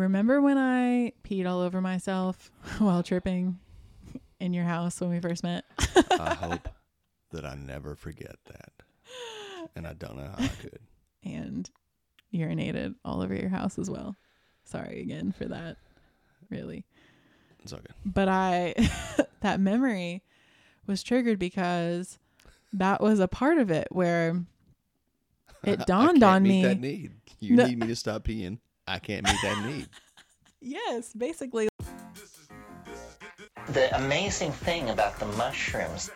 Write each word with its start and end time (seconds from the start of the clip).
remember 0.00 0.40
when 0.40 0.58
I 0.58 1.12
peed 1.24 1.46
all 1.48 1.60
over 1.60 1.80
myself 1.80 2.50
while 2.78 3.02
tripping 3.02 3.58
in 4.40 4.52
your 4.52 4.64
house 4.64 5.00
when 5.00 5.10
we 5.10 5.20
first 5.20 5.42
met? 5.42 5.64
I 6.18 6.34
hope 6.34 6.68
that 7.32 7.44
I 7.44 7.54
never 7.54 7.94
forget 7.94 8.36
that. 8.46 8.72
And 9.76 9.86
I 9.86 9.92
don't 9.92 10.16
know 10.16 10.24
how 10.36 10.44
I 10.44 10.48
could. 10.48 10.78
and 11.22 11.68
urinated 12.34 12.94
all 13.04 13.22
over 13.22 13.34
your 13.34 13.48
house 13.50 13.78
as 13.78 13.90
well. 13.90 14.16
Sorry 14.64 15.00
again 15.02 15.32
for 15.32 15.46
that. 15.46 15.76
Really. 16.48 16.84
It's 17.62 17.72
okay. 17.72 17.92
But 18.04 18.28
I 18.28 18.74
that 19.40 19.60
memory 19.60 20.22
was 20.86 21.02
triggered 21.02 21.38
because 21.38 22.18
that 22.72 23.00
was 23.00 23.20
a 23.20 23.28
part 23.28 23.58
of 23.58 23.70
it 23.70 23.88
where 23.90 24.42
it 25.62 25.80
dawned 25.86 26.22
on 26.22 26.42
me. 26.42 26.62
that 26.62 26.80
need. 26.80 27.12
You 27.38 27.56
No. 27.56 27.66
need 27.66 27.78
me 27.80 27.86
to 27.88 27.96
stop 27.96 28.24
peeing. 28.24 28.58
I 28.86 28.98
can't 28.98 29.24
meet 29.24 29.36
that 29.42 29.64
need. 29.64 29.88
Yes, 30.62 31.14
basically. 31.14 31.70
The 33.68 33.96
amazing 33.96 34.52
thing 34.52 34.90
about 34.90 35.18
the 35.18 35.24
mushrooms 35.24 36.10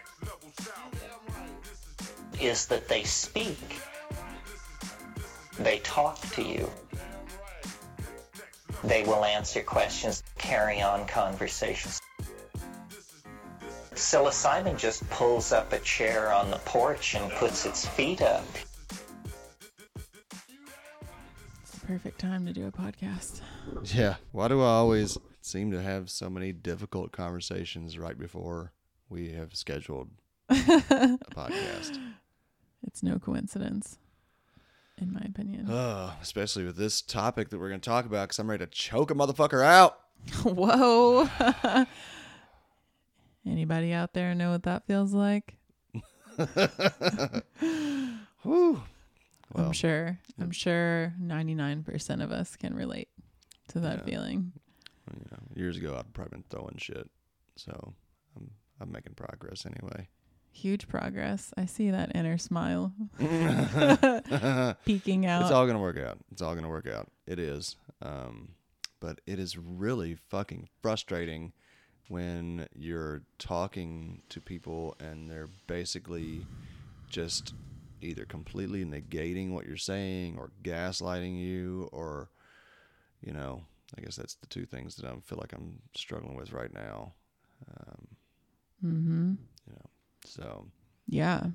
is 2.39 2.67
that 2.67 2.87
they 2.87 3.05
speak. 3.05 3.81
They 5.59 5.79
talk 5.79 6.21
to 6.33 6.43
you. 6.43 6.71
They 8.83 9.03
will 9.05 9.25
answer 9.25 9.63
questions, 9.63 10.23
carry 10.37 10.83
on 10.83 11.07
conversations. 11.07 12.03
Psilocybin 13.95 14.77
just 14.77 15.09
pulls 15.09 15.53
up 15.53 15.73
a 15.73 15.79
chair 15.79 16.33
on 16.33 16.51
the 16.51 16.59
porch 16.59 17.15
and 17.15 17.33
puts 17.33 17.65
its 17.65 17.87
feet 17.87 18.21
up. 18.21 18.45
Perfect 21.87 22.19
time 22.19 22.47
to 22.47 22.53
do 22.53 22.67
a 22.67 22.73
podcast. 22.73 23.41
Yeah. 23.85 24.17
Why 24.33 24.49
do 24.49 24.61
I 24.63 24.67
always 24.67 25.19
seem 25.41 25.71
to 25.73 25.83
have 25.83 26.11
so 26.11 26.31
many 26.31 26.53
difficult 26.53 27.13
conversations 27.13 27.99
right 27.99 28.19
before 28.19 28.73
we 29.09 29.33
have 29.33 29.55
scheduled 29.55 30.09
a 30.49 30.55
podcast? 31.35 31.99
It's 32.87 33.03
no 33.03 33.19
coincidence, 33.19 33.99
in 34.99 35.13
my 35.13 35.21
opinion. 35.21 35.67
Oh, 35.69 36.15
especially 36.23 36.65
with 36.65 36.77
this 36.77 37.03
topic 37.03 37.51
that 37.51 37.59
we're 37.59 37.69
going 37.69 37.81
to 37.81 37.89
talk 37.89 38.07
about 38.07 38.29
because 38.29 38.39
I'm 38.39 38.51
ready 38.51 38.65
to 38.65 38.71
choke 38.71 39.11
a 39.11 39.15
motherfucker 39.15 39.65
out. 39.65 39.99
Whoa. 40.43 41.29
Anybody 43.47 43.93
out 43.93 44.15
there 44.15 44.35
know 44.35 44.53
what 44.53 44.63
that 44.63 44.87
feels 44.87 45.13
like? 45.13 45.59
Whew. 48.43 48.83
Well, 49.55 49.67
I'm 49.67 49.73
sure. 49.73 50.19
I'm 50.41 50.51
sure 50.51 51.13
99% 51.21 52.23
of 52.23 52.33
us 52.33 52.57
can 52.57 52.75
relate 52.75 53.09
to 53.69 53.81
that 53.81 53.99
Yeah. 54.01 54.05
feeling. 54.05 54.53
you 55.13 55.27
know, 55.31 55.39
years 55.55 55.77
ago 55.77 55.97
I'd 55.99 56.13
probably 56.15 56.31
been 56.39 56.45
throwing 56.51 56.77
shit, 56.79 57.09
so 57.57 57.95
I'm 58.37 58.51
I'm 58.81 58.91
making 58.91 59.15
progress 59.15 59.65
anyway. 59.67 60.09
Huge 60.51 60.87
progress. 60.89 61.53
I 61.57 61.67
see 61.67 61.91
that 61.91 62.15
inner 62.15 62.39
smile 62.39 62.93
peeking 64.85 65.27
out. 65.27 65.43
It's 65.43 65.51
all 65.51 65.67
gonna 65.67 65.81
work 65.81 65.99
out. 65.99 66.19
It's 66.33 66.43
all 66.43 66.55
gonna 66.55 66.69
work 66.69 66.87
out. 66.89 67.11
It 67.27 67.39
is. 67.39 67.77
Um, 68.03 68.51
but 69.01 69.21
it 69.27 69.39
is 69.39 69.57
really 69.59 70.15
fucking 70.31 70.69
frustrating 70.83 71.53
when 72.09 72.67
you're 72.75 73.23
talking 73.39 74.23
to 74.31 74.41
people 74.41 74.97
and 75.01 75.31
they're 75.31 75.49
basically 75.67 76.47
just 77.09 77.53
either 78.05 78.25
completely 78.25 78.85
negating 78.85 79.51
what 79.53 79.67
you're 79.67 79.77
saying 79.77 80.37
or 80.39 80.51
gaslighting 80.63 81.39
you 81.41 81.89
or 81.93 82.31
you 83.23 83.33
know 83.33 83.63
i 83.97 84.01
guess 84.01 84.17
that's 84.17 84.35
the 84.35 84.47
two 84.47 84.67
things 84.67 84.97
that 84.97 85.07
i 85.07 85.15
feel 85.25 85.39
like 85.39 85.53
i'm 85.53 85.81
struggling 85.97 86.37
with 86.37 86.53
right 86.53 86.73
now 86.75 87.13
um, 87.71 88.07
mm-hmm. 88.85 89.33
you 89.67 89.73
know 89.73 89.91
so 90.25 90.67
Yeah. 91.09 91.47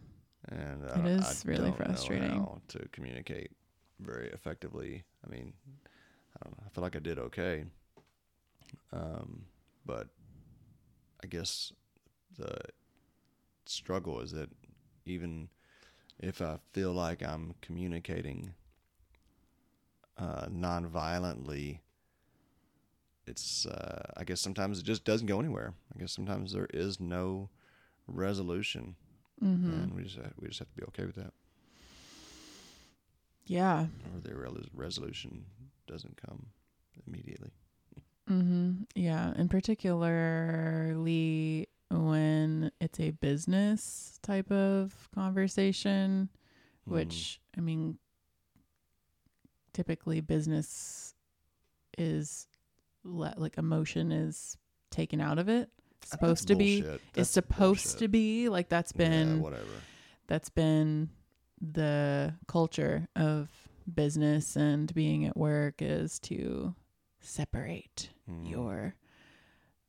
and 0.49 0.83
It 0.83 1.05
uh, 1.05 1.07
is 1.07 1.45
I 1.45 1.49
really 1.49 1.71
frustrating. 1.71 2.45
to 2.69 2.87
communicate 2.91 3.51
very 3.99 4.29
effectively. 4.29 5.03
I 5.25 5.29
mean, 5.29 5.53
I 6.35 6.43
don't 6.45 6.57
know. 6.57 6.63
I 6.65 6.69
feel 6.69 6.83
like 6.83 6.95
I 6.95 6.99
did 6.99 7.19
okay, 7.19 7.65
um, 8.93 9.45
but 9.85 10.07
I 11.23 11.27
guess 11.27 11.73
the 12.37 12.57
struggle 13.65 14.21
is 14.21 14.31
that 14.31 14.49
even 15.05 15.49
if 16.19 16.41
I 16.41 16.57
feel 16.73 16.91
like 16.91 17.23
I'm 17.23 17.55
communicating 17.61 18.53
uh, 20.17 20.47
non-violently, 20.51 21.81
it's 23.25 23.65
uh, 23.65 24.11
I 24.17 24.23
guess 24.23 24.41
sometimes 24.41 24.79
it 24.79 24.85
just 24.85 25.05
doesn't 25.05 25.27
go 25.27 25.39
anywhere. 25.39 25.73
I 25.95 25.99
guess 25.99 26.11
sometimes 26.11 26.53
there 26.53 26.67
is 26.73 26.99
no 26.99 27.49
resolution 28.07 28.95
Mm-hmm. 29.43 29.71
and 29.71 29.93
we 29.93 30.03
just 30.03 30.15
have, 30.17 30.33
we 30.37 30.47
just 30.49 30.59
have 30.59 30.69
to 30.69 30.75
be 30.75 30.83
okay 30.89 31.05
with 31.05 31.15
that. 31.15 31.31
Yeah. 33.45 33.85
Or 34.13 34.19
the 34.21 34.35
resolution 34.73 35.45
doesn't 35.87 36.21
come 36.21 36.47
immediately. 37.07 37.51
Mm-hmm. 38.29 38.83
Yeah. 38.95 39.31
And 39.37 39.49
particularly 39.49 41.68
when 41.91 42.71
it's 42.79 42.99
a 42.99 43.11
business 43.11 44.19
type 44.21 44.51
of 44.51 45.09
conversation, 45.13 46.29
Mm. 46.87 46.91
which, 46.93 47.39
I 47.57 47.61
mean, 47.61 47.97
typically 49.73 50.21
business 50.21 51.13
is 51.97 52.47
le- 53.03 53.33
like 53.37 53.57
emotion 53.57 54.11
is 54.11 54.57
taken 54.91 55.21
out 55.21 55.37
of 55.39 55.49
it. 55.49 55.69
It's 56.01 56.11
supposed 56.11 56.47
to 56.47 56.55
be. 56.55 56.81
bullshit. 56.81 57.01
It's 57.15 57.29
supposed 57.29 57.83
bullshit. 57.85 57.99
to 57.99 58.07
be 58.07 58.49
like 58.49 58.69
that's 58.69 58.91
been 58.91 59.35
yeah, 59.37 59.41
whatever. 59.41 59.63
that's 60.27 60.49
been 60.49 61.09
the 61.61 62.33
culture 62.47 63.07
of 63.15 63.49
business 63.93 64.55
and 64.55 64.93
being 64.93 65.25
at 65.25 65.35
work 65.35 65.81
is 65.81 66.19
to 66.19 66.73
separate 67.19 68.09
Mm. 68.29 68.49
your 68.49 68.95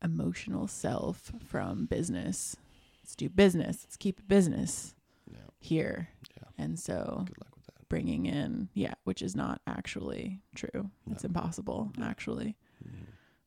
emotional 0.03 0.67
self 0.67 1.33
from 1.45 1.87
business. 1.87 2.57
Let's 3.03 3.15
do 3.17 3.29
business. 3.29 3.83
Let's 3.85 3.97
keep 3.97 4.27
business 4.29 4.95
Yeah, 5.31 5.39
here. 5.59 6.09
Yeah. 6.37 6.45
And 6.59 6.79
so 6.79 7.25
good 7.27 7.39
luck 7.39 7.55
with 7.57 7.67
that. 7.67 7.89
bringing 7.89 8.27
in, 8.27 8.69
yeah, 8.75 8.95
which 9.05 9.23
is 9.23 9.35
not 9.37 9.61
actually 9.67 10.41
true. 10.55 10.91
It's 11.11 11.25
impossible, 11.25 11.93
Yeah. 11.99 12.07
actually. 12.09 12.57
Mhm. 12.85 13.07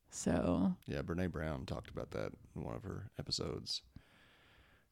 So, 0.09 0.75
Yeah, 0.85 1.01
Brene 1.01 1.31
Brown 1.31 1.65
talked 1.65 1.89
about 1.89 2.11
that 2.11 2.33
in 2.55 2.63
one 2.63 2.75
of 2.75 2.83
her 2.83 3.09
episodes. 3.17 3.81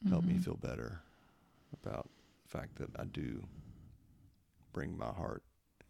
Helped 0.07 0.25
me 0.27 0.33
mhm. 0.35 0.43
feel 0.43 0.55
better 0.57 1.01
about 1.73 2.09
the 2.43 2.49
fact 2.49 2.75
that 2.77 2.89
I 2.99 3.05
do 3.05 3.43
bring 4.73 4.97
my 4.97 5.11
heart 5.11 5.43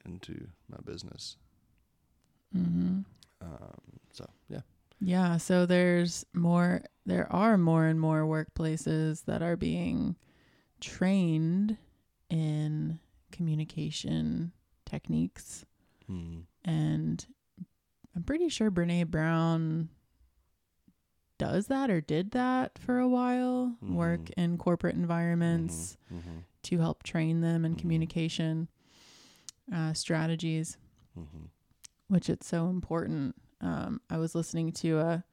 into 0.04 0.50
my 0.68 0.80
business. 0.84 1.38
Mhm. 2.54 3.06
Um, 3.40 4.00
so 4.12 4.30
yeah, 5.04 5.38
so 5.38 5.66
there's 5.66 6.24
more 6.34 6.84
there 7.06 7.32
are 7.34 7.58
more 7.58 7.86
and 7.88 8.00
more 8.00 8.22
workplaces 8.22 9.26
that 9.26 9.42
are 9.42 9.58
being 9.58 10.16
trained 10.80 11.78
in 12.30 13.00
communication 13.32 14.52
techniques 14.86 15.66
mm. 16.10 16.44
and 16.64 17.26
I'm 18.16 18.24
pretty 18.24 18.50
sure 18.50 18.70
Brene 18.70 19.08
Brown 19.08 19.90
does 21.38 21.68
that 21.68 21.90
or 21.90 22.02
did 22.02 22.32
that 22.32 22.78
for 22.78 23.00
a 23.00 23.08
while, 23.08 23.76
work 23.82 24.22
Mhm. 24.22 24.34
in 24.38 24.58
corporate 24.58 24.96
environments 24.96 25.98
hmm 26.10 26.40
to 26.64 26.78
help 26.78 27.02
train 27.02 27.42
them 27.42 27.66
in 27.66 27.74
Mhm. 27.74 27.80
communication 27.80 28.68
uh, 29.72 29.94
strategies 29.94 30.78
hmm 31.16 31.46
which 32.08 32.30
it's 32.30 32.46
so 32.46 32.68
important. 32.70 33.36
Um, 33.62 34.02
I 34.10 34.18
was 34.18 34.34
listening 34.34 34.72
to 34.74 35.00
a 35.00 35.24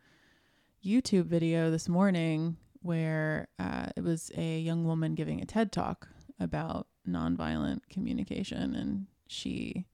YouTube 0.84 1.24
video 1.24 1.70
this 1.70 1.88
morning 1.88 2.56
where 2.82 3.48
uh, 3.58 3.86
it 3.96 4.04
was 4.04 4.30
a 4.36 4.60
young 4.60 4.84
woman 4.84 5.14
giving 5.14 5.40
a 5.40 5.46
TED 5.46 5.72
talk 5.72 6.08
about 6.38 6.86
nonviolent 7.08 7.80
communication, 7.90 8.74
and 8.74 9.06
she, 9.26 9.86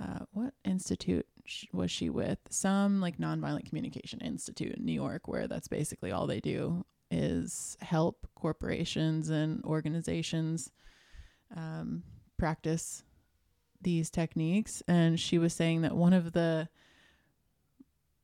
uh, 0.00 0.20
what 0.32 0.54
institute 0.64 1.26
was 1.72 1.90
she 1.90 2.08
with? 2.08 2.38
Some 2.48 3.00
like 3.00 3.18
nonviolent 3.18 3.68
communication 3.68 4.20
institute 4.20 4.76
in 4.76 4.84
New 4.84 4.92
York, 4.92 5.28
where 5.28 5.46
that's 5.46 5.68
basically 5.68 6.10
all 6.10 6.26
they 6.26 6.40
do 6.40 6.84
is 7.10 7.76
help 7.80 8.26
corporations 8.34 9.28
and 9.28 9.62
organizations 9.64 10.70
um, 11.54 12.02
practice 12.38 13.02
these 13.82 14.10
techniques 14.10 14.82
and 14.86 15.18
she 15.18 15.38
was 15.38 15.54
saying 15.54 15.80
that 15.80 15.96
one 15.96 16.12
of 16.12 16.32
the 16.32 16.68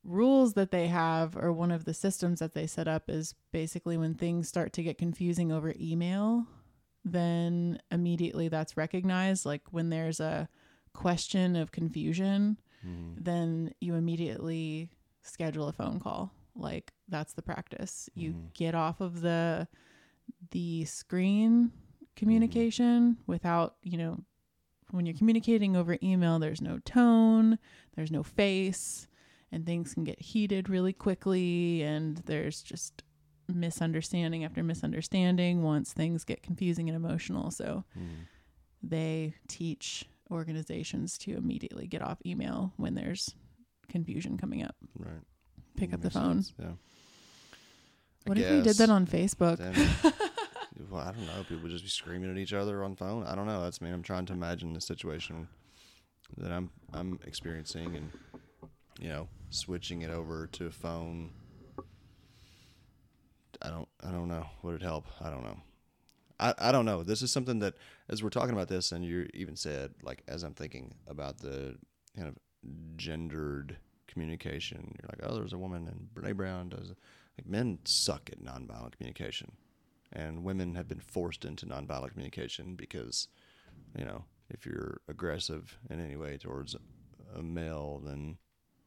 rules 0.07 0.55
that 0.55 0.71
they 0.71 0.87
have 0.87 1.37
or 1.37 1.53
one 1.53 1.73
of 1.73 1.85
the 1.85 1.93
systems 1.95 2.39
that 2.39 2.55
they 2.55 2.67
set 2.67 2.87
up 2.87 3.11
is 3.11 3.35
basically 3.53 3.97
when 3.97 4.15
things 4.15 4.47
start 4.49 4.73
to 4.73 4.83
get 4.83 4.97
confusing 4.99 5.51
over 5.53 5.75
email 5.81 6.47
then 7.05 7.79
immediately 7.91 8.49
that's 8.49 8.77
recognized 8.77 9.45
like 9.47 9.63
when 9.71 9.91
there's 9.91 10.21
a 10.21 10.49
question 10.93 11.57
of 11.57 11.73
confusion 11.73 12.57
hmm 12.83 13.15
then 13.19 13.73
you 13.81 13.95
immediately 13.95 14.91
schedule 15.23 15.69
a 15.69 15.73
phone 15.73 15.99
call. 15.99 16.33
Like 16.55 16.93
that's 17.09 17.33
the 17.33 17.43
practice. 17.43 18.09
You 18.15 18.33
Mhm. 18.33 18.53
get 18.53 18.75
off 18.75 19.01
of 19.01 19.23
the 19.23 19.67
the 20.51 20.85
screen 20.85 21.73
communication 22.15 23.17
without, 23.27 23.77
you 23.83 23.97
know, 23.97 24.21
when 24.91 25.07
you're 25.07 25.17
communicating 25.17 25.77
over 25.77 25.97
email, 26.03 26.39
there's 26.39 26.61
no 26.61 26.79
tone, 26.81 27.59
there's 27.95 28.11
no 28.13 28.23
face, 28.23 29.07
and 29.53 29.65
things 29.67 29.95
can 29.95 30.05
get 30.05 30.21
heated 30.21 30.69
really 30.69 30.93
quickly 30.93 31.83
and 31.83 32.19
there's 32.27 32.63
just 32.63 33.03
misunderstanding 33.49 34.45
after 34.45 34.63
misunderstanding 34.63 35.63
once 35.63 35.93
things 35.93 36.25
get 36.25 36.43
confusing 36.43 36.89
and 36.89 36.97
emotional. 36.97 37.51
So 37.51 37.85
Mm. 37.97 38.27
they 38.83 39.35
teach 39.49 40.05
organizations 40.31 41.17
to 41.19 41.37
immediately 41.37 41.87
get 41.87 42.03
off 42.03 42.19
email 42.27 42.73
when 42.77 42.95
there's 42.95 43.35
confusion 43.89 44.37
coming 44.37 44.63
up. 44.63 44.75
Right. 44.99 45.23
Pick 45.77 45.93
up 45.95 46.01
the 46.01 46.11
phone. 46.11 46.43
sense, 46.43 46.55
Yeah. 46.59 46.73
I 46.73 48.29
What 48.29 48.39
if 48.39 48.51
we 48.51 48.63
did 48.63 48.77
that 48.79 48.91
on 48.91 49.07
Facebook? 49.07 49.59
well, 50.91 51.01
I 51.03 51.13
don't 51.13 51.27
know. 51.27 51.45
People 51.49 51.63
would 51.63 51.71
just 51.71 51.85
be 51.85 51.91
screaming 51.91 52.31
at 52.31 52.39
each 52.39 52.53
other 52.53 52.83
on 52.83 52.97
phone. 52.97 53.23
I 53.25 53.37
don't 53.37 53.47
know. 53.47 53.63
That's 53.63 53.81
me. 53.81 53.91
I'm 53.91 54.03
trying 54.03 54.27
to 54.27 54.33
imagine 54.33 54.73
the 54.73 54.81
situation 54.81 55.47
that 56.37 56.51
I'm 56.51 56.71
I'm 56.93 57.21
experiencing, 57.25 57.95
and 57.95 58.11
you 58.99 59.09
know, 59.09 59.29
switching 59.51 60.03
it 60.03 60.11
over 60.11 60.47
to 60.49 60.67
a 60.67 60.71
phone. 60.71 61.31
I 63.63 63.71
don't. 63.71 63.89
I 64.03 64.11
don't 64.11 64.29
know. 64.29 64.47
Would 64.63 64.75
it 64.75 64.83
help? 64.83 65.07
I 65.21 65.31
don't 65.31 65.43
know. 65.43 65.59
I, 66.39 66.55
I 66.59 66.73
don't 66.73 66.85
know. 66.85 67.03
This 67.03 67.23
is 67.23 67.33
something 67.33 67.61
that, 67.61 67.75
as 68.09 68.23
we're 68.23 68.29
talking 68.29 68.53
about 68.53 68.69
this, 68.69 68.93
and 68.93 69.05
you 69.05 69.29
even 69.33 69.57
said, 69.57 69.95
like, 70.03 70.23
as 70.29 70.43
I'm 70.43 70.53
thinking 70.53 70.95
about 71.07 71.39
the 71.39 71.77
kind 72.15 72.29
of 72.29 72.37
gendered 72.97 73.79
communication, 74.07 74.95
you're 74.99 75.09
like, 75.09 75.21
oh, 75.23 75.35
there's 75.37 75.55
a 75.55 75.59
woman, 75.59 75.89
and 75.89 76.09
Brene 76.15 76.37
Brown 76.37 76.69
does. 76.69 76.89
Like, 77.39 77.47
men 77.47 77.79
suck 77.85 78.29
at 78.31 78.43
nonviolent 78.43 78.97
communication, 78.97 79.53
and 80.13 80.45
women 80.45 80.75
have 80.75 80.89
been 80.89 81.01
forced 81.01 81.45
into 81.45 81.65
nonviolent 81.65 82.13
communication 82.13 82.75
because, 82.75 83.29
you 83.99 84.05
know, 84.05 84.25
if 84.51 84.67
you're 84.67 85.01
aggressive 85.09 85.79
in 85.89 86.05
any 86.05 86.17
way 86.17 86.37
towards 86.37 86.77
a 87.35 87.43
male, 87.43 88.03
then, 88.05 88.37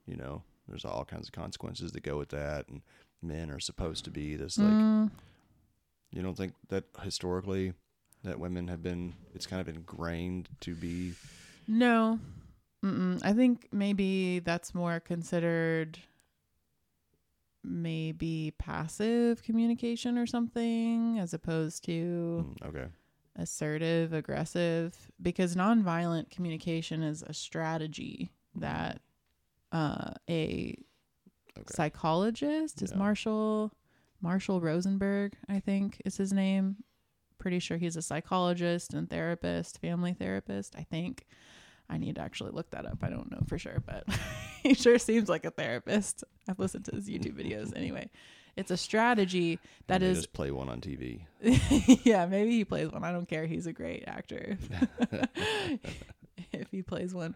you 0.09 0.17
know, 0.17 0.41
there's 0.67 0.85
all 0.85 1.05
kinds 1.05 1.27
of 1.27 1.33
consequences 1.33 1.91
that 1.91 2.03
go 2.03 2.17
with 2.17 2.29
that, 2.29 2.67
and 2.67 2.81
men 3.21 3.51
are 3.51 3.59
supposed 3.59 4.03
to 4.05 4.11
be 4.11 4.35
this 4.35 4.57
like 4.57 4.69
Mm, 4.69 5.11
you 6.11 6.21
don't 6.21 6.35
think 6.37 6.53
that 6.69 6.85
historically 7.03 7.73
that 8.23 8.39
women 8.39 8.67
have 8.67 8.81
been 8.81 9.13
it's 9.35 9.45
kind 9.45 9.61
of 9.61 9.67
ingrained 9.69 10.49
to 10.61 10.73
be 10.75 11.13
no. 11.67 12.19
Mm-mm. 12.83 13.19
I 13.23 13.33
think 13.33 13.67
maybe 13.71 14.39
that's 14.39 14.73
more 14.73 14.99
considered 15.01 15.99
maybe 17.63 18.53
passive 18.57 19.43
communication 19.43 20.17
or 20.17 20.25
something 20.25 21.19
as 21.19 21.33
opposed 21.33 21.83
to 21.85 22.45
Mm, 22.61 22.67
okay 22.67 22.85
assertive, 23.35 24.11
aggressive, 24.11 25.11
because 25.21 25.55
nonviolent 25.55 26.29
communication 26.29 27.03
is 27.03 27.21
a 27.23 27.33
strategy 27.33 28.31
that 28.55 29.01
uh, 29.71 30.11
a 30.29 30.77
okay 31.57 31.73
psychologist 31.73 32.81
is 32.81 32.91
Yeah. 32.91 32.97
Marshall 32.97 33.73
Marshall 34.21 34.59
Rosenberg, 34.61 35.33
I 35.47 35.59
think 35.59 36.01
is 36.05 36.17
his 36.17 36.33
name. 36.33 36.77
Pretty 37.37 37.59
sure 37.59 37.77
he's 37.77 37.95
a 37.95 38.01
psychologist 38.01 38.93
and 38.93 39.09
therapist, 39.09 39.79
family 39.79 40.13
therapist, 40.13 40.75
I 40.77 40.83
think. 40.83 41.25
I 41.89 41.97
need 41.97 42.15
to 42.15 42.21
actually 42.21 42.51
look 42.51 42.69
that 42.71 42.85
up. 42.85 42.99
I 43.01 43.09
don't 43.09 43.31
know 43.31 43.41
for 43.47 43.57
sure, 43.57 43.81
but 43.85 44.05
he 44.63 44.73
sure 44.73 44.99
seems 44.99 45.29
like 45.29 45.45
a 45.45 45.51
therapist. 45.51 46.23
I've 46.47 46.59
listened 46.59 46.85
to 46.85 46.95
his 46.95 47.09
YouTube 47.09 47.33
videos 47.33 47.75
anyway. 47.75 48.09
It's 48.55 48.71
a 48.71 48.77
strategy 48.77 49.57
that 49.87 50.03
is 50.03 50.17
just 50.17 50.33
play 50.33 50.51
one 50.51 50.67
on 50.67 50.81
tv 50.81 51.21
yeah, 52.05 52.25
maybe 52.25 52.51
he 52.51 52.65
plays 52.65 52.91
one. 52.91 53.05
I 53.05 53.11
don't 53.13 53.27
care. 53.27 53.45
He's 53.45 53.67
a 53.67 53.73
great 53.73 54.03
actor. 54.05 54.57
if 56.51 56.69
he 56.69 56.81
plays 56.81 57.13
one. 57.13 57.35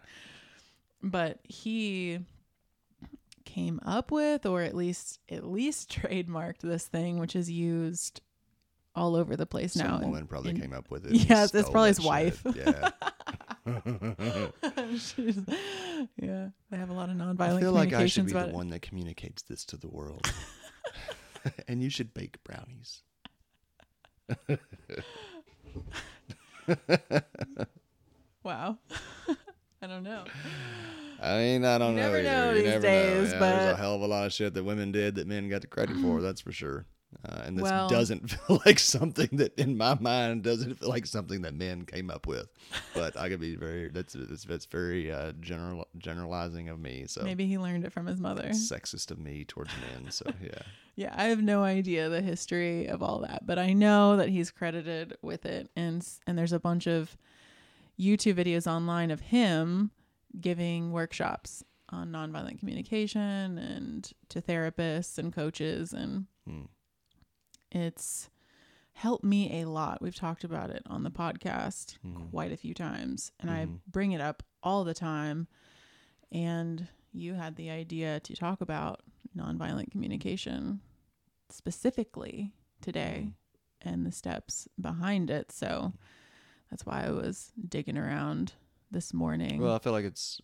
But 1.04 1.38
he 1.44 2.20
came 3.44 3.78
up 3.84 4.10
with 4.10 4.46
or 4.46 4.62
at 4.62 4.74
least 4.74 5.20
at 5.30 5.44
least 5.44 5.90
trademarked 5.94 6.58
this 6.60 6.86
thing 6.88 7.18
which 7.18 7.36
is 7.36 7.50
used 7.50 8.20
all 8.96 9.14
over 9.14 9.36
the 9.36 9.44
place 9.46 9.74
some 9.74 9.86
now. 9.86 9.98
woman 10.00 10.26
probably 10.26 10.54
came 10.54 10.72
up 10.72 10.90
with 10.90 11.04
it 11.06 11.12
Yes, 11.28 11.54
it's 11.54 11.68
probably 11.68 11.88
his 11.90 12.00
wife. 12.00 12.42
shit. 12.42 12.56
yeah 12.56 12.90
yeah, 16.20 16.48
they 16.70 16.76
have 16.76 16.90
a 16.90 16.92
lot 16.94 17.08
of 17.10 17.16
nonviolent 17.16 17.56
i 17.56 17.60
feel 17.60 17.72
like 17.72 17.92
i 17.92 18.06
should 18.06 18.26
be 18.26 18.32
the 18.32 18.48
it. 18.48 18.52
one 18.54 18.70
that 18.70 18.80
communicates 18.82 19.42
this 19.42 19.64
to 19.64 19.76
the 19.76 19.88
world 19.88 20.26
and 21.68 21.82
you 21.82 21.90
should 21.90 22.12
bake 22.14 22.42
brownies 22.44 23.02
Wow. 28.42 28.78
I 29.84 29.86
don't 29.86 30.02
know. 30.02 30.24
I 31.22 31.36
mean, 31.38 31.64
I 31.64 31.78
don't 31.78 31.90
You 31.94 31.96
know. 32.00 32.02
never 32.06 32.18
either. 32.20 32.30
know 32.30 32.48
You 32.50 32.54
these 32.56 32.64
never 32.64 32.82
days, 32.82 33.32
know. 33.32 33.38
Yeah, 33.38 33.56
there's 33.58 33.74
a 33.74 33.76
hell 33.76 33.94
of 33.96 34.00
a 34.00 34.06
lot 34.06 34.24
of 34.26 34.32
shit 34.32 34.54
that 34.54 34.64
women 34.64 34.92
did 34.92 35.14
that 35.16 35.26
men 35.26 35.48
got 35.48 35.60
the 35.60 35.66
credit 35.66 35.96
for. 35.98 36.20
That's 36.20 36.40
for 36.40 36.52
sure. 36.52 36.86
Uh, 37.24 37.42
and 37.44 37.56
this 37.56 37.62
Well- 37.62 37.88
doesn't 37.88 38.28
feel 38.30 38.60
like 38.66 38.78
something 38.78 39.28
that, 39.34 39.54
in 39.58 39.76
my 39.76 39.96
mind, 40.00 40.42
doesn't 40.42 40.74
feel 40.80 40.88
like 40.88 41.06
something 41.06 41.42
that 41.42 41.54
men 41.54 41.84
came 41.84 42.10
up 42.10 42.26
with. 42.26 42.48
But 42.94 43.16
I 43.16 43.28
could 43.28 43.40
be 43.40 43.54
very. 43.56 43.88
That's 43.88 44.14
that's, 44.18 44.44
that's 44.44 44.64
very 44.66 45.12
uh, 45.12 45.32
general 45.40 45.86
generalizing 45.98 46.68
of 46.70 46.80
me. 46.80 47.04
So 47.06 47.22
Maybe 47.22 47.46
he 47.46 47.56
learned 47.58 47.84
it 47.84 47.92
from 47.92 48.06
his 48.06 48.20
mother. 48.20 48.48
sexist 48.48 49.10
of 49.10 49.18
me 49.18 49.44
towards 49.44 49.70
men. 49.92 50.10
So 50.10 50.24
yeah. 50.42 50.50
Yeah, 50.96 51.14
I 51.16 51.24
have 51.24 51.42
no 51.42 51.62
idea 51.62 52.08
the 52.08 52.20
history 52.22 52.86
of 52.86 53.02
all 53.02 53.20
that, 53.20 53.46
but 53.46 53.58
I 53.58 53.72
know 53.72 54.16
that 54.16 54.28
he's 54.28 54.50
credited 54.50 55.16
with 55.22 55.44
it, 55.46 55.68
and 55.76 56.06
and 56.26 56.36
there's 56.38 56.52
a 56.52 56.60
bunch 56.60 56.86
of 56.86 57.16
YouTube 57.98 58.34
videos 58.34 58.66
online 58.66 59.10
of 59.10 59.20
him 59.20 59.90
giving 60.40 60.90
workshops 60.92 61.62
on 61.90 62.10
nonviolent 62.10 62.58
communication 62.58 63.56
and 63.58 64.12
to 64.28 64.40
therapists 64.42 65.16
and 65.18 65.32
coaches, 65.32 65.92
and 65.92 66.26
Hmm. 66.46 66.62
it's 67.70 68.30
helped 68.94 69.24
me 69.24 69.60
a 69.60 69.68
lot. 69.68 70.00
We've 70.00 70.14
talked 70.14 70.44
about 70.44 70.70
it 70.70 70.82
on 70.86 71.02
the 71.02 71.10
podcast 71.10 71.98
Mhm. 72.04 72.30
quite 72.30 72.52
a 72.52 72.56
few 72.56 72.74
times, 72.74 73.32
and 73.40 73.50
I 73.50 73.66
Mhm. 73.66 73.80
bring 73.86 74.12
it 74.12 74.20
up 74.20 74.42
all 74.62 74.84
the 74.84 74.94
time. 74.94 75.48
And 76.32 76.88
you 77.12 77.34
had 77.34 77.56
the 77.56 77.70
idea 77.70 78.20
to 78.20 78.34
talk 78.34 78.60
about 78.60 79.02
nonviolent 79.36 79.90
communication 79.90 80.80
specifically 81.50 82.52
today 82.80 83.32
and 83.80 84.04
the 84.06 84.12
steps 84.12 84.66
behind 84.80 85.30
it. 85.30 85.52
So 85.52 85.92
that's 86.70 86.86
why 86.86 87.04
I 87.06 87.10
was 87.10 87.52
digging 87.68 87.96
around 87.98 88.54
this 88.90 89.12
morning. 89.14 89.60
Well, 89.60 89.74
I 89.74 89.78
feel 89.78 89.92
like 89.92 90.04
it's 90.04 90.40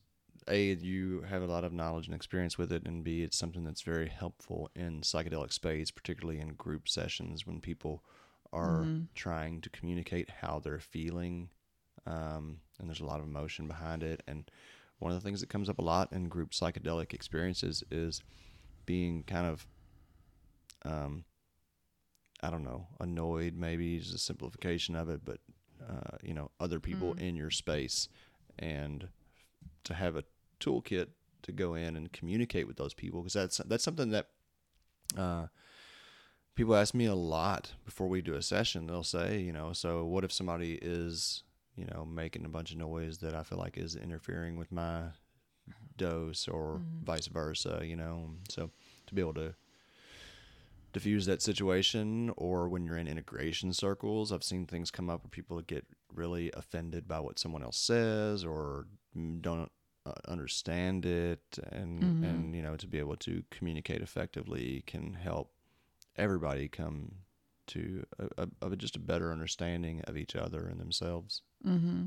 a 0.49 0.73
you 0.75 1.23
have 1.23 1.43
a 1.43 1.47
lot 1.47 1.65
of 1.65 1.73
knowledge 1.73 2.07
and 2.07 2.15
experience 2.15 2.57
with 2.59 2.73
it, 2.73 2.87
and 2.87 3.05
b 3.05 3.23
it's 3.23 3.37
something 3.37 3.65
that's 3.65 3.83
very 3.83 4.09
helpful 4.09 4.71
in 4.75 5.01
psychedelic 5.03 5.53
space, 5.53 5.91
particularly 5.91 6.41
in 6.41 6.55
group 6.55 6.89
sessions 6.89 7.47
when 7.47 7.61
people 7.61 8.05
are 8.53 8.91
Mhm. 8.91 9.09
trying 9.15 9.61
to 9.61 9.71
communicate 9.71 10.31
how 10.31 10.59
they're 10.61 10.81
feeling, 10.81 11.51
um, 12.07 12.61
and 12.79 12.89
there's 12.89 13.01
a 13.01 13.05
lot 13.07 13.21
of 13.21 13.27
emotion 13.27 13.67
behind 13.69 14.03
it. 14.03 14.23
And 14.27 14.51
one 14.99 15.13
of 15.13 15.21
the 15.21 15.27
things 15.27 15.41
that 15.41 15.49
comes 15.51 15.69
up 15.69 15.79
a 15.79 15.83
lot 15.85 16.13
in 16.13 16.29
group 16.29 16.51
psychedelic 16.51 17.13
experiences 17.15 17.83
is 17.91 18.23
being 18.87 19.23
kind 19.25 19.47
of, 19.47 19.67
um, 20.85 21.25
I 22.43 22.51
don't 22.51 22.65
know, 22.65 22.89
annoyed. 23.01 23.55
Maybe 23.55 23.97
is 23.97 24.13
a 24.15 24.19
simplification 24.19 24.95
of 24.97 25.09
it, 25.11 25.25
but 25.25 25.41
uh, 25.89 26.17
you 26.23 26.35
know, 26.35 26.51
other 26.61 26.81
people 26.81 27.15
Mm. 27.15 27.21
in 27.21 27.37
your 27.37 27.51
space, 27.51 28.09
and 28.59 29.09
to 29.85 29.95
have 29.95 30.17
a 30.17 30.25
toolkit 30.61 31.09
to 31.43 31.53
go 31.53 31.75
in 31.75 31.97
and 31.97 32.13
communicate 32.13 32.67
with 32.67 32.77
those 32.77 32.95
people 32.95 33.21
because 33.23 33.33
that's 33.33 33.59
that's 33.67 33.85
something 33.85 34.11
that 34.11 34.29
uh, 35.17 35.47
people 36.55 36.75
ask 36.77 36.95
me 36.95 37.07
a 37.07 37.15
lot 37.15 37.73
before 37.85 38.09
we 38.09 38.21
do 38.21 38.35
a 38.35 38.43
session. 38.43 38.87
They'll 38.87 39.03
say, 39.03 39.41
you 39.41 39.53
know, 39.53 39.73
so 39.73 40.05
what 40.05 40.25
if 40.25 40.33
somebody 40.33 40.79
is, 40.83 41.43
you 41.77 41.87
know, 41.87 42.05
making 42.05 42.45
a 42.45 42.49
bunch 42.49 42.71
of 42.73 42.77
noise 42.79 43.19
that 43.19 43.35
I 43.35 43.43
feel 43.43 43.59
like 43.59 43.79
is 43.79 43.97
interfering 43.97 44.57
with 44.57 44.71
my 44.71 45.05
dose 45.97 46.49
or 46.49 46.81
Mhm. 46.81 47.05
vice 47.05 47.27
versa, 47.29 47.81
you 47.85 47.97
know? 47.97 48.37
So 48.49 48.71
to 49.07 49.15
be 49.15 49.21
able 49.21 49.35
to 49.35 49.55
diffuse 50.93 51.27
that 51.27 51.43
situation 51.43 52.33
or 52.37 52.69
when 52.69 52.85
you're 52.85 52.97
in 52.97 53.07
integration 53.09 53.73
circles, 53.73 54.33
I've 54.33 54.43
seen 54.45 54.67
things 54.67 54.91
come 54.91 55.09
up 55.11 55.23
where 55.23 55.31
people 55.31 55.61
get 55.63 55.87
really 56.13 56.51
offended 56.55 57.07
by 57.07 57.21
what 57.21 57.39
someone 57.39 57.63
else 57.63 57.79
says 57.79 58.45
or 58.45 58.87
don't 59.41 59.71
uh, 60.07 60.13
understand 60.29 61.05
it 61.05 61.59
and 61.71 62.03
Mhm. 62.03 62.25
and 62.25 62.57
you 62.57 62.63
know 62.63 62.75
to 62.77 62.87
be 62.87 62.99
able 62.99 63.17
to 63.17 63.45
communicate 63.51 64.01
effectively 64.01 64.83
can 64.87 65.13
help 65.13 65.53
everybody 66.17 66.69
come 66.69 67.17
to 67.67 68.05
a, 68.19 68.47
a, 68.63 68.71
a 68.71 68.77
just 68.77 68.97
a 68.97 68.99
better 68.99 69.31
understanding 69.31 70.01
of 70.03 70.17
each 70.17 70.35
other 70.35 70.67
and 70.67 70.81
themselves. 70.81 71.43
mm-hmm. 71.65 72.07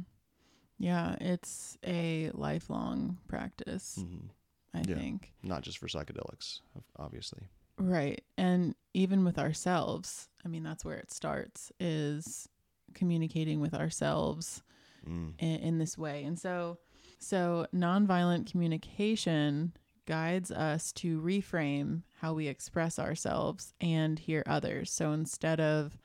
Yeah, 0.80 1.16
it's 1.22 1.78
a 1.86 2.32
lifelong 2.34 3.20
practice. 3.28 4.00
hmm 4.00 4.28
I 4.74 4.82
Yeah. 4.82 4.96
think. 4.96 5.34
Not 5.44 5.62
just 5.62 5.78
for 5.78 5.88
psychedelics, 5.88 6.62
obviously. 6.98 7.44
Right. 7.78 8.24
And 8.38 8.76
even 8.94 9.24
with 9.26 9.38
ourselves, 9.40 10.30
I 10.46 10.48
mean, 10.48 10.64
that's 10.64 10.86
where 10.86 10.98
it 10.98 11.12
starts 11.12 11.72
is 11.80 12.48
communicating 12.94 13.60
with 13.60 13.74
ourselves 13.74 14.62
Mm. 15.08 15.34
in, 15.40 15.56
in 15.60 15.78
this 15.80 15.98
way. 15.98 16.24
And 16.24 16.40
so, 16.40 16.78
so 17.20 17.68
nonviolent 17.76 18.50
communication 18.50 19.74
guides 20.06 20.50
us 20.50 20.94
to 20.94 21.20
reframe 21.20 22.04
how 22.22 22.34
we 22.34 22.48
express 22.48 22.98
ourselves 22.98 23.74
and 23.82 24.18
hear 24.18 24.44
others. 24.46 24.92
So 24.92 25.12
instead 25.12 25.60
of 25.60 25.98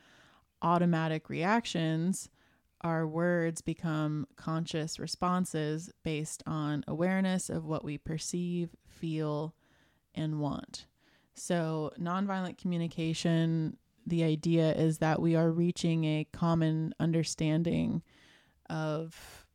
automatic 0.62 1.28
reactions, 1.28 2.28
our 2.80 3.06
words 3.06 3.60
become 3.60 4.26
conscious 4.36 4.98
responses 4.98 5.90
based 6.02 6.42
on 6.46 6.84
awareness 6.88 7.50
of 7.50 7.64
what 7.64 7.84
we 7.84 7.98
perceive, 7.98 8.70
feel, 8.84 9.54
and 10.14 10.40
want. 10.40 10.86
So, 11.38 11.92
nonviolent 11.98 12.58
communication, 12.58 13.76
the 14.06 14.24
idea 14.24 14.72
is 14.74 14.98
that 14.98 15.20
we 15.20 15.36
are 15.36 15.50
reaching 15.50 16.04
a 16.04 16.26
common 16.32 16.94
understanding 16.98 18.02
of 18.68 19.46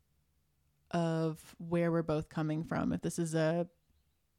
of 0.92 1.56
where 1.58 1.92
we're 1.92 2.04
both 2.04 2.30
coming 2.30 2.63
from. 2.63 2.94
If 2.94 3.02
this 3.02 3.20
is 3.20 3.36
a 3.36 3.68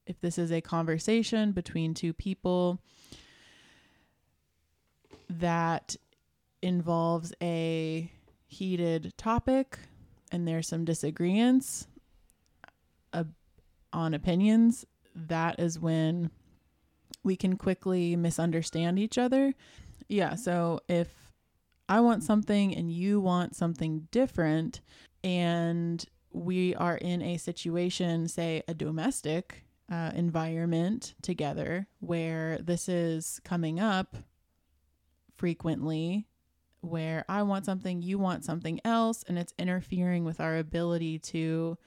if 0.07 0.21
this 0.21 0.39
is 0.39 0.53
a 0.53 0.61
conversation 0.61 1.53
between 1.53 1.95
two 1.95 2.13
people 2.13 2.81
that 5.29 5.97
involves 6.63 7.33
a 7.43 8.11
heated 8.47 9.13
topic 9.17 9.79
and 10.31 10.47
there's 10.47 10.69
some 10.69 10.85
disagreements 10.85 11.87
uh, 13.13 13.25
on 13.93 14.15
opinions, 14.15 14.85
that 15.15 15.59
is 15.59 15.79
when 15.79 16.31
we 17.23 17.37
can 17.37 17.56
quickly 17.56 18.16
misunderstand 18.16 18.99
each 18.99 19.18
other. 19.18 19.54
Yeah, 20.09 20.35
so 20.35 20.80
if 20.88 21.09
I 21.88 22.00
want 22.00 22.23
something 22.23 22.75
and 22.75 22.90
you 22.90 23.21
want 23.21 23.54
something 23.54 24.09
different, 24.11 24.80
and 25.23 26.04
we 26.33 26.75
are 26.75 26.97
in 26.97 27.23
a 27.23 27.37
situation, 27.37 28.28
say 28.28 28.62
a 28.66 28.75
domestic 28.75 29.64
uh, 29.90 30.11
environment 30.14 31.14
together, 31.23 31.87
where 32.00 32.59
this 32.59 32.88
is 32.88 33.40
coming 33.44 33.80
up 33.80 34.16
frequently, 35.37 36.26
where 36.80 37.25
I 37.28 37.42
want 37.42 37.64
something, 37.64 38.02
you 38.02 38.18
want 38.18 38.44
something 38.44 38.80
else, 38.85 39.25
and 39.28 39.38
it's 39.38 39.54
interfering 39.59 40.25
with 40.25 40.40
our 40.40 40.56
ability 40.56 41.18
to 41.21 41.78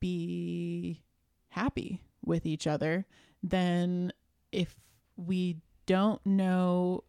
be 0.00 1.02
happy 1.50 2.02
with 2.24 2.46
each 2.46 2.66
other, 2.66 3.06
then 3.42 4.12
if 4.52 4.76
we 5.16 5.56
don't 5.86 6.24
know 6.26 7.04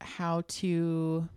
how 0.00 0.42
to 0.48 1.28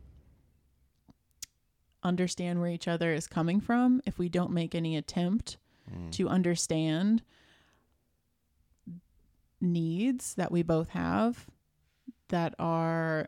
understand 2.03 2.59
where 2.59 2.69
each 2.69 2.87
other 2.87 3.13
is 3.13 3.27
coming 3.27 3.59
from, 3.61 4.01
if 4.05 4.17
we 4.17 4.29
don't 4.29 4.51
make 4.51 4.75
any 4.75 4.95
attempt 4.97 5.57
Mm. 5.91 6.11
to 6.11 6.29
understand 6.29 7.23
needs 9.59 10.35
that 10.35 10.51
we 10.51 10.63
both 10.63 10.89
have 10.89 11.47
that 12.29 12.55
are 12.57 13.27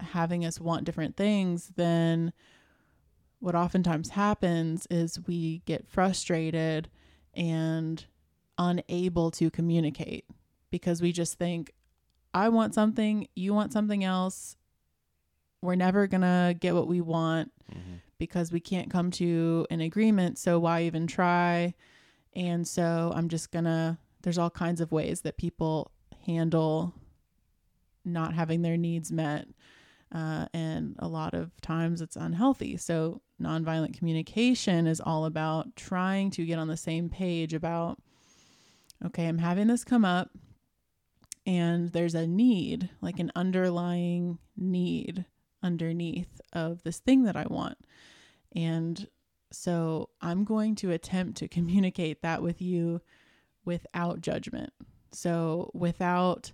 having 0.00 0.44
us 0.44 0.60
want 0.60 0.84
different 0.84 1.16
things, 1.16 1.72
then 1.76 2.32
what 3.40 3.54
oftentimes 3.54 4.10
happens 4.10 4.86
is 4.90 5.18
we 5.26 5.62
get 5.66 5.86
frustrated 5.86 6.88
and 7.34 8.06
unable 8.58 9.30
to 9.32 9.50
communicate 9.50 10.24
because 10.74 11.00
we 11.00 11.12
just 11.12 11.38
think, 11.38 11.72
I 12.34 12.48
want 12.48 12.74
something, 12.74 13.28
you 13.36 13.54
want 13.54 13.72
something 13.72 14.02
else. 14.02 14.56
We're 15.62 15.76
never 15.76 16.08
going 16.08 16.22
to 16.22 16.56
get 16.58 16.74
what 16.74 16.88
we 16.88 17.00
want 17.00 17.52
Mhm. 17.72 18.00
because 18.18 18.50
we 18.50 18.58
can't 18.58 18.90
come 18.90 19.12
to 19.12 19.68
an 19.70 19.80
agreement. 19.80 20.36
So 20.36 20.58
why 20.58 20.82
even 20.82 21.06
try? 21.06 21.74
And 22.34 22.66
so 22.66 23.12
I'm 23.14 23.28
just 23.28 23.52
going 23.52 23.66
to, 23.66 23.98
there's 24.22 24.36
all 24.36 24.50
kinds 24.50 24.80
of 24.80 24.90
ways 24.90 25.20
that 25.20 25.36
people 25.36 25.92
handle 26.26 26.92
not 28.04 28.34
having 28.34 28.62
their 28.62 28.76
needs 28.76 29.12
met. 29.12 29.46
Uh, 30.10 30.46
and 30.52 30.96
a 30.98 31.06
lot 31.06 31.34
of 31.34 31.52
times 31.60 32.00
it's 32.00 32.16
unhealthy. 32.16 32.76
So, 32.76 33.22
nonviolent 33.40 33.96
communication 33.96 34.88
is 34.88 35.00
all 35.00 35.24
about 35.24 35.76
trying 35.76 36.30
to 36.32 36.44
get 36.44 36.58
on 36.58 36.66
the 36.68 36.76
same 36.76 37.08
page 37.08 37.54
about, 37.54 38.00
okay, 39.04 39.26
I'm 39.26 39.38
having 39.38 39.66
this 39.68 39.82
come 39.84 40.04
up, 40.04 40.30
and 41.46 41.92
there's 41.92 42.14
a 42.14 42.26
need, 42.26 42.90
like 43.00 43.18
an 43.18 43.32
underlying 43.36 44.38
need 44.56 45.24
underneath 45.62 46.40
of 46.52 46.82
this 46.82 46.98
thing 46.98 47.24
that 47.24 47.36
I 47.36 47.44
want. 47.48 47.78
And 48.54 49.08
so, 49.52 50.10
I'm 50.20 50.44
going 50.44 50.74
to 50.76 50.90
attempt 50.90 51.36
to 51.38 51.48
communicate 51.48 52.22
that 52.22 52.42
with 52.42 52.60
you 52.60 53.00
without 53.64 54.20
judgment. 54.20 54.72
So, 55.12 55.70
without 55.74 56.52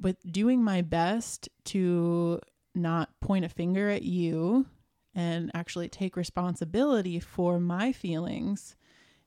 with 0.00 0.16
doing 0.30 0.62
my 0.62 0.82
best 0.82 1.48
to 1.64 2.40
not 2.74 3.10
point 3.20 3.44
a 3.44 3.48
finger 3.48 3.88
at 3.88 4.02
you 4.02 4.66
and 5.14 5.50
actually 5.54 5.88
take 5.88 6.16
responsibility 6.16 7.20
for 7.20 7.60
my 7.60 7.92
feelings 7.92 8.74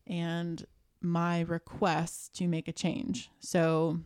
and 0.05 0.65
my 1.01 1.41
requests 1.41 2.29
to 2.29 2.47
make 2.47 2.67
a 2.67 2.73
change. 2.73 3.29
So 3.39 3.99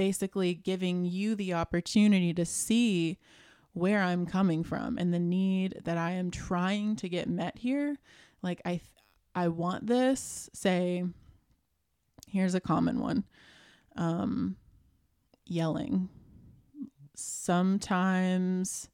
basically 0.00 0.54
giving 0.54 1.04
you 1.04 1.34
the 1.34 1.52
opportunity 1.52 2.32
to 2.32 2.46
see 2.46 3.18
where 3.74 4.00
I'm 4.00 4.24
coming 4.24 4.64
from 4.64 4.96
and 4.96 5.12
the 5.12 5.18
need 5.18 5.78
that 5.84 5.98
I 5.98 6.12
am 6.12 6.30
trying 6.30 6.96
to 6.96 7.08
get 7.10 7.28
met 7.28 7.58
here. 7.58 7.98
Like 8.40 8.62
I 8.64 8.80
I 9.34 9.48
want 9.48 9.86
this, 9.86 10.48
say 10.54 11.04
here's 12.26 12.54
a 12.54 12.62
common 12.62 12.98
one. 12.98 13.24
Um 13.94 14.56
yelling. 15.44 16.08
Sometimes 17.14 18.88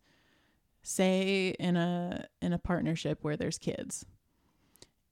say 0.83 1.55
in 1.61 1.77
a 1.77 2.27
in 2.43 2.53
a 2.53 2.59
partnership 2.59 3.21
where 3.23 3.37
there's 3.37 3.59
kids. 3.59 4.05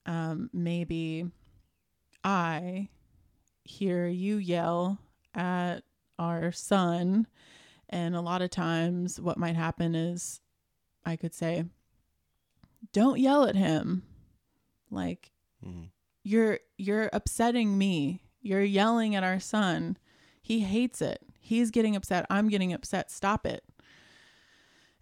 Um 0.07 0.51
maybe 0.53 1.31
I 2.25 2.89
hear 3.63 4.09
you 4.09 4.39
yell 4.39 4.99
at 5.35 5.81
our 6.19 6.53
son 6.53 7.27
and 7.89 8.15
a 8.15 8.21
lot 8.21 8.43
of 8.43 8.51
times 8.51 9.21
what 9.21 9.37
might 9.39 9.57
happen 9.57 9.95
is 9.95 10.41
I 11.05 11.17
could 11.17 11.35
say 11.35 11.65
don't 12.93 13.19
yell 13.19 13.45
at 13.45 13.57
him. 13.57 14.03
Like 14.91 15.33
Mhm. 15.65 15.91
you're 16.23 16.61
you're 16.77 17.11
upsetting 17.13 17.77
me. 17.77 18.23
You're 18.41 18.63
yelling 18.63 19.15
at 19.15 19.25
our 19.25 19.41
son. 19.41 19.97
He 20.43 20.61
hates 20.61 21.01
it. 21.01 21.23
He's 21.41 21.71
getting 21.71 21.97
upset. 21.97 22.27
I'm 22.31 22.49
getting 22.49 22.73
upset. 22.73 23.11
Stop 23.11 23.47
it. 23.47 23.65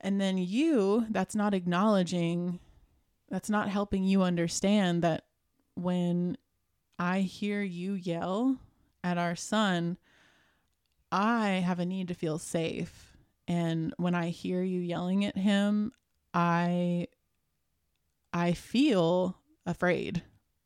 And 0.00 0.20
then 0.20 0.38
you, 0.38 1.06
that's 1.10 1.34
not 1.36 1.54
acknowledging, 1.54 2.58
that's 3.28 3.50
not 3.50 3.68
helping 3.68 4.02
you 4.04 4.22
understand 4.22 5.02
that 5.02 5.24
when 5.74 6.36
I 6.98 7.20
hear 7.20 7.62
you 7.62 7.94
yell 7.94 8.58
at 9.04 9.18
our 9.18 9.36
son, 9.36 9.98
I 11.12 11.62
have 11.64 11.78
a 11.78 11.84
need 11.84 12.08
to 12.08 12.14
feel 12.14 12.38
safe. 12.38 13.16
And 13.46 13.92
when 13.98 14.14
I 14.14 14.30
hear 14.30 14.62
you 14.62 14.80
yelling 14.80 15.24
at 15.24 15.36
him, 15.36 15.92
I 16.32 17.08
I 18.32 18.52
feel 18.52 19.36
afraid. 19.66 20.22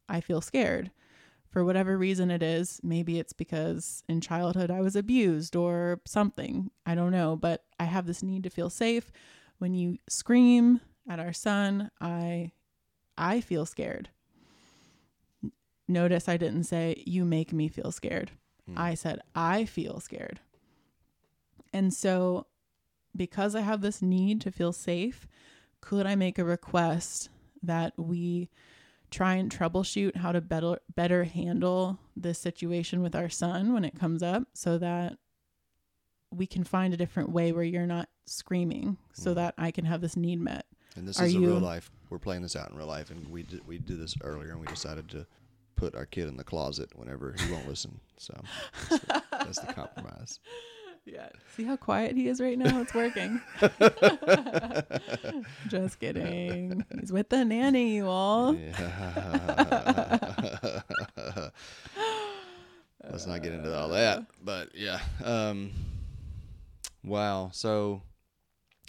I 0.09 0.21
feel 0.21 0.41
scared 0.41 0.93
for 1.51 1.65
whatever 1.65 1.99
reason 1.99 2.31
it 2.31 2.43
is. 2.43 2.81
Maybe 2.85 3.19
it's 3.19 3.33
because 3.33 4.05
in 4.09 4.21
childhood 4.21 4.71
I 4.71 4.81
was 4.83 4.95
abused 4.95 5.57
or 5.57 6.01
something. 6.07 6.71
I 6.87 6.95
don't 6.95 7.11
know, 7.11 7.35
but 7.35 7.65
I 7.81 7.85
have 7.85 8.07
this 8.07 8.23
need 8.23 8.45
to 8.45 8.51
feel 8.51 8.71
safe. 8.71 9.11
When 9.59 9.75
you 9.75 9.99
scream 10.09 10.81
at 11.09 11.19
our 11.19 11.33
son, 11.33 11.91
I 12.01 12.53
I 13.19 13.41
feel 13.41 13.67
scared. 13.67 14.11
Notice 15.89 16.29
I 16.29 16.37
didn't 16.37 16.65
say 16.65 17.03
you 17.05 17.25
make 17.25 17.53
me 17.53 17.69
feel 17.69 17.91
scared. 17.91 18.31
Mm. 18.71 18.79
I 18.79 18.95
said 18.95 19.21
I 19.35 19.65
feel 19.65 20.01
scared. 20.01 20.41
And 21.73 21.93
so 21.93 22.47
because 23.15 23.55
I 23.55 23.61
have 23.61 23.81
this 23.81 24.03
need 24.03 24.41
to 24.43 24.51
feel 24.51 24.73
safe, 24.73 25.27
could 25.81 26.07
I 26.07 26.15
make 26.17 26.39
a 26.39 26.45
request 26.45 27.29
that 27.63 27.93
we 27.97 28.49
try 29.11 29.35
and 29.35 29.51
troubleshoot 29.51 30.17
how 30.17 30.33
to 30.33 30.41
better 30.41 30.79
better 30.95 31.25
handle 31.25 31.99
this 32.17 32.39
situation 32.39 33.03
with 33.03 33.15
our 33.15 33.29
son 33.29 33.73
when 33.73 33.85
it 33.85 33.99
comes 33.99 34.23
up 34.23 34.45
so 34.53 34.79
that 34.79 35.17
we 36.33 36.47
can 36.47 36.65
find 36.65 36.93
a 36.93 36.97
different 36.97 37.31
way 37.31 37.53
where 37.53 37.63
you're 37.65 37.87
not 37.87 38.09
screaming 38.27 38.97
so 39.13 39.31
Mm. 39.31 39.35
that 39.37 39.55
I 39.57 39.71
can 39.71 39.85
have 39.85 40.01
this 40.01 40.17
need 40.17 40.41
met. 40.41 40.67
And 40.97 41.07
this 41.07 41.21
Are 41.21 41.27
is 41.27 41.35
a 41.35 41.39
real 41.41 41.61
life. 41.61 41.91
We're 42.11 42.19
playing 42.19 42.43
this 42.43 42.57
out 42.57 42.71
in 42.71 42.77
real 42.77 42.87
life, 42.87 43.11
and 43.11 43.29
we 43.29 43.43
did 43.43 43.67
we 43.67 43.79
did 43.79 44.01
this 44.01 44.15
earlier, 44.23 44.51
and 44.51 44.61
we 44.61 44.67
decided 44.67 45.09
to 45.11 45.27
put 45.77 45.95
our 45.95 46.07
kid 46.07 46.29
in 46.29 46.37
the 46.37 46.45
closet 46.45 46.91
whenever 46.97 47.35
he 47.39 47.53
won't 47.53 47.69
listen. 47.69 48.01
So 48.17 48.35
that's 48.89 49.05
the, 49.05 49.23
that's 49.31 49.61
the 49.61 49.73
compromise. 49.73 50.41
Yeah. 51.07 51.29
See 51.55 51.63
how 51.63 51.77
quiet 51.77 52.17
he 52.17 52.27
is 52.27 52.41
right 52.41 52.59
now? 52.59 52.81
It's 52.81 52.93
working. 52.93 53.41
Just 55.69 56.01
kidding. 56.01 56.85
He's 56.99 57.13
with 57.13 57.29
the 57.29 57.45
nanny, 57.45 57.95
you 57.95 58.09
all. 58.09 58.57
Yeah. 58.57 59.43
Let's 63.09 63.29
not 63.29 63.45
get 63.45 63.53
into 63.53 63.73
all 63.73 63.91
that. 63.91 64.27
But 64.43 64.75
yeah. 64.75 64.99
Um, 65.25 65.71
wow. 67.05 67.51
So 67.53 68.03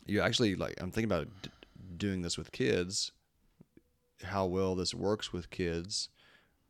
you 0.07 0.21
actually 0.21 0.55
like 0.55 0.73
I'm 0.81 0.89
thinking 0.89 1.11
about 1.11 1.27
d- 1.43 1.51
doing 1.97 2.23
this 2.23 2.35
with 2.35 2.51
kids. 2.51 3.11
How 4.23 4.47
well 4.47 4.73
this 4.73 4.95
works 4.95 5.31
with 5.31 5.51
kids. 5.51 6.09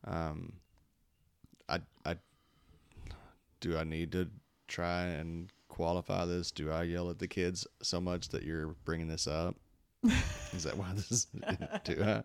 Um, 0.06 0.54
I 1.70 1.80
I 2.06 2.16
do 3.60 3.78
I 3.78 3.84
need 3.84 4.12
to 4.14 4.30
try 4.68 5.04
and 5.04 5.52
qualify 5.68 6.26
this? 6.26 6.52
Do 6.52 6.72
I 6.72 6.84
yell 6.84 7.10
at 7.10 7.20
the 7.20 7.28
kids 7.28 7.68
so 7.82 8.02
much 8.02 8.30
that 8.30 8.44
you're 8.44 8.76
bringing 8.86 9.08
this 9.08 9.28
up? 9.28 9.56
Is 10.54 10.64
that 10.64 10.78
why 10.78 10.94
this 10.94 11.12
is? 11.12 11.28
Do 11.84 12.04
I? 12.04 12.24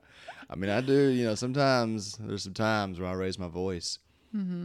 I 0.49 0.57
mean, 0.57 0.71
I 0.71 0.81
do. 0.83 1.09
You 1.09 1.25
know, 1.25 1.35
sometimes 1.35 2.17
there's 2.21 2.45
some 2.45 2.55
times 2.55 3.00
where 3.00 3.09
I 3.09 3.14
raise 3.14 3.38
my 3.38 3.49
voice, 3.49 3.99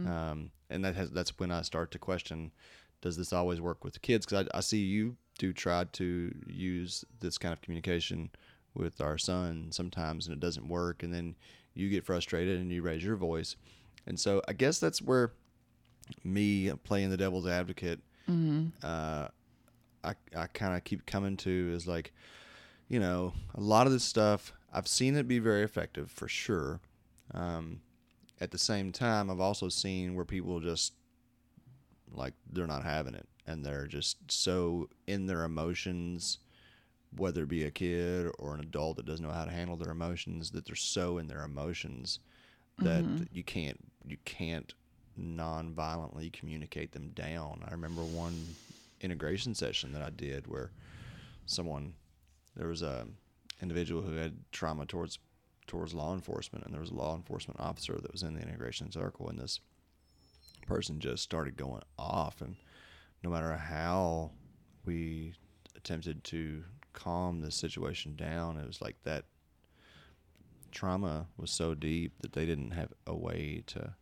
um, 0.06 0.50
and 0.70 0.84
that 0.84 0.94
has 0.94 1.10
that's 1.10 1.36
when 1.38 1.50
I 1.50 1.62
start 1.62 1.90
to 1.92 1.98
question: 1.98 2.52
Does 3.00 3.16
this 3.16 3.32
always 3.32 3.60
work 3.60 3.82
with 3.82 4.00
kids? 4.02 4.26
Because 4.26 4.46
I, 4.52 4.58
I 4.58 4.60
see 4.60 4.78
you 4.78 5.16
do 5.38 5.52
try 5.52 5.84
to 5.84 6.34
use 6.46 7.04
this 7.20 7.38
kind 7.38 7.52
of 7.52 7.62
communication 7.62 8.30
with 8.74 9.00
our 9.00 9.18
son 9.18 9.68
sometimes, 9.70 10.26
and 10.26 10.34
it 10.34 10.40
doesn't 10.40 10.68
work, 10.68 11.02
and 11.02 11.12
then 11.12 11.34
you 11.74 11.88
get 11.88 12.04
frustrated 12.04 12.60
and 12.60 12.70
you 12.72 12.82
raise 12.82 13.04
your 13.04 13.16
voice, 13.16 13.56
and 14.06 14.18
so 14.18 14.42
I 14.48 14.52
guess 14.52 14.78
that's 14.78 15.00
where 15.02 15.32
me 16.24 16.70
playing 16.84 17.10
the 17.10 17.16
devil's 17.16 17.46
advocate, 17.46 18.00
uh, 18.82 19.28
I 20.04 20.14
I 20.36 20.46
kind 20.48 20.74
of 20.76 20.84
keep 20.84 21.06
coming 21.06 21.36
to 21.38 21.72
is 21.74 21.86
like, 21.86 22.12
you 22.88 23.00
know, 23.00 23.32
a 23.54 23.60
lot 23.60 23.86
of 23.86 23.92
this 23.92 24.04
stuff 24.04 24.52
I've 24.72 24.88
seen 24.88 25.16
it 25.16 25.26
be 25.26 25.38
very 25.38 25.62
effective 25.62 26.10
for 26.10 26.28
sure. 26.28 26.80
Um, 27.32 27.80
at 28.40 28.50
the 28.50 28.58
same 28.58 28.92
time, 28.92 29.30
I've 29.30 29.40
also 29.40 29.68
seen 29.68 30.14
where 30.14 30.24
people 30.24 30.60
just 30.60 30.92
like 32.12 32.34
they're 32.52 32.66
not 32.66 32.84
having 32.84 33.14
it 33.14 33.26
and 33.46 33.64
they're 33.64 33.86
just 33.86 34.16
so 34.30 34.88
in 35.06 35.26
their 35.26 35.44
emotions 35.44 36.38
whether 37.16 37.42
it 37.42 37.48
be 37.48 37.64
a 37.64 37.70
kid 37.70 38.30
or 38.38 38.54
an 38.54 38.60
adult 38.60 38.96
that 38.96 39.06
doesn't 39.06 39.24
know 39.24 39.32
how 39.32 39.44
to 39.44 39.50
handle 39.50 39.76
their 39.76 39.92
emotions 39.92 40.50
that 40.50 40.66
they're 40.66 40.76
so 40.76 41.18
in 41.18 41.26
their 41.26 41.42
emotions 41.42 42.20
that 42.78 43.02
mm-hmm. 43.02 43.24
you 43.32 43.42
can't 43.42 43.78
you 44.06 44.16
can't 44.24 44.74
non-violently 45.16 46.30
communicate 46.30 46.92
them 46.92 47.10
down. 47.10 47.64
I 47.66 47.72
remember 47.72 48.02
one 48.02 48.54
integration 49.00 49.54
session 49.54 49.92
that 49.92 50.02
i 50.02 50.10
did 50.10 50.48
where 50.48 50.72
someone 51.46 51.94
there 52.56 52.66
was 52.66 52.82
a 52.82 53.06
individual 53.62 54.02
who 54.02 54.16
had 54.16 54.36
trauma 54.50 54.84
towards 54.86 55.20
towards 55.68 55.94
law 55.94 56.12
enforcement 56.14 56.64
and 56.64 56.74
there 56.74 56.80
was 56.80 56.90
a 56.90 56.94
law 56.94 57.14
enforcement 57.14 57.60
officer 57.60 57.96
that 58.00 58.10
was 58.10 58.24
in 58.24 58.34
the 58.34 58.42
integration 58.42 58.90
circle 58.90 59.28
and 59.28 59.38
this 59.38 59.60
person 60.68 61.00
just 61.00 61.22
started 61.22 61.56
going 61.56 61.82
off. 61.98 62.40
And 62.40 62.56
no 63.24 63.30
matter 63.30 63.56
how 63.56 64.30
we 64.84 65.34
attempted 65.74 66.22
to 66.24 66.62
calm 66.98 67.40
the 67.40 67.50
situation 67.50 68.16
down. 68.16 68.56
It 68.56 68.66
was 68.66 68.80
like 68.80 68.96
that 69.04 69.24
trauma 70.70 71.26
was 71.36 71.50
so 71.50 71.74
deep 71.74 72.12
that 72.20 72.32
they 72.32 72.46
didn't 72.46 72.72
have 72.72 72.92
a 73.06 73.16
way 73.16 73.62
to 73.66 73.94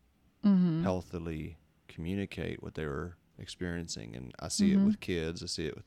mm-hmm. 0.44 0.82
healthily 0.82 1.58
communicate 1.88 2.62
what 2.62 2.74
they 2.74 2.86
were 2.86 3.16
experiencing. 3.38 4.16
And 4.16 4.32
i 4.40 4.48
see 4.48 4.72
it 4.72 4.76
mm-hmm. 4.76 4.86
with 4.86 5.00
kids. 5.00 5.42
I 5.42 5.46
see 5.46 5.66
it 5.66 5.76
with 5.76 5.86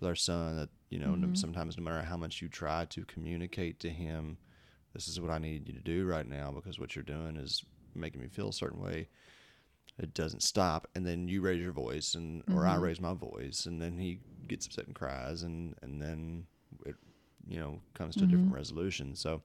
with 0.00 0.08
our 0.08 0.16
son 0.16 0.56
that 0.56 0.68
you 0.90 0.98
know 0.98 1.14
no- 1.14 1.28
mm-hmm. 1.28 1.34
sometimes 1.34 1.78
no 1.78 1.84
matter 1.84 2.02
how 2.02 2.16
much 2.16 2.42
you 2.42 2.48
try 2.48 2.84
to 2.86 3.04
communicate 3.04 3.78
to 3.78 3.88
him 3.88 4.36
this 4.94 5.06
is 5.06 5.20
what 5.20 5.30
i 5.30 5.38
need 5.38 5.68
you 5.68 5.72
to 5.74 5.80
do 5.80 6.04
right 6.04 6.26
now 6.26 6.50
because 6.50 6.80
what 6.80 6.96
you're 6.96 7.04
doing 7.04 7.36
is 7.36 7.64
making 7.94 8.20
me 8.20 8.28
feel 8.28 8.48
a 8.48 8.52
certain 8.52 8.80
way. 8.80 9.08
It 9.98 10.14
doesn't 10.14 10.42
stop. 10.42 10.88
And 10.94 11.06
then 11.06 11.28
you 11.28 11.40
raise 11.40 11.62
your 11.62 11.72
voice 11.72 12.14
and 12.14 12.42
or 12.52 12.66
i 12.66 12.76
raise 12.76 13.00
my 13.00 13.14
voice 13.14 13.66
and 13.66 13.80
then 13.80 13.98
he 13.98 14.20
gets 14.52 14.66
upset 14.66 14.86
and 14.86 14.94
cries 14.94 15.42
and 15.42 15.74
and 15.82 16.00
then 16.00 16.46
it 16.86 16.94
you 17.48 17.58
know 17.58 17.80
comes 17.94 18.14
to 18.14 18.24
a 18.24 18.26
different 18.26 18.46
mm-hmm. 18.46 18.56
resolution 18.56 19.14
so 19.14 19.42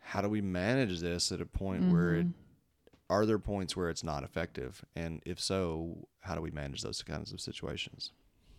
how 0.00 0.20
do 0.20 0.28
we 0.28 0.40
manage 0.40 1.00
this 1.00 1.30
at 1.32 1.40
a 1.40 1.46
point 1.46 1.92
where 1.92 2.14
it 2.16 2.26
mm-hmm. 2.26 2.32
are 3.08 3.24
there 3.24 3.38
points 3.38 3.76
where 3.76 3.88
it's 3.88 4.02
not 4.04 4.24
effective 4.24 4.84
and 4.96 5.22
if 5.24 5.38
so 5.40 6.08
how 6.20 6.34
do 6.34 6.40
we 6.40 6.50
manage 6.50 6.82
those 6.82 7.02
kinds 7.02 7.32
of 7.32 7.40
situations 7.40 8.10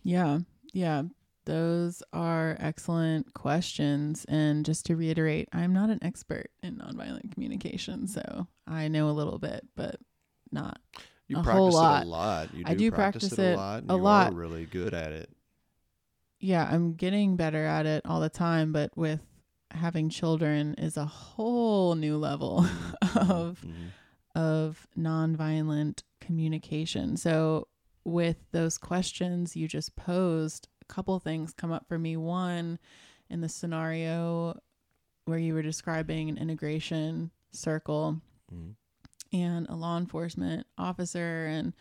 Yeah. 0.04 0.38
Yeah. 0.72 1.02
Those 1.46 2.02
are 2.12 2.56
excellent 2.60 3.34
questions. 3.34 4.24
And 4.28 4.64
just 4.64 4.86
to 4.86 4.96
reiterate, 4.96 5.48
I'm 5.52 5.72
not 5.72 5.90
an 5.90 5.98
expert 6.02 6.50
in 6.62 6.76
nonviolent 6.76 7.32
communication. 7.32 8.06
So 8.06 8.46
I 8.66 8.88
know 8.88 9.08
a 9.08 9.12
little 9.12 9.38
bit, 9.38 9.66
but 9.76 9.96
not. 10.52 10.78
You 11.28 11.38
A 11.38 11.42
practice 11.42 11.52
whole 11.60 11.68
it 11.68 11.72
lot. 11.82 12.04
a 12.04 12.08
lot 12.08 12.54
you 12.54 12.64
do, 12.64 12.70
I 12.70 12.74
do 12.74 12.90
practice, 12.90 13.22
practice 13.30 13.38
it 13.38 13.54
a 13.54 13.56
lot 13.56 13.82
and 13.82 13.90
a 13.90 13.94
you 13.94 14.00
lot. 14.02 14.32
are 14.32 14.36
really 14.36 14.66
good 14.66 14.92
at 14.94 15.12
it 15.12 15.30
Yeah, 16.40 16.68
I'm 16.70 16.94
getting 16.94 17.36
better 17.36 17.64
at 17.64 17.86
it 17.86 18.02
all 18.04 18.20
the 18.20 18.28
time, 18.28 18.72
but 18.72 18.96
with 18.96 19.20
having 19.70 20.08
children 20.10 20.74
is 20.74 20.96
a 20.96 21.04
whole 21.06 21.94
new 21.94 22.16
level 22.18 22.58
of 23.16 23.60
Mhm. 23.64 23.90
of 24.34 24.86
nonviolent 24.96 26.02
communication. 26.20 27.16
So, 27.16 27.68
with 28.04 28.36
those 28.50 28.76
questions 28.78 29.56
you 29.56 29.66
just 29.68 29.94
posed, 29.96 30.68
a 30.82 30.84
couple 30.92 31.18
things 31.20 31.52
come 31.54 31.72
up 31.72 31.86
for 31.88 31.98
me. 31.98 32.16
One, 32.16 32.78
in 33.30 33.40
the 33.40 33.48
scenario 33.48 34.58
where 35.24 35.38
you 35.38 35.54
were 35.54 35.62
describing 35.62 36.28
an 36.28 36.36
integration 36.36 37.30
circle 37.52 38.20
Mhm. 38.52 38.74
And 39.34 39.66
a 39.68 39.74
law 39.74 39.98
enforcement 39.98 40.66
officer, 40.78 41.44
and 41.46 41.74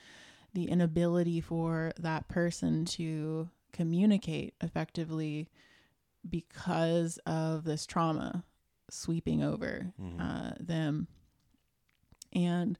the 0.53 0.65
inability 0.65 1.39
for 1.39 1.93
that 1.99 2.27
person 2.27 2.83
to 2.85 3.49
communicate 3.71 4.53
effectively 4.61 5.47
because 6.29 7.17
of 7.25 7.63
this 7.63 7.85
trauma 7.85 8.43
sweeping 8.89 9.41
over 9.43 9.93
Mhm. 9.99 10.19
uh, 10.19 10.53
them. 10.59 11.07
And 12.33 12.77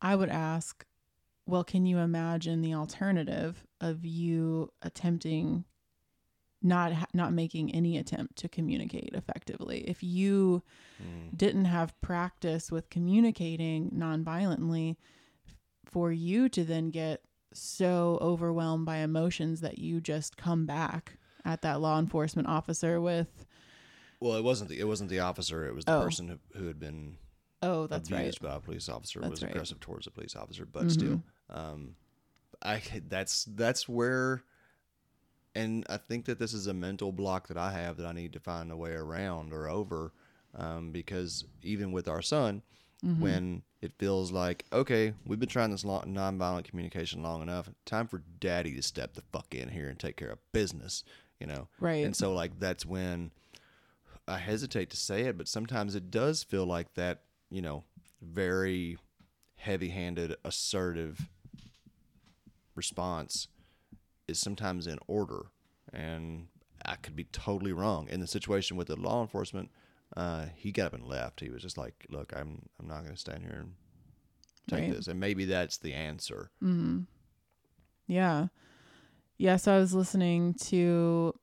I 0.00 0.16
would 0.16 0.28
ask, 0.28 0.84
well, 1.46 1.64
can 1.64 1.86
you 1.86 1.98
imagine 1.98 2.60
the 2.62 2.74
alternative 2.74 3.66
of 3.80 4.04
you 4.04 4.72
attempting 4.82 5.64
not 6.64 6.92
not 7.14 7.32
making 7.32 7.72
any 7.74 7.96
attempt 7.98 8.36
to 8.36 8.48
communicate 8.48 9.10
effectively? 9.14 9.80
If 9.88 10.02
you 10.02 10.62
Mm. 11.02 11.36
didn't 11.36 11.64
have 11.66 12.00
practice 12.00 12.70
with 12.72 12.88
communicating 12.90 13.90
nonviolently, 13.90 14.96
for 15.84 16.12
you 16.12 16.48
to 16.50 16.64
then 16.64 16.90
get 16.90 17.22
so 17.52 18.18
overwhelmed 18.20 18.86
by 18.86 18.98
emotions 18.98 19.60
that 19.60 19.78
you 19.78 20.00
just 20.00 20.36
come 20.36 20.66
back 20.66 21.18
at 21.44 21.62
that 21.62 21.80
law 21.80 21.98
enforcement 21.98 22.48
officer 22.48 23.00
with, 23.00 23.44
well 24.20 24.36
it 24.36 24.42
wasn't 24.44 24.68
the 24.70 24.78
it 24.80 24.86
wasn't 24.88 25.10
the 25.10 25.18
officer 25.20 25.66
it 25.66 25.74
was 25.74 25.84
the 25.84 25.92
Oh. 25.92 26.02
person 26.02 26.28
who, 26.28 26.38
who 26.58 26.66
had 26.66 26.78
been 26.80 27.16
oh, 27.62 27.86
that's 27.86 28.10
right. 28.10 28.20
abused 28.20 28.40
by 28.40 28.54
a 28.54 28.60
police 28.60 28.88
officer 28.88 29.20
That's 29.20 29.30
was 29.32 29.42
right. 29.42 29.50
aggressive 29.50 29.80
towards 29.80 30.06
a 30.06 30.10
police 30.10 30.34
officer, 30.36 30.64
but 30.66 30.84
Mhm. 30.86 30.90
still, 30.90 31.24
um, 31.50 31.96
I 32.62 32.80
that's 33.08 33.44
that's 33.44 33.88
where, 33.88 34.42
and 35.54 35.84
I 35.88 35.96
think 35.96 36.24
that 36.26 36.38
this 36.38 36.52
is 36.52 36.66
a 36.66 36.74
mental 36.74 37.12
block 37.12 37.48
that 37.48 37.56
I 37.56 37.72
have 37.72 37.96
that 37.98 38.06
I 38.06 38.12
need 38.12 38.32
to 38.32 38.40
find 38.40 38.70
a 38.72 38.76
way 38.76 38.92
around 38.92 39.52
or 39.52 39.68
over, 39.68 40.12
um, 40.54 40.90
because 40.90 41.44
even 41.62 41.92
with 41.92 42.08
our 42.08 42.22
son, 42.22 42.62
Mm-hmm. 43.04 43.20
when 43.20 43.62
it 43.82 43.92
feels 43.98 44.32
like 44.32 44.64
okay, 44.72 45.12
we've 45.26 45.38
been 45.38 45.48
trying 45.48 45.70
this 45.70 45.84
long, 45.84 46.04
nonviolent 46.06 46.64
communication 46.64 47.22
long 47.22 47.42
enough, 47.42 47.68
time 47.84 48.06
for 48.06 48.22
daddy 48.40 48.74
to 48.74 48.82
step 48.82 49.12
the 49.12 49.22
fuck 49.30 49.54
in 49.54 49.68
here 49.68 49.88
and 49.90 49.98
take 49.98 50.16
care 50.16 50.30
of 50.30 50.38
business, 50.52 51.04
you 51.38 51.46
know, 51.46 51.68
Right. 51.78 52.02
and 52.04 52.16
so 52.16 52.32
like 52.32 52.58
that's 52.58 52.86
when 52.86 53.30
I 54.26 54.38
hesitate 54.38 54.88
to 54.90 54.96
say 54.96 55.22
it, 55.26 55.36
but 55.36 55.48
sometimes 55.48 55.94
it 55.94 56.10
does 56.10 56.42
feel 56.42 56.64
like 56.64 56.94
that, 56.94 57.24
you 57.50 57.60
know, 57.60 57.84
very 58.22 58.96
heavy-handed, 59.56 60.36
assertive 60.42 61.28
response 62.74 63.48
is 64.28 64.38
sometimes 64.38 64.86
in 64.86 64.98
order, 65.06 65.46
and 65.92 66.48
I 66.84 66.96
could 66.96 67.16
be 67.16 67.24
totally 67.24 67.72
wrong. 67.72 68.08
In 68.08 68.20
the 68.20 68.26
situation 68.26 68.76
with 68.76 68.88
the 68.88 68.96
law 68.96 69.22
enforcement, 69.22 69.70
uh, 70.16 70.46
he 70.54 70.72
got 70.72 70.86
up 70.86 70.94
and 70.94 71.06
left. 71.06 71.40
He 71.40 71.50
was 71.50 71.62
just 71.62 71.78
like, 71.78 72.06
"Look, 72.10 72.32
I'm 72.36 72.62
I'm 72.78 72.86
not 72.88 73.00
going 73.02 73.14
to 73.14 73.20
stand 73.20 73.42
here 73.42 73.60
and 73.60 73.74
take 74.68 74.80
Right. 74.88 74.92
this," 74.96 75.08
and 75.08 75.18
maybe 75.20 75.44
that's 75.44 75.78
the 75.78 75.92
answer. 75.94 76.50
Mm-hmm. 76.62 77.00
Yeah. 78.06 78.48
Yeah. 79.38 79.56
So 79.56 79.74
I 79.74 79.78
was 79.78 79.94
listening 79.94 80.54
to 80.64 81.34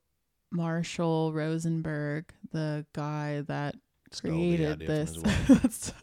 Marshall 0.52 1.34
Rosenberg, 1.34 2.34
the 2.52 2.86
guy 2.94 3.41
that 3.41 3.76
Stole 4.12 4.32
created 4.32 4.80
this. 4.80 5.17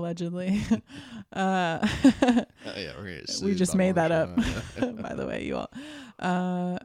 allegedly. 0.00 0.60
uh, 1.32 1.86
Uh, 1.86 2.74
yeah, 2.76 2.92
we're 2.98 3.22
gonna 3.22 3.22
we 3.42 3.54
just 3.54 3.74
made 3.74 3.94
that 3.94 4.10
up, 4.10 4.34
by 5.00 5.14
the 5.14 5.26
way, 5.26 5.44
you 5.44 5.56
all. 5.56 5.70
Uh, 6.18 6.78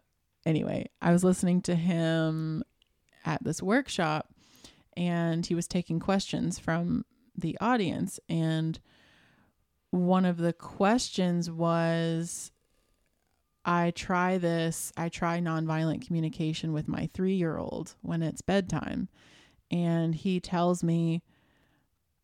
anyway, 0.45 0.89
I 1.01 1.12
was 1.12 1.23
listening 1.23 1.62
to 1.63 1.75
him 1.75 2.63
at 3.25 3.43
this 3.43 3.62
workshop, 3.62 4.30
and 4.95 5.45
he 5.45 5.56
was 5.56 5.67
taking 5.67 5.99
questions 5.99 6.60
from 6.60 7.06
the 7.38 7.58
audience, 7.60 8.19
and 8.30 8.80
one 9.91 10.25
of 10.25 10.38
the 10.38 10.54
questions 10.54 11.49
was 11.49 12.51
I 13.65 13.91
try 13.91 14.38
this, 14.38 14.93
I 14.95 15.10
try 15.10 15.39
nonviolent 15.39 16.06
communication 16.06 16.71
with 16.71 16.88
my 16.88 17.10
three 17.13 17.34
year 17.34 17.58
old 17.58 17.95
when 18.01 18.21
it's 18.21 18.41
bedtime. 18.41 19.10
And 19.71 20.13
he 20.13 20.39
tells 20.39 20.84
me, 20.84 21.23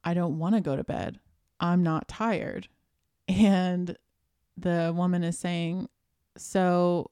I 0.04 0.14
don't 0.14 0.40
want 0.40 0.56
to 0.56 0.62
go 0.62 0.76
to 0.76 0.84
bed. 0.84 1.20
I'm 1.60 1.84
not 1.84 2.08
tired. 2.08 2.68
And 3.28 3.96
the 4.58 4.94
woman 4.96 5.24
is 5.24 5.38
saying, 5.38 5.88
So, 6.38 7.12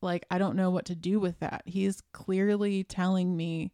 like, 0.00 0.26
I 0.30 0.38
don't 0.38 0.56
know 0.56 0.70
what 0.70 0.84
to 0.86 0.94
do 0.94 1.18
with 1.18 1.40
that. 1.40 1.62
He's 1.64 2.02
clearly 2.12 2.84
telling 2.84 3.36
me 3.36 3.72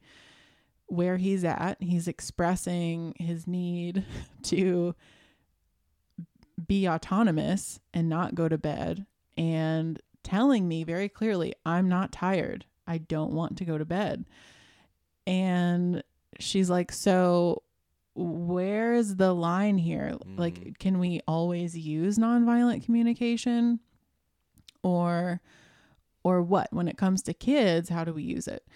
where 0.86 1.16
he's 1.16 1.44
at. 1.44 1.76
He's 1.80 2.06
expressing 2.06 3.14
his 3.18 3.46
need 3.46 4.04
to 4.44 4.94
be 6.66 6.88
autonomous 6.88 7.80
and 7.92 8.08
not 8.08 8.34
go 8.34 8.48
to 8.48 8.58
bed 8.58 9.06
and 9.36 10.00
telling 10.22 10.68
me 10.68 10.84
very 10.84 11.08
clearly, 11.08 11.54
I'm 11.64 11.88
not 11.88 12.12
tired. 12.12 12.64
I 12.86 12.98
don't 12.98 13.32
want 13.32 13.58
to 13.58 13.64
go 13.64 13.78
to 13.78 13.84
bed. 13.84 14.24
And 15.26 16.02
she's 16.38 16.70
like, 16.70 16.92
So, 16.92 17.62
where's 18.14 19.16
the 19.16 19.32
line 19.32 19.78
here? 19.78 20.16
Like, 20.36 20.60
mm. 20.60 20.78
can 20.78 20.98
we 20.98 21.20
always 21.26 21.76
use 21.76 22.18
nonviolent 22.18 22.84
communication? 22.84 23.80
Or, 24.82 25.40
or 26.24 26.42
what? 26.42 26.72
When 26.72 26.88
it 26.88 26.98
comes 26.98 27.22
to 27.22 27.34
kids, 27.34 27.88
how 27.88 28.04
do 28.04 28.12
we 28.12 28.22
use 28.22 28.48
it? 28.48 28.66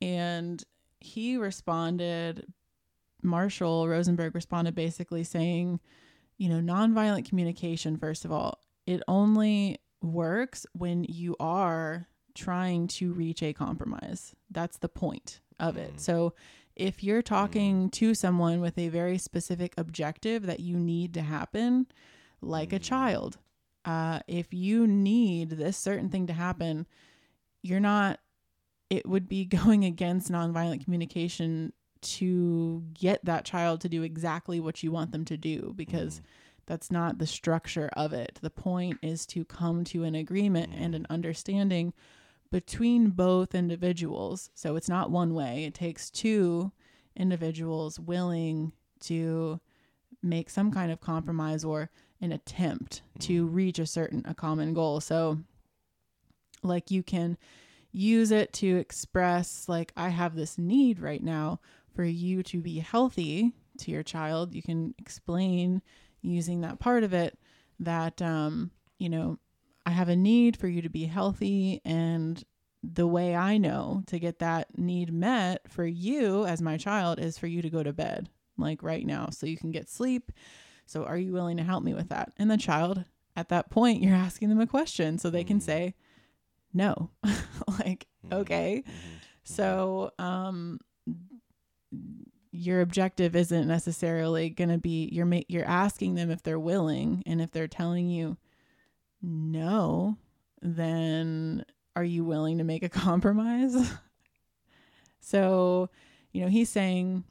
And 0.00 0.62
he 1.00 1.36
responded, 1.36 2.46
Marshall 3.22 3.88
Rosenberg 3.88 4.34
responded 4.34 4.74
basically 4.74 5.24
saying, 5.24 5.80
you 6.38 6.48
know, 6.48 6.60
nonviolent 6.60 7.28
communication, 7.28 7.96
first 7.96 8.24
of 8.24 8.32
all, 8.32 8.60
it 8.86 9.02
only 9.08 9.78
works 10.02 10.66
when 10.72 11.04
you 11.04 11.34
are 11.40 12.06
trying 12.34 12.86
to 12.86 13.12
reach 13.12 13.42
a 13.42 13.52
compromise. 13.52 14.34
That's 14.50 14.78
the 14.78 14.88
point 14.88 15.40
of 15.58 15.76
it. 15.76 15.96
Mm. 15.96 16.00
So 16.00 16.34
if 16.76 17.02
you're 17.02 17.22
talking 17.22 17.88
mm. 17.88 17.92
to 17.92 18.14
someone 18.14 18.60
with 18.60 18.78
a 18.78 18.88
very 18.88 19.18
specific 19.18 19.74
objective 19.76 20.46
that 20.46 20.60
you 20.60 20.76
need 20.76 21.14
to 21.14 21.22
happen, 21.22 21.86
like 22.40 22.72
a 22.72 22.78
mm. 22.78 22.82
child, 22.82 23.38
uh, 23.84 24.20
if 24.28 24.52
you 24.52 24.86
need 24.86 25.50
this 25.50 25.76
certain 25.76 26.10
thing 26.10 26.26
to 26.26 26.32
happen, 26.32 26.86
you're 27.62 27.80
not, 27.80 28.20
it 28.90 29.08
would 29.08 29.28
be 29.28 29.44
going 29.46 29.84
against 29.84 30.30
nonviolent 30.30 30.84
communication 30.84 31.72
to 32.02 32.84
get 32.92 33.24
that 33.24 33.44
child 33.44 33.80
to 33.80 33.88
do 33.88 34.02
exactly 34.02 34.60
what 34.60 34.82
you 34.82 34.92
want 34.92 35.10
them 35.12 35.24
to 35.24 35.36
do 35.36 35.72
because 35.76 36.20
mm. 36.20 36.22
that's 36.66 36.90
not 36.90 37.18
the 37.18 37.26
structure 37.26 37.88
of 37.94 38.12
it. 38.12 38.38
The 38.42 38.50
point 38.50 38.98
is 39.02 39.24
to 39.26 39.46
come 39.46 39.82
to 39.84 40.04
an 40.04 40.14
agreement 40.14 40.72
and 40.76 40.94
an 40.94 41.06
understanding 41.08 41.94
between 42.50 43.10
both 43.10 43.54
individuals. 43.54 44.50
So 44.54 44.76
it's 44.76 44.88
not 44.88 45.10
one 45.10 45.34
way, 45.34 45.64
it 45.64 45.74
takes 45.74 46.10
two 46.10 46.72
individuals 47.16 47.98
willing 47.98 48.72
to 49.00 49.60
make 50.22 50.50
some 50.50 50.70
kind 50.70 50.90
of 50.90 51.00
compromise 51.00 51.64
or 51.64 51.90
an 52.20 52.32
attempt 52.32 53.02
to 53.20 53.46
reach 53.46 53.78
a 53.78 53.86
certain 53.86 54.22
a 54.26 54.34
common 54.34 54.74
goal. 54.74 55.00
So 55.00 55.38
like 56.62 56.90
you 56.90 57.02
can 57.02 57.36
use 57.92 58.30
it 58.30 58.52
to 58.54 58.76
express 58.76 59.68
like 59.68 59.92
I 59.96 60.08
have 60.08 60.34
this 60.34 60.58
need 60.58 61.00
right 61.00 61.22
now 61.22 61.60
for 61.94 62.04
you 62.04 62.42
to 62.44 62.60
be 62.60 62.78
healthy 62.78 63.52
to 63.78 63.90
your 63.90 64.02
child. 64.02 64.54
You 64.54 64.62
can 64.62 64.94
explain 64.98 65.82
using 66.22 66.62
that 66.62 66.78
part 66.78 67.04
of 67.04 67.12
it 67.12 67.38
that 67.78 68.20
um 68.22 68.70
you 68.98 69.08
know 69.08 69.38
I 69.86 69.90
have 69.90 70.08
a 70.08 70.16
need 70.16 70.56
for 70.56 70.66
you 70.66 70.82
to 70.82 70.88
be 70.88 71.04
healthy 71.04 71.80
and 71.84 72.42
the 72.82 73.06
way 73.06 73.34
I 73.34 73.56
know 73.56 74.02
to 74.08 74.18
get 74.18 74.40
that 74.40 74.76
need 74.76 75.12
met 75.12 75.62
for 75.70 75.84
you 75.84 76.44
as 76.44 76.60
my 76.60 76.76
child 76.76 77.20
is 77.20 77.38
for 77.38 77.46
you 77.46 77.62
to 77.62 77.70
go 77.70 77.82
to 77.82 77.92
bed 77.92 78.28
like 78.58 78.82
right 78.82 79.06
now 79.06 79.30
so 79.30 79.46
you 79.46 79.56
can 79.56 79.70
get 79.70 79.88
sleep. 79.88 80.32
So 80.86 81.04
are 81.04 81.16
you 81.16 81.32
willing 81.32 81.56
to 81.58 81.64
help 81.64 81.84
me 81.84 81.94
with 81.94 82.08
that? 82.08 82.32
And 82.36 82.50
the 82.50 82.56
child 82.56 83.04
at 83.36 83.48
that 83.50 83.70
point 83.70 84.02
you're 84.02 84.14
asking 84.14 84.48
them 84.48 84.60
a 84.60 84.66
question 84.66 85.18
so 85.18 85.30
they 85.30 85.44
can 85.44 85.60
mm. 85.60 85.62
say 85.62 85.94
no. 86.74 87.10
like 87.78 88.06
mm-hmm. 88.26 88.34
okay. 88.34 88.82
Mm-hmm. 88.84 88.92
So 89.44 90.10
um 90.18 90.80
your 92.50 92.80
objective 92.80 93.36
isn't 93.36 93.68
necessarily 93.68 94.50
going 94.50 94.70
to 94.70 94.78
be 94.78 95.08
you're 95.12 95.26
ma- 95.26 95.40
you're 95.48 95.64
asking 95.64 96.14
them 96.14 96.30
if 96.30 96.42
they're 96.42 96.58
willing 96.58 97.22
and 97.26 97.40
if 97.40 97.50
they're 97.50 97.68
telling 97.68 98.08
you 98.08 98.36
no 99.26 100.16
then 100.62 101.64
are 101.94 102.04
you 102.04 102.24
willing 102.24 102.58
to 102.58 102.64
make 102.64 102.82
a 102.82 102.88
compromise? 103.04 103.92
So 105.20 105.90
you 106.32 106.42
know 106.42 106.48
he's 106.48 106.68
saying 106.68 107.24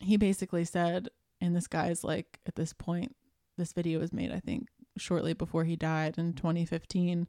he 0.00 0.16
basically 0.16 0.64
said 0.64 1.08
and 1.40 1.56
this 1.56 1.66
guy's 1.66 2.04
like 2.04 2.40
at 2.46 2.56
this 2.56 2.72
point 2.72 3.14
this 3.56 3.72
video 3.72 4.00
was 4.00 4.12
made 4.12 4.32
i 4.32 4.40
think 4.40 4.66
shortly 4.98 5.32
before 5.32 5.62
he 5.62 5.76
died 5.76 6.18
in 6.18 6.32
2015 6.32 7.28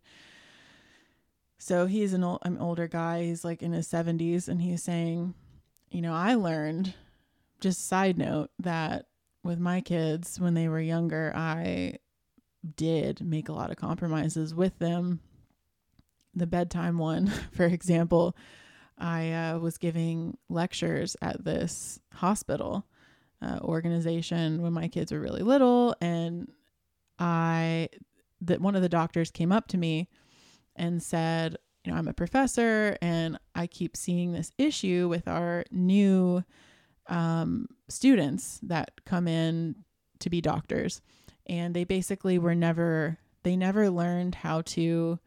so 1.60 1.86
he's 1.86 2.12
an 2.13 2.23
old, 2.23 2.39
an 2.41 2.58
older 2.58 2.88
guy 2.88 3.23
he's 3.23 3.45
like 3.45 3.62
in 3.62 3.71
his 3.71 3.88
70s 3.88 4.47
and 4.47 4.63
he's 4.63 4.82
saying 4.82 5.36
you 5.95 6.01
know, 6.01 6.13
I 6.13 6.36
learned, 6.36 6.93
just 7.62 7.88
side 7.88 8.17
note, 8.17 8.49
that 8.60 9.06
with 9.43 9.60
my 9.60 9.80
kids 9.80 10.39
when 10.39 10.54
they 10.54 10.67
were 10.67 10.82
younger, 10.82 11.32
I 11.36 11.99
did 12.75 13.21
make 13.21 13.49
a 13.49 13.54
lot 13.54 13.71
of 13.71 13.78
compromises 13.78 14.54
with 14.54 14.78
them. 14.80 15.19
The 16.34 16.47
bedtime 16.47 16.97
one, 16.97 17.28
for 17.51 17.65
example, 17.65 18.36
I 18.97 19.32
uh, 19.32 19.60
was 19.60 19.78
giving 19.78 20.38
lectures 20.49 21.15
at 21.21 21.43
this 21.43 21.99
hospital 22.13 22.86
uh, 23.41 23.60
organization 23.62 24.62
when 24.62 24.73
my 24.73 24.88
kids 24.88 25.12
were 25.12 25.19
really 25.19 25.43
little, 25.43 25.95
and 26.01 26.49
I 27.19 27.89
that 28.41 28.62
one 28.62 28.75
of 28.75 28.82
the 28.82 28.89
doctors 28.89 29.32
came 29.32 29.51
up 29.51 29.67
to 29.69 29.78
me 29.78 30.08
and 30.75 31.01
said, 31.01 31.58
you 31.84 31.91
know, 31.91 31.97
I'm 31.97 32.08
a 32.08 32.13
professor 32.13 32.97
and 33.01 33.39
I 33.54 33.67
keep 33.67 33.95
seeing 33.95 34.34
this 34.34 34.51
issue 34.58 35.08
with 35.10 35.28
our 35.28 35.63
new 35.71 36.43
um, 37.08 37.67
students 37.88 38.60
that 38.63 38.91
come 39.06 39.28
in 39.28 39.75
to 40.19 40.30
be 40.30 40.41
doctors. 40.41 41.01
And 41.47 41.75
they 41.75 41.84
basically 41.84 42.38
were 42.38 42.55
never, 42.55 43.17
they 43.43 43.55
never 43.55 43.89
learned 43.89 44.36
how 44.36 44.62
to, 44.62 45.19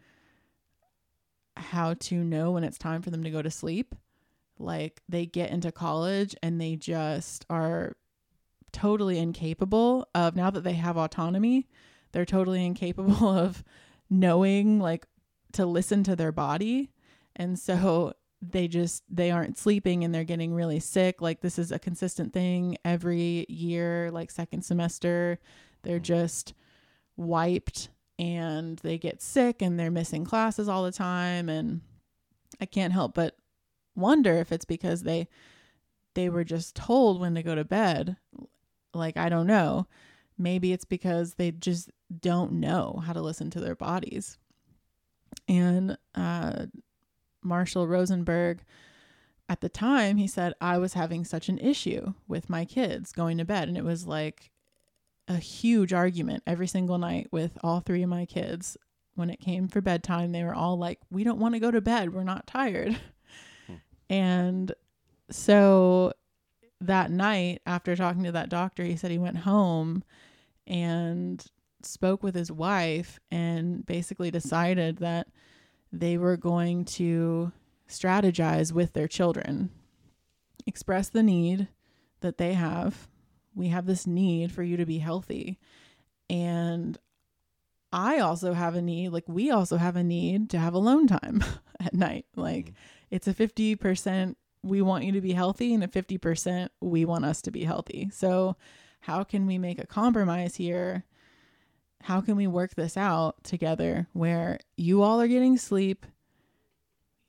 how 1.57 1.94
to 1.94 2.24
know 2.24 2.52
when 2.52 2.64
it's 2.64 2.78
time 2.78 3.02
for 3.02 3.11
them 3.11 3.24
to 3.24 3.31
go 3.31 3.42
to 3.42 3.50
sleep. 3.50 3.94
Like 4.59 5.02
they 5.09 5.26
get 5.26 5.50
into 5.50 5.70
college 5.70 6.35
and 6.42 6.61
they 6.61 6.76
just 6.76 7.46
are 7.48 7.96
totally 8.72 9.18
incapable 9.18 10.09
of, 10.14 10.35
now 10.35 10.50
that 10.50 10.64
they 10.64 10.74
have 10.74 10.96
autonomy, 10.96 11.68
they're 12.12 12.24
totally 12.24 12.64
incapable 12.66 13.28
of 13.28 13.62
knowing 14.11 14.81
like 14.81 15.07
to 15.52 15.66
listen 15.66 16.02
to 16.04 16.16
their 16.16 16.33
body. 16.33 16.90
And 17.37 17.59
so 17.59 18.14
they 18.40 18.68
just 18.68 19.02
they 19.11 19.31
aren't 19.31 19.59
sleeping 19.59 20.04
and 20.04 20.14
they're 20.14 20.24
getting 20.24 20.54
really 20.54 20.81
sick. 20.81 21.20
Like 21.20 21.40
this 21.40 21.59
is 21.59 21.72
a 21.72 21.78
consistent 21.78 22.33
thing 22.33 22.76
every 22.85 23.46
year 23.48 24.11
like 24.11 24.31
second 24.31 24.62
semester 24.64 25.38
they're 25.83 25.99
just 25.99 26.55
wiped 27.17 27.88
and 28.19 28.79
they 28.81 28.99
get 28.99 29.23
sick 29.23 29.62
and 29.62 29.79
they're 29.79 29.91
missing 29.91 30.25
classes 30.25 30.69
all 30.69 30.85
the 30.85 30.93
time. 30.93 31.49
And 31.49 31.81
i 32.61 32.67
can't 32.67 32.93
help 32.93 33.14
but 33.14 33.37
wonder 33.95 34.35
if 34.35 34.51
it's 34.53 34.64
because 34.64 35.03
they 35.03 35.29
they 36.14 36.29
were 36.29 36.45
just 36.45 36.75
told 36.75 37.21
when 37.21 37.35
to 37.35 37.43
go 37.43 37.55
to 37.55 37.64
bed. 37.64 38.17
Like 38.95 39.17
i 39.17 39.29
don't 39.29 39.47
know. 39.47 39.87
Maybe 40.37 40.73
it's 40.73 40.85
because 40.85 41.35
they 41.35 41.51
just 41.51 41.91
don't 42.21 42.53
know 42.53 43.03
how 43.05 43.12
to 43.12 43.21
listen 43.21 43.51
to 43.51 43.61
their 43.61 43.75
bodies. 43.75 44.38
And 45.49 45.99
uh, 46.14 46.67
Marshall 47.43 47.88
Rosenberg, 47.88 48.62
at 49.49 49.61
the 49.61 49.69
time, 49.69 50.17
he 50.17 50.27
said, 50.27 50.55
I 50.61 50.79
was 50.79 50.93
having 50.93 51.25
such 51.25 51.49
an 51.49 51.59
issue 51.59 52.12
with 52.27 52.51
my 52.51 52.64
kids 52.64 53.12
going 53.12 53.38
to 53.38 53.45
bed. 53.45 53.69
And 53.69 53.77
it 53.77 53.85
was 53.85 54.07
like 54.07 54.51
a 55.29 55.37
huge 55.37 55.93
argument 55.93 56.43
every 56.47 56.67
single 56.67 56.99
night 56.99 57.29
with 57.31 57.59
all 57.62 57.81
three 57.81 58.03
of 58.03 58.09
my 58.09 58.25
kids. 58.25 58.77
When 59.14 59.31
it 59.31 59.41
came 59.41 59.69
for 59.69 59.81
bedtime, 59.81 60.33
they 60.33 60.45
were 60.45 60.55
all 60.55 60.79
like, 60.79 61.01
We 61.11 61.25
don't 61.25 61.41
want 61.41 61.55
to 61.55 61.61
go 61.61 61.71
to 61.71 61.81
bed. 61.81 62.14
We're 62.14 62.25
not 62.25 62.47
tired. 62.47 62.99
Hmm. 63.67 63.75
And 64.09 64.73
so 65.31 66.12
that 66.81 67.11
night 67.11 67.61
after 67.67 67.97
talking 67.97 68.25
to 68.25 68.33
that 68.33 68.49
doctor, 68.49 68.85
he 68.85 68.97
said 68.97 69.11
he 69.11 69.19
went 69.19 69.38
home 69.38 70.05
and 70.67 71.45
spoke 71.83 72.23
with 72.23 72.35
his 72.35 72.53
wife 72.53 73.19
and 73.31 73.85
basically 73.87 74.31
decided 74.31 74.99
that 74.99 75.29
they 75.93 76.19
were 76.19 76.37
going 76.37 76.85
to 76.85 77.53
strategize 77.88 78.73
with 78.73 78.93
their 78.93 79.09
children, 79.09 79.71
express 80.67 81.09
the 81.09 81.23
need 81.23 81.69
that 82.21 82.38
they 82.38 82.53
have. 82.53 83.09
We 83.59 83.68
have 83.68 83.87
this 83.87 84.07
need 84.07 84.53
for 84.53 84.62
you 84.62 84.77
to 84.77 84.87
be 84.87 84.99
healthy. 84.99 85.59
And 86.31 86.97
I 87.92 88.21
also 88.21 88.53
have 88.53 88.75
a 88.77 88.83
need, 88.83 89.09
like, 89.11 89.25
we 89.27 89.51
also 89.51 89.79
have 89.79 89.97
a 89.97 90.05
need 90.05 90.51
to 90.51 90.59
have 90.59 90.75
alone 90.75 91.09
time 91.09 91.42
at 91.81 91.92
night. 91.92 92.27
Like, 92.37 92.66
Mhm. 92.66 92.75
it's 93.11 93.27
a 93.27 93.35
50% 93.35 94.37
we 94.62 94.81
want 94.81 95.05
you 95.05 95.12
to 95.12 95.21
be 95.21 95.33
healthy 95.33 95.75
and 95.75 95.83
a 95.83 95.88
50% 95.88 96.71
we 96.81 97.05
want 97.05 97.25
us 97.25 97.42
to 97.42 97.51
be 97.51 97.64
healthy. 97.64 98.11
So, 98.12 98.57
how 99.01 99.25
can 99.25 99.47
we 99.47 99.59
make 99.59 99.79
a 99.81 99.87
compromise 99.87 100.57
here? 100.57 101.05
How 102.03 102.21
can 102.21 102.37
we 102.37 102.47
work 102.47 102.75
this 102.77 102.97
out 102.97 103.42
together 103.42 104.07
where 104.12 104.61
you 104.77 105.03
all 105.03 105.21
are 105.21 105.29
getting 105.29 105.57
sleep? 105.57 106.07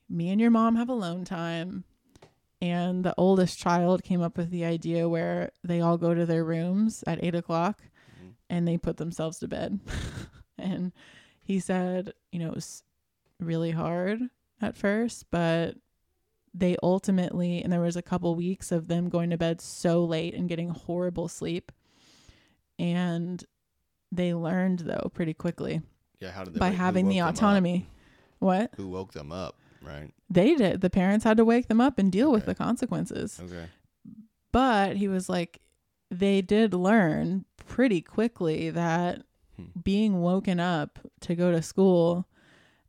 Me 0.07 0.29
and 0.29 0.41
your 0.41 0.51
mom 0.51 0.75
have 0.75 0.89
alone 0.89 1.25
time. 1.25 1.85
And 2.61 3.05
the 3.05 3.13
oldest 3.17 3.57
child 3.57 4.03
came 4.03 4.21
up 4.21 4.37
with 4.37 4.49
the 4.49 4.65
idea 4.65 5.07
where 5.07 5.51
they 5.63 5.79
all 5.81 5.97
go 5.97 6.13
to 6.13 6.25
their 6.25 6.43
rooms 6.43 7.03
at 7.07 7.23
eight 7.23 7.35
o'clock 7.35 7.81
Mhm. 8.21 8.33
and 8.49 8.67
they 8.67 8.77
put 8.77 8.97
themselves 8.97 9.39
to 9.39 9.47
bed. 9.47 9.79
and 10.57 10.91
he 11.41 11.59
said, 11.59 12.13
you 12.31 12.39
know, 12.39 12.49
it 12.49 12.55
was 12.55 12.83
really 13.39 13.71
hard 13.71 14.19
at 14.61 14.75
first, 14.75 15.25
but 15.31 15.77
they 16.53 16.75
ultimately, 16.83 17.63
and 17.63 17.71
there 17.71 17.79
was 17.79 17.95
a 17.95 18.01
couple 18.01 18.35
weeks 18.35 18.71
of 18.73 18.87
them 18.89 19.07
going 19.07 19.29
to 19.29 19.37
bed 19.37 19.61
so 19.61 20.03
late 20.03 20.33
and 20.33 20.49
getting 20.49 20.69
horrible 20.69 21.27
sleep. 21.29 21.71
And 22.77 23.43
they 24.11 24.33
learned, 24.33 24.79
though, 24.79 25.09
pretty 25.13 25.33
quickly 25.33 25.81
Yeah, 26.19 26.31
how 26.31 26.43
did 26.43 26.55
they 26.55 26.59
by 26.59 26.69
having 26.69 27.07
the 27.07 27.19
autonomy. 27.21 27.87
What? 28.39 28.71
Who 28.77 28.87
woke 28.89 29.13
them 29.13 29.31
up? 29.31 29.55
Right. 29.81 30.11
They 30.29 30.55
did. 30.55 30.81
The 30.81 30.89
parents 30.89 31.23
had 31.23 31.37
to 31.37 31.45
wake 31.45 31.67
them 31.67 31.81
up 31.81 31.97
and 31.99 32.11
deal 32.11 32.31
with 32.31 32.45
the 32.45 32.55
consequences. 32.55 33.39
Okay. 33.43 33.65
But 34.51 34.97
he 34.97 35.07
was 35.07 35.29
like, 35.29 35.61
they 36.11 36.41
did 36.41 36.73
learn 36.73 37.45
pretty 37.65 38.01
quickly 38.01 38.69
that 38.71 39.23
Hmm. 39.57 39.65
being 39.83 40.21
woken 40.21 40.59
up 40.59 40.99
to 41.21 41.35
go 41.35 41.51
to 41.51 41.61
school 41.61 42.25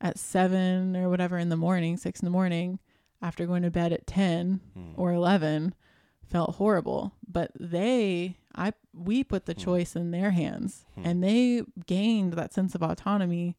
at 0.01 0.19
seven 0.19 0.97
or 0.97 1.09
whatever 1.11 1.37
in 1.37 1.49
the 1.49 1.57
morning, 1.57 1.97
six 1.97 2.21
in 2.21 2.25
the 2.25 2.31
morning, 2.31 2.79
after 3.21 3.45
going 3.47 3.63
to 3.63 3.71
bed 3.71 3.93
at 3.93 4.07
10 4.07 4.61
Hmm. 4.75 4.93
or 4.97 5.13
11 5.13 5.75
felt 6.25 6.55
horrible. 6.57 7.13
But 7.27 7.51
they, 7.59 8.37
I, 8.55 8.73
we 8.95 9.25
put 9.25 9.47
the 9.47 9.53
Hmm. 9.55 9.61
choice 9.61 9.97
in 9.97 10.13
their 10.13 10.31
hands 10.31 10.85
Hmm. 10.95 11.03
and 11.05 11.25
they 11.25 11.63
gained 11.87 12.35
that 12.35 12.55
sense 12.55 12.75
of 12.75 12.83
autonomy 12.83 13.57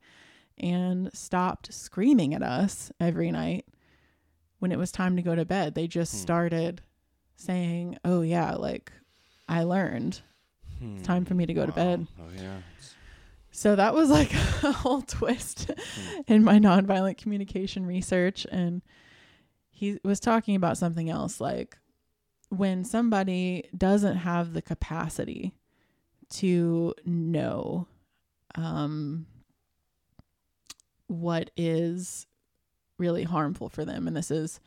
and 0.62 1.10
stopped 1.13 1.74
screaming 1.74 2.34
at 2.34 2.43
us 2.43 2.91
every 3.00 3.32
night 3.32 3.65
when 4.60 4.71
it 4.71 4.78
was 4.78 4.91
time 4.91 5.15
to 5.15 5.21
go 5.21 5.36
to 5.36 5.43
bed. 5.45 5.76
They 5.76 5.88
just 5.88 6.13
Hmm. 6.13 6.19
started 6.21 6.82
saying, 7.36 7.97
"Oh 8.06 8.21
yeah, 8.21 8.54
like 8.56 8.91
I 9.50 9.63
learned. 9.63 10.21
It's 10.82 11.04
time 11.04 11.26
for 11.26 11.34
me 11.34 11.45
to 11.45 11.54
go 11.54 11.65
to 11.65 11.71
bed." 11.71 12.08
Oh 12.19 12.30
yeah. 12.36 12.62
So 13.52 13.76
that 13.76 13.93
was 13.93 14.10
like 14.10 14.32
a 14.63 14.71
whole 14.71 15.02
twist 15.02 15.69
Hmm. 15.95 16.21
in 16.28 16.43
my 16.43 16.58
nonviolent 16.60 17.17
communication 17.17 17.86
research 17.86 18.45
and 18.52 18.82
he 19.69 20.00
was 20.04 20.19
talking 20.19 20.56
about 20.56 20.78
something 20.78 21.10
else 21.10 21.41
like 21.41 21.78
when 22.50 22.84
somebody 22.84 23.67
doesn't 23.76 24.17
have 24.17 24.54
the 24.54 24.62
capacity 24.62 25.54
to 26.30 26.93
know 27.04 27.88
um 28.56 29.26
what 31.12 31.52
is 31.58 32.26
really 32.97 33.24
harmful 33.24 33.67
for 33.69 33.84
them 33.86 34.08
and 34.08 34.15
this 34.15 34.32
is 34.32 34.60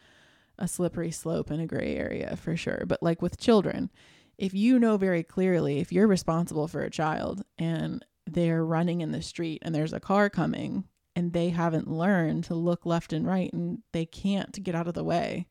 a 0.59 0.69
slippery 0.69 1.11
slope 1.11 1.51
and 1.51 1.61
a 1.61 1.67
gray 1.67 1.97
area 1.97 2.37
for 2.37 2.57
sure 2.57 2.85
but 2.87 3.03
like 3.03 3.23
with 3.23 3.39
children 3.39 3.91
if 4.39 4.53
you 4.55 4.79
know 4.79 4.97
very 4.97 5.23
clearly 5.23 5.79
if 5.79 5.91
you're 5.93 6.07
responsible 6.07 6.69
for 6.69 6.83
a 6.83 6.91
child 6.91 7.43
and 7.59 8.05
they're 8.27 8.65
running 8.65 9.01
in 9.01 9.13
the 9.13 9.23
street 9.23 9.61
and 9.65 9.75
there's 9.75 9.93
a 9.93 10.01
car 10.01 10.29
coming 10.31 10.85
and 11.17 11.33
they 11.33 11.51
haven't 11.51 11.89
learned 11.91 12.43
to 12.45 12.55
look 12.55 12.85
left 12.85 13.13
and 13.13 13.27
right 13.27 13.53
and 13.53 13.79
they 13.93 14.05
can't 14.07 14.63
get 14.65 14.75
out 14.75 14.89
of 14.89 14.95
the 14.95 15.05
way 15.05 15.47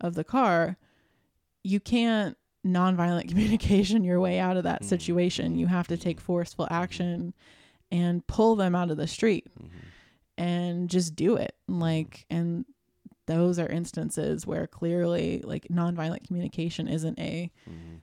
of 0.00 0.14
the 0.14 0.24
car, 0.24 0.76
you 1.62 1.78
can't 1.78 2.36
nonviolent 2.66 3.28
communication 3.30 4.02
your 4.02 4.18
way 4.18 4.40
out 4.40 4.56
of 4.56 4.64
that 4.64 4.82
Mhm. 4.82 4.86
situation. 4.86 5.56
You 5.56 5.68
have 5.68 5.86
to 5.88 5.96
take 5.96 6.20
forceful 6.20 6.66
action 6.70 7.32
and 7.92 8.26
pull 8.26 8.56
them 8.56 8.74
out 8.74 8.90
of 8.90 8.96
the 8.96 9.06
street 9.06 9.46
Mhm. 9.62 9.68
And 10.36 10.88
just 10.90 11.14
do 11.16 11.36
it. 11.36 11.54
Like, 11.68 12.26
and 12.30 12.64
those 13.26 13.58
are 13.58 13.68
instances 13.68 14.46
where 14.46 14.66
clearly, 14.66 15.40
like, 15.44 15.66
nonviolent 15.68 16.26
communication 16.26 16.88
isn't 16.88 17.18
a, 17.18 17.50
Mhm. 17.68 18.00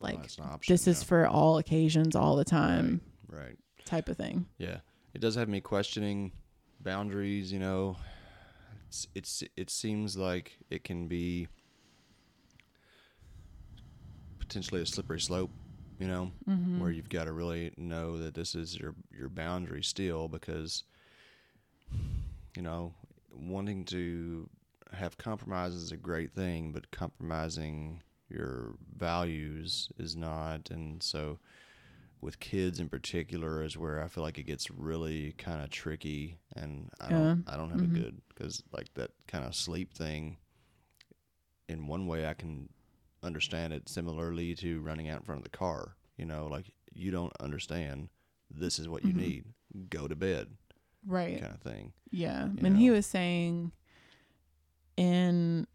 like, 0.00 0.28
Well, 0.38 0.48
option, 0.52 0.72
this 0.72 0.86
is 0.86 1.02
for 1.02 1.26
all 1.26 1.58
occasions, 1.58 2.14
all 2.14 2.36
the 2.36 2.44
time 2.44 3.00
right. 3.26 3.58
type 3.84 4.08
of 4.08 4.16
thing. 4.16 4.46
Yeah, 4.58 4.80
it 5.14 5.20
does 5.20 5.34
have 5.34 5.48
me 5.48 5.60
questioning 5.60 6.32
boundaries. 6.80 7.52
You 7.52 7.58
know, 7.58 7.96
it's 8.88 9.06
it's 9.14 9.42
it 9.56 9.70
seems 9.70 10.16
like 10.16 10.58
it 10.70 10.84
can 10.84 11.08
be 11.08 11.48
potentially 14.38 14.80
a 14.82 14.86
slippery 14.86 15.20
slope. 15.20 15.50
You 15.98 16.08
know, 16.08 16.32
Mm-hmm. 16.48 16.80
where 16.80 16.90
you've 16.90 17.08
got 17.08 17.24
to 17.24 17.32
really 17.32 17.72
know 17.76 18.18
that 18.18 18.34
this 18.34 18.54
is 18.56 18.76
your 18.76 18.94
your 19.16 19.28
boundary 19.28 19.82
still 19.84 20.26
because 20.28 20.82
you 22.56 22.62
know 22.62 22.94
wanting 23.34 23.84
to 23.86 24.48
have 24.92 25.16
compromise 25.16 25.74
is 25.74 25.90
a 25.92 25.96
great 25.96 26.32
thing, 26.34 26.72
but 26.72 26.90
compromising 26.90 28.02
your 28.28 28.74
values 28.96 29.88
is 29.98 30.16
not, 30.16 30.70
and 30.70 31.02
so 31.02 31.38
with 32.20 32.38
kids 32.38 32.78
in 32.78 32.88
particular 32.88 33.62
is 33.64 33.76
where 33.76 34.02
I 34.02 34.08
feel 34.08 34.22
like 34.22 34.38
it 34.38 34.44
gets 34.46 34.70
really 34.70 35.32
kind 35.32 35.62
of 35.62 35.70
tricky, 35.70 36.38
and 36.54 36.90
I 37.00 37.10
don't 37.10 37.44
I 37.46 37.56
don't 37.56 37.70
have 37.70 37.80
Mhm. 37.80 37.84
a 37.84 38.00
good 38.00 38.20
because 38.28 38.62
like 38.72 38.92
that 38.94 39.10
kind 39.26 39.44
of 39.44 39.54
sleep 39.54 39.92
thing. 39.94 40.36
In 41.68 41.86
one 41.86 42.06
way, 42.06 42.26
I 42.26 42.34
can 42.34 42.68
understand 43.22 43.72
it 43.72 43.88
similarly 43.88 44.54
to 44.56 44.80
running 44.80 45.08
out 45.08 45.20
in 45.20 45.24
front 45.24 45.38
of 45.40 45.44
the 45.44 45.56
car. 45.56 45.96
You 46.16 46.26
know, 46.26 46.46
like 46.46 46.72
you 46.92 47.10
don't 47.10 47.32
understand. 47.40 48.08
This 48.50 48.78
is 48.78 48.88
what 48.88 49.04
you 49.04 49.12
Mhm. 49.12 49.16
need. 49.16 49.44
Go 49.88 50.06
to 50.06 50.14
bed, 50.14 50.56
Right. 51.06 51.40
kind 51.40 51.54
of 51.54 51.60
thing. 51.60 51.92
Yeah. 52.10 52.46
you 52.46 52.66
and 52.66 52.76
he 52.76 52.90
was 52.90 53.06
saying 53.06 53.72
in 54.96 55.66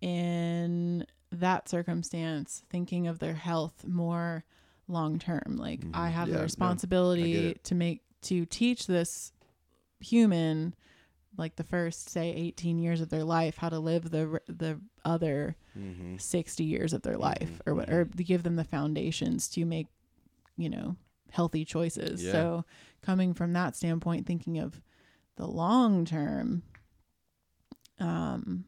in 0.00 1.06
that 1.32 1.68
circumstance, 1.68 2.62
thinking 2.70 3.06
of 3.06 3.18
their 3.18 3.34
health 3.34 3.86
more 3.86 4.44
long 4.88 5.18
term. 5.18 5.56
Like 5.56 5.80
Mhm. 5.80 5.94
I 5.94 6.08
have 6.08 6.28
Yeah, 6.28 6.32
the 6.32 6.38
no, 6.38 6.38
I 6.38 6.40
get 6.40 6.44
responsibility 6.44 7.46
it. 7.48 7.64
to 7.64 7.74
make 7.74 8.02
to 8.22 8.44
teach 8.46 8.86
this 8.86 9.32
human 10.00 10.74
like 11.36 11.56
the 11.56 11.64
first 11.64 12.08
say 12.08 12.30
18 12.32 12.78
years 12.78 13.00
of 13.00 13.08
their 13.10 13.22
life 13.24 13.56
how 13.58 13.68
to 13.68 13.78
live 13.78 14.10
the 14.10 14.40
the 14.48 14.80
other 15.04 15.56
Mm-hmm. 15.78 16.16
60 16.16 16.64
years 16.64 16.92
of 16.92 17.02
their 17.02 17.16
life 17.16 17.62
or 17.64 17.74
what 17.76 17.88
mhm. 17.88 17.92
or 17.94 18.04
to 18.06 18.24
give 18.24 18.42
them 18.42 18.56
the 18.56 18.64
foundations 18.64 19.48
to 19.50 19.64
make 19.64 19.86
you 20.56 20.68
know 20.68 20.96
healthy 21.32 21.64
choices 21.64 22.22
Yeah. 22.22 22.32
so 22.32 22.64
coming 23.02 23.34
from 23.34 23.52
that 23.54 23.76
standpoint 23.76 24.26
thinking 24.26 24.58
of 24.58 24.80
the 25.36 25.46
long 25.46 26.04
term 26.04 26.62
um 27.98 28.64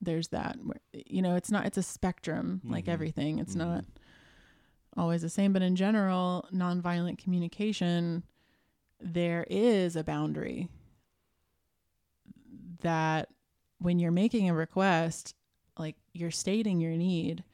there's 0.00 0.28
that 0.28 0.56
you 0.92 1.22
know 1.22 1.36
it's 1.36 1.50
not 1.50 1.64
it's 1.66 1.78
a 1.78 1.82
spectrum 1.82 2.60
like 2.64 2.86
Mhm. 2.86 2.92
everything 2.92 3.38
it's 3.38 3.54
Mhm. 3.54 3.58
not 3.58 3.84
always 4.96 5.22
the 5.22 5.28
same 5.30 5.52
but 5.52 5.62
in 5.62 5.76
general 5.76 6.46
nonviolent 6.52 7.18
communication 7.18 8.24
there 9.00 9.46
is 9.48 9.96
a 9.96 10.04
boundary 10.04 10.68
that 12.80 13.28
when 13.78 13.98
you're 13.98 14.10
making 14.12 14.48
a 14.48 14.54
request 14.54 15.34
like 15.78 15.96
you're 16.12 16.30
stating 16.30 16.80
your 16.80 16.96
need 16.96 17.44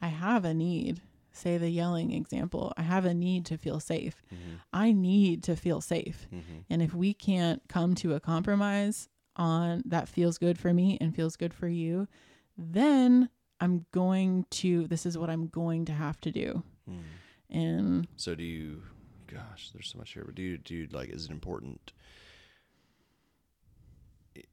i 0.00 0.08
have 0.08 0.44
a 0.44 0.54
need 0.54 1.02
say 1.32 1.56
the 1.58 1.70
yelling 1.70 2.12
example 2.12 2.72
i 2.76 2.82
have 2.82 3.04
a 3.04 3.14
need 3.14 3.44
to 3.46 3.56
feel 3.56 3.80
safe 3.80 4.22
Mm-hmm. 4.34 4.54
i 4.72 4.92
need 4.92 5.42
to 5.44 5.54
feel 5.56 5.80
safe 5.80 6.26
Mm-hmm. 6.32 6.58
and 6.70 6.82
if 6.82 6.94
we 6.94 7.14
can't 7.14 7.62
come 7.68 7.94
to 7.96 8.14
a 8.14 8.20
compromise 8.20 9.08
on 9.36 9.82
that 9.86 10.08
feels 10.08 10.36
good 10.38 10.58
for 10.58 10.72
me 10.74 10.98
and 11.00 11.14
feels 11.14 11.36
good 11.36 11.54
for 11.54 11.68
you 11.68 12.08
then 12.56 13.28
i'm 13.60 13.86
going 13.92 14.44
to 14.50 14.86
this 14.88 15.06
is 15.06 15.16
what 15.16 15.30
i'm 15.30 15.46
going 15.48 15.84
to 15.84 15.92
have 15.92 16.20
to 16.22 16.30
do 16.32 16.62
Mm-hmm. 16.90 17.56
and 17.58 18.08
So 18.16 18.34
do 18.34 18.42
you? 18.44 18.82
Gosh, 19.26 19.70
there's 19.74 19.88
so 19.92 19.98
much 19.98 20.14
here. 20.14 20.22
But 20.24 20.34
do 20.36 20.42
you? 20.42 20.56
Do 20.56 20.74
you 20.74 20.88
like? 20.90 21.10
Is 21.10 21.26
it 21.26 21.30
important? 21.30 21.92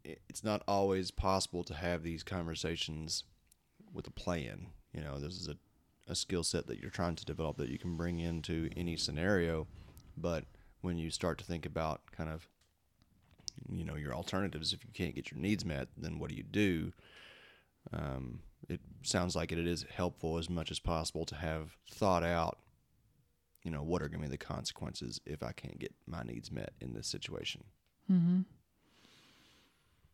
It's 0.04 0.44
not 0.44 0.64
always 0.68 1.12
possible 1.12 1.64
to 1.64 1.74
have 1.74 2.04
these 2.04 2.24
conversations 2.24 3.24
with 3.94 4.08
a 4.08 4.12
plan. 4.12 4.68
You 4.94 5.02
know, 5.02 5.20
this 5.20 5.36
is 5.36 5.48
a, 5.48 5.56
a 6.08 6.16
skill 6.16 6.44
set 6.44 6.68
that 6.68 6.80
you're 6.80 6.90
trying 6.90 7.16
to 7.16 7.26
develop 7.26 7.58
that 7.58 7.70
you 7.70 7.78
can 7.78 7.98
bring 7.98 8.20
into 8.20 8.70
any 8.76 8.96
scenario. 8.96 9.68
But 10.18 10.46
when 10.82 10.98
you 10.98 11.10
start 11.10 11.38
to 11.40 11.46
think 11.46 11.66
about 11.66 12.02
kind 12.12 12.30
of, 12.30 12.48
you 13.70 13.84
know, 13.84 13.96
your 13.96 14.14
alternatives, 14.14 14.74
if 14.74 14.84
you 14.84 14.92
can't 14.94 15.16
get 15.16 15.32
your 15.32 15.40
needs 15.40 15.66
met, 15.66 15.88
then 15.98 16.20
what 16.20 16.30
do 16.30 16.36
you 16.36 16.44
do? 16.44 16.94
Um, 17.92 18.40
it 18.70 18.82
sounds 19.04 19.36
like 19.36 19.52
it 19.52 19.60
is 19.60 19.86
helpful 19.96 20.38
as 20.38 20.50
much 20.50 20.72
as 20.72 20.80
possible 20.80 21.26
to 21.26 21.36
have 21.36 21.76
thought 21.92 22.24
out, 22.24 22.60
you 23.64 23.72
know, 23.72 23.84
what 23.84 24.02
are 24.02 24.08
going 24.08 24.22
to 24.22 24.28
be 24.28 24.32
the 24.32 24.38
consequences 24.38 25.20
if 25.26 25.44
I 25.44 25.52
can't 25.52 25.80
get 25.80 25.94
my 26.08 26.24
needs 26.24 26.52
met 26.52 26.74
in 26.82 26.94
this 26.94 27.08
situation. 27.08 27.64
Mm-hmm. 28.12 28.42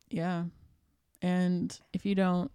Yeah. 0.10 0.46
And 1.22 1.78
if 1.94 2.06
you 2.06 2.16
don't 2.16 2.52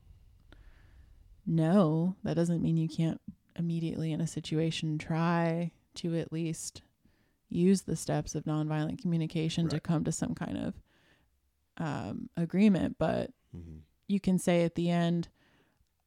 know, 1.46 2.16
that 2.24 2.34
doesn't 2.34 2.62
mean 2.62 2.76
you 2.76 2.88
can't 2.88 3.20
immediately 3.56 4.12
in 4.12 4.20
a 4.20 4.26
situation 4.26 4.98
try 4.98 5.70
to 5.94 6.16
at 6.16 6.32
least 6.32 6.82
use 7.48 7.82
the 7.82 7.96
steps 7.96 8.34
of 8.34 8.44
nonviolent 8.44 9.00
communication 9.00 9.68
to 9.68 9.80
come 9.80 10.04
to 10.04 10.12
some 10.12 10.34
kind 10.34 10.58
of 10.58 10.74
um, 11.78 12.28
agreement. 12.36 12.96
But 12.98 13.30
Mm-hmm. 13.56 13.76
you 14.08 14.20
can 14.20 14.38
say 14.38 14.64
at 14.64 14.74
the 14.74 14.90
end, 14.90 15.28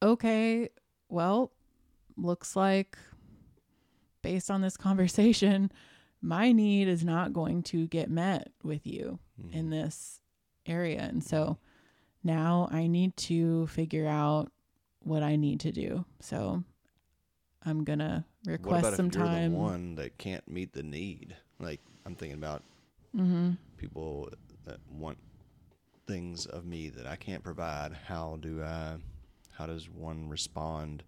okay, 0.03 0.69
well, 1.07 1.51
looks 2.15 2.55
like 2.55 2.95
based 4.21 4.51
on 4.51 4.61
this 4.61 4.77
conversation, 4.77 5.71
my 6.21 6.51
need 6.51 6.87
is 6.87 7.03
not 7.03 7.33
going 7.33 7.63
to 7.63 7.87
get 7.87 8.09
met 8.09 8.51
with 8.63 8.85
you 8.85 9.19
Mm-hmm. 9.41 9.57
in 9.57 9.69
this 9.69 10.19
area. 10.65 10.99
And 11.01 11.23
so 11.23 11.57
now 12.23 12.67
I 12.71 12.87
need 12.87 13.15
to 13.17 13.65
figure 13.67 14.05
out 14.05 14.51
what 15.03 15.23
I 15.23 15.35
need 15.35 15.59
to 15.61 15.71
do. 15.71 16.05
So 16.19 16.63
I'm 17.65 17.83
going 17.83 17.99
to 17.99 18.25
What 18.43 18.51
request 18.51 18.81
about 18.81 18.93
some 18.93 19.09
if 19.09 19.15
you're 19.15 19.27
time. 19.27 19.51
the 19.51 19.57
one 19.57 19.95
that 19.95 20.17
can't 20.17 20.47
meet 20.47 20.73
the 20.73 20.83
need? 20.83 21.35
Like 21.59 21.81
I'm 22.05 22.15
thinking 22.15 22.37
about 22.37 22.63
Mm-hmm. 23.15 23.51
people 23.77 24.29
that 24.65 24.77
want 24.91 25.17
things 26.07 26.45
of 26.45 26.65
me 26.65 26.89
that 26.89 27.07
I 27.07 27.15
can't 27.15 27.43
provide. 27.43 27.93
How 28.07 28.37
do 28.39 28.61
I? 28.63 28.97
How 29.57 29.65
does 29.65 29.89
one 29.89 30.29
respond 30.29 31.03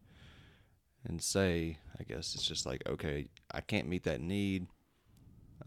and 1.05 1.21
say? 1.21 1.77
I 1.99 2.03
guess 2.03 2.33
it's 2.35 2.45
just 2.45 2.65
like, 2.65 2.81
okay, 2.87 3.27
I 3.51 3.61
can't 3.61 3.87
meet 3.87 4.03
that 4.03 4.19
need. 4.21 4.67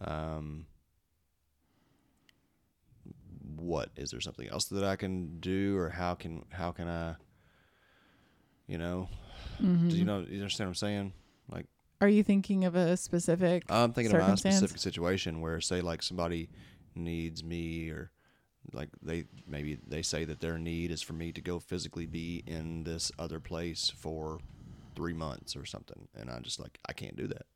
Um, 0.01 0.67
what 3.57 3.91
is 3.97 4.11
there 4.11 4.21
something 4.21 4.49
else 4.49 4.65
that 4.67 4.85
I 4.85 4.97
can 4.97 5.39
do, 5.41 5.77
or 5.77 5.91
how 5.91 6.15
can 6.15 6.45
how 6.51 6.73
can 6.73 6.89
I? 6.89 7.15
You 8.67 8.79
know, 8.79 9.09
Mm-hmm. 9.63 9.89
do 9.89 9.97
you 9.97 10.05
know? 10.05 10.21
You 10.29 10.41
understand 10.41 10.69
what 10.69 10.71
I'm 10.73 10.75
saying? 10.77 11.13
Like. 11.51 11.67
Are 12.01 12.09
you 12.09 12.23
thinking 12.25 12.65
of 12.65 12.75
a 12.75 12.97
specific? 12.97 13.65
I'm 13.71 13.93
thinking 13.93 14.15
about 14.15 14.35
a 14.35 14.37
specific 14.37 14.79
situation 14.79 15.41
where, 15.41 15.61
say, 15.61 15.81
like 15.81 16.03
somebody 16.03 16.51
needs 16.97 17.45
me, 17.45 17.91
or 17.91 18.11
like 18.73 18.89
they 19.03 19.25
maybe 19.47 19.79
they 19.87 20.03
say 20.03 20.25
that 20.25 20.41
their 20.41 20.59
need 20.59 20.91
is 20.91 21.03
for 21.03 21.13
me 21.13 21.31
to 21.33 21.41
go 21.41 21.61
physically 21.61 22.07
be 22.07 22.43
in 22.47 22.83
this 22.85 23.13
other 23.19 23.39
place 23.39 23.91
for 23.97 24.41
three 24.97 25.13
months 25.15 25.55
or 25.55 25.65
something, 25.65 26.09
and 26.15 26.29
I 26.31 26.41
just 26.41 26.59
like 26.59 26.79
I 26.89 26.93
can't 26.95 27.17
do 27.17 27.29
that. 27.29 27.47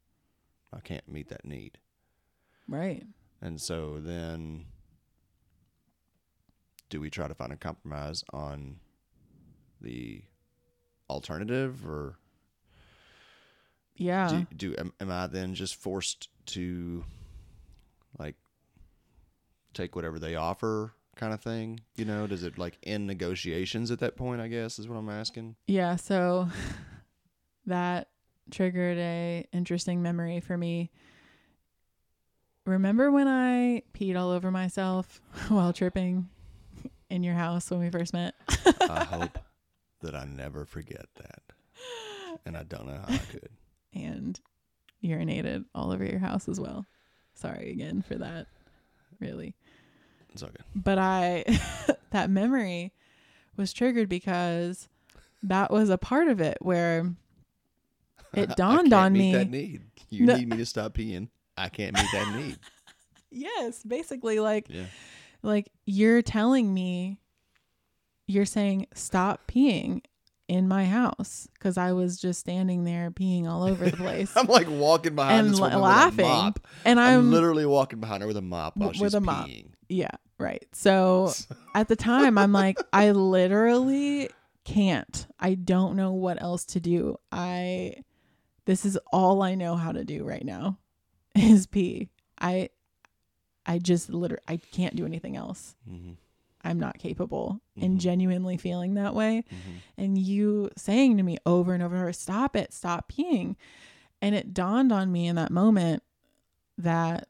I 0.73 0.81
can't 0.81 1.09
meet 1.09 1.29
that 1.31 1.45
need, 1.45 1.79
Right. 2.69 3.05
and 3.43 3.61
so 3.61 3.99
then 4.01 4.67
do 6.91 7.01
we 7.01 7.11
try 7.11 7.27
to 7.29 7.35
find 7.35 7.53
a 7.53 7.57
compromise 7.57 8.23
on 8.33 8.77
the 9.81 10.23
alternative, 11.11 11.87
or 11.87 12.17
Yeah. 13.97 14.29
do, 14.29 14.47
do 14.57 14.75
am, 14.79 14.93
am 15.01 15.11
I 15.11 15.27
then 15.27 15.55
just 15.55 15.77
forced 15.77 16.29
to 16.47 17.05
like 18.19 18.37
take 19.75 19.95
whatever 19.97 20.19
they 20.19 20.35
offer 20.35 20.93
kind 21.17 21.33
of 21.33 21.41
thing? 21.41 21.81
You 21.97 22.05
know, 22.05 22.27
does 22.27 22.43
it 22.43 22.59
like 22.59 22.79
end 22.85 23.07
negotiations 23.07 23.91
at 23.91 23.99
that 24.01 24.17
point, 24.17 24.41
I 24.41 24.49
guess 24.49 24.79
is 24.79 24.89
what 24.89 24.97
I'm 24.97 25.09
asking. 25.11 25.57
Yeah, 25.67 25.97
so 25.97 26.49
that 27.67 28.09
triggered 28.51 28.99
a 28.99 29.47
interesting 29.53 30.01
memory 30.03 30.41
for 30.41 30.57
me. 30.57 30.91
Remember 32.65 33.11
when 33.11 33.29
I 33.29 33.83
peed 33.95 34.19
all 34.19 34.31
over 34.31 34.51
myself 34.51 35.21
while 35.49 35.73
tripping 35.73 36.29
in 37.09 37.23
your 37.23 37.35
house 37.35 37.71
when 37.71 37.81
we 37.81 37.89
first 37.91 38.13
met? 38.13 38.35
I 38.89 39.05
hope 39.05 39.39
that 40.01 40.15
I 40.15 40.25
never 40.25 40.65
forget 40.65 41.07
that. 41.17 41.43
And 42.45 42.57
I 42.57 42.63
don't 42.63 42.87
know 42.87 43.01
how 43.07 43.15
I 43.15 43.19
could. 43.19 43.49
and 43.95 44.39
urinated 45.03 45.65
all 45.75 45.93
over 45.93 46.05
your 46.05 46.19
house 46.19 46.49
as 46.49 46.59
well. 46.61 46.87
Sorry 47.35 47.71
again 47.71 48.03
for 48.03 48.17
that. 48.17 48.47
Really. 49.21 49.55
It's 50.33 50.43
okay. 50.43 50.63
But 50.75 50.99
I 50.99 51.45
that 52.11 52.31
memory 52.31 52.93
was 53.57 53.73
triggered 53.73 54.09
because 54.09 54.89
that 55.43 55.71
was 55.71 55.89
a 55.91 55.99
part 55.99 56.29
of 56.29 56.41
it 56.41 56.59
where 56.61 57.13
it 58.35 58.51
I 58.51 58.55
dawned 58.55 58.91
can't 58.91 58.95
on 58.95 59.13
meet 59.15 59.19
me. 59.19 59.33
that 59.33 59.51
need. 59.51 59.83
You 60.11 60.27
No. 60.27 60.37
need 60.37 60.49
me 60.49 60.57
to 60.59 60.67
stop 60.67 60.95
peeing. 60.95 61.29
I 61.57 61.69
can't 61.69 61.95
meet 61.97 62.07
that 62.13 62.37
need. 62.37 62.59
Yes, 63.31 63.83
basically 63.83 64.41
like 64.41 64.67
Yeah. 64.69 64.87
like 65.43 65.71
you're 65.87 66.23
telling 66.23 66.73
me 66.73 67.19
you're 68.29 68.45
saying 68.45 68.87
stop 68.95 69.47
peeing 69.49 70.03
in 70.47 70.67
my 70.69 70.87
house 70.87 71.49
cuz 71.61 71.77
I 71.77 71.93
was 71.93 72.19
just 72.19 72.41
standing 72.41 72.85
there 72.85 73.11
peeing 73.11 73.47
all 73.47 73.63
over 73.65 73.91
the 73.91 73.97
place 73.97 74.33
I'm 74.37 74.47
like 74.47 74.69
walking 74.71 75.15
behind 75.15 75.47
and 75.47 75.55
this 75.55 75.61
woman 75.61 75.81
laughing 75.81 76.17
with 76.17 76.25
a 76.25 76.29
mop. 76.29 76.61
and 76.85 77.01
I'm, 77.01 77.19
I'm, 77.19 77.31
literally 77.31 77.67
walking 77.67 78.01
behind 78.01 78.23
her 78.23 78.27
with 78.27 78.37
a 78.37 78.43
mop 78.43 78.77
while 78.77 78.89
with 78.89 78.99
she's 78.99 79.15
a 79.15 79.21
mop. 79.21 79.47
peeing. 79.47 79.73
yeah, 79.89 80.11
right. 80.39 80.65
So 80.73 81.35
at 81.75 81.89
the 81.89 81.97
time 81.97 82.39
I'm 82.39 82.53
like 82.53 82.79
I 82.93 83.11
literally 83.11 84.31
can't. 84.65 85.27
I 85.41 85.55
don't 85.55 85.97
know 85.97 86.13
what 86.13 86.41
else 86.43 86.65
to 86.67 86.81
do. 86.81 87.17
I 87.33 87.97
this 88.67 88.85
is 88.85 88.99
all 89.13 89.43
I 89.43 89.55
know 89.55 89.77
how 89.77 89.93
to 89.93 90.05
do 90.05 90.25
right 90.25 90.45
now 90.45 90.79
is 91.35 91.67
pee. 91.67 92.09
I 92.41 92.71
I 93.67 93.79
just 93.79 94.09
literally 94.11 94.43
I 94.49 94.57
can't 94.57 94.97
do 94.97 95.05
anything 95.05 95.37
else. 95.37 95.75
hmm 95.87 96.13
I'm 96.65 96.79
not 96.79 96.99
capable 96.99 97.61
and 97.77 97.97
Mhm. 97.97 98.01
genuinely 98.01 98.57
feeling 98.57 98.95
that 98.95 99.15
way. 99.15 99.45
hmm 99.49 99.77
And 99.97 100.19
you 100.19 100.71
saying 100.77 101.17
to 101.17 101.23
me 101.23 101.39
over 101.47 101.73
and 101.75 101.83
over 101.83 101.95
and 101.95 102.03
over, 102.03 102.13
stop 102.13 102.57
it, 102.57 102.73
stop 102.73 103.11
peeing. 103.11 103.57
And 104.21 104.35
it 104.35 104.53
dawned 104.55 104.93
on 104.93 105.13
me 105.13 105.27
in 105.29 105.37
that 105.37 105.51
moment 105.53 106.03
that, 106.77 107.29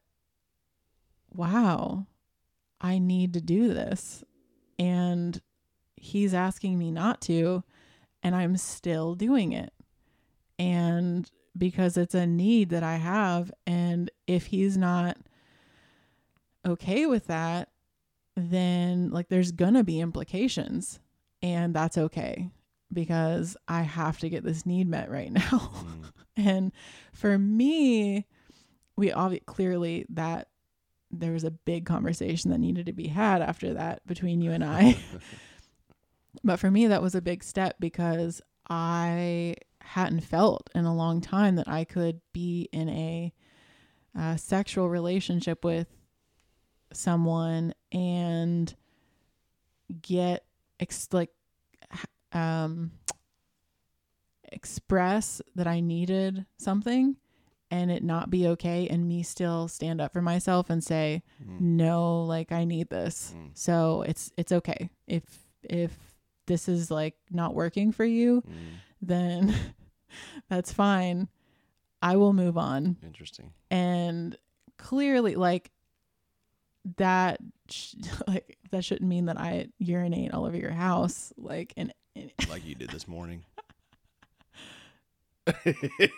wow, 1.33 2.05
I 2.81 2.99
need 2.99 3.33
to 3.33 3.41
do 3.41 3.73
this. 3.73 4.23
And 4.77 5.41
he's 5.95 6.33
asking 6.33 6.77
me 6.77 6.91
not 6.91 7.21
to, 7.21 7.63
and 8.23 8.35
I'm 8.35 8.57
still 8.57 9.15
doing 9.15 9.51
it. 9.51 9.73
And 10.57 11.29
because 11.57 11.97
it's 11.97 12.15
a 12.15 12.25
need 12.25 12.69
that 12.69 12.83
I 12.83 12.95
have. 12.97 13.51
And 13.67 14.09
if 14.27 14.47
he's 14.47 14.77
not 14.77 15.17
okay 16.65 17.05
with 17.05 17.27
that, 17.27 17.69
then 18.39 19.09
like 19.11 19.29
there's 19.29 19.51
gonna 19.51 19.83
be 19.83 19.99
implications 19.99 20.99
and 21.41 21.73
that's 21.73 21.97
okay 21.97 22.49
because 22.91 23.55
I 23.67 23.81
have 23.83 24.19
to 24.19 24.29
get 24.29 24.43
this 24.43 24.65
need 24.65 24.87
met 24.87 25.09
right 25.09 25.31
now. 25.31 25.41
Mm-hmm. 25.41 26.01
and 26.37 26.71
for 27.13 27.37
me, 27.37 28.25
we 28.95 29.11
obviously 29.11 29.45
clearly 29.45 30.05
that 30.09 30.47
there 31.11 31.31
was 31.31 31.43
a 31.43 31.51
big 31.51 31.85
conversation 31.85 32.51
that 32.51 32.59
needed 32.59 32.85
to 32.85 32.93
be 32.93 33.07
had 33.07 33.41
after 33.41 33.73
that 33.73 34.05
between 34.05 34.41
you 34.41 34.51
and 34.51 34.63
I. 34.63 34.97
but 36.43 36.59
for 36.59 36.69
me, 36.69 36.87
that 36.87 37.01
was 37.01 37.15
a 37.15 37.21
big 37.21 37.43
step 37.43 37.77
because 37.79 38.41
I 38.69 39.55
hadn't 39.81 40.21
felt 40.21 40.69
in 40.75 40.85
a 40.85 40.95
long 40.95 41.21
time 41.21 41.55
that 41.55 41.67
I 41.67 41.83
could 41.83 42.21
be 42.31 42.69
in 42.71 42.89
a 42.89 43.33
uh, 44.17 44.35
sexual 44.35 44.89
relationship 44.89 45.63
with 45.63 45.87
someone 46.93 47.73
and 47.91 48.73
get 50.01 50.45
ex- 50.79 51.09
like 51.11 51.31
um 52.33 52.91
express 54.51 55.41
that 55.55 55.67
I 55.67 55.79
needed 55.79 56.45
something 56.57 57.15
and 57.71 57.91
it 57.91 58.03
not 58.03 58.29
be 58.31 58.47
okay 58.47 58.87
and 58.87 59.07
me 59.07 59.21
still 59.21 59.67
stand 59.67 60.01
up 60.01 60.11
for 60.13 60.21
myself 60.21 60.69
and 60.71 60.83
say 60.83 61.21
Mm. 61.43 61.59
no 61.61 62.23
like 62.23 62.51
I 62.51 62.65
need 62.65 62.89
this. 62.89 63.33
Mm. 63.37 63.51
So 63.57 64.01
it's 64.03 64.31
it's 64.37 64.51
okay. 64.51 64.89
If 65.07 65.23
if 65.63 65.95
this 66.47 66.67
is 66.67 66.89
like 66.89 67.15
not 67.29 67.53
working 67.53 67.91
for 67.91 68.05
you, 68.05 68.41
Mm. 68.41 68.53
then 69.01 69.55
that's 70.49 70.73
fine. 70.73 71.27
I 72.01 72.15
will 72.15 72.33
move 72.33 72.57
on 72.57 72.97
Interesting. 73.03 73.53
and 73.69 74.35
clearly 74.77 75.35
like 75.35 75.69
that 76.97 77.39
sh- 77.69 77.95
like 78.27 78.57
that 78.71 78.83
shouldn't 78.85 79.09
mean 79.09 79.25
that 79.25 79.39
I 79.39 79.67
urinate 79.79 80.33
all 80.33 80.45
over 80.45 80.57
your 80.57 80.71
house 80.71 81.33
like 81.37 81.73
and, 81.77 81.93
and 82.15 82.31
Like 82.49 82.65
you 82.65 82.75
did 82.75 82.89
this 82.89 83.07
morning. 83.07 83.43
it's, 85.65 86.13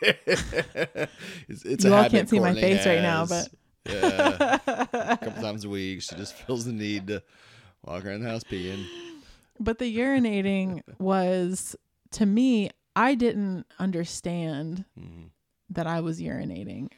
it's 1.66 1.86
You 1.86 1.94
a 1.94 1.98
all 1.98 2.10
can't 2.10 2.30
see 2.30 2.40
my 2.40 2.54
face 2.54 2.86
right 2.86 3.02
now, 3.02 3.26
but 3.26 3.48
yeah, 3.90 4.58
a 4.64 5.18
couple 5.22 5.42
times 5.42 5.64
a 5.64 5.70
week, 5.70 6.02
she 6.02 6.16
just 6.16 6.34
feels 6.34 6.66
the 6.66 6.74
need 6.74 7.08
to 7.08 7.24
walk 7.86 8.06
around 8.06 8.24
the 8.24 8.30
house 8.30 8.44
peeing. 8.44 8.86
But 9.60 9.80
the 9.80 9.96
urinating 9.98 10.82
was 11.00 11.76
to 12.12 12.26
me, 12.26 12.70
I 12.96 13.16
didn't 13.16 13.66
understand 13.80 14.86
Mhm. 15.00 15.30
that 15.70 15.88
I 15.88 16.02
was 16.02 16.20
urinating. 16.20 16.90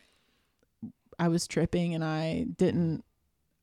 I 1.20 1.28
was 1.28 1.47
tripping 1.47 1.93
and 1.93 2.03
I 2.03 2.45
didn't 2.57 3.05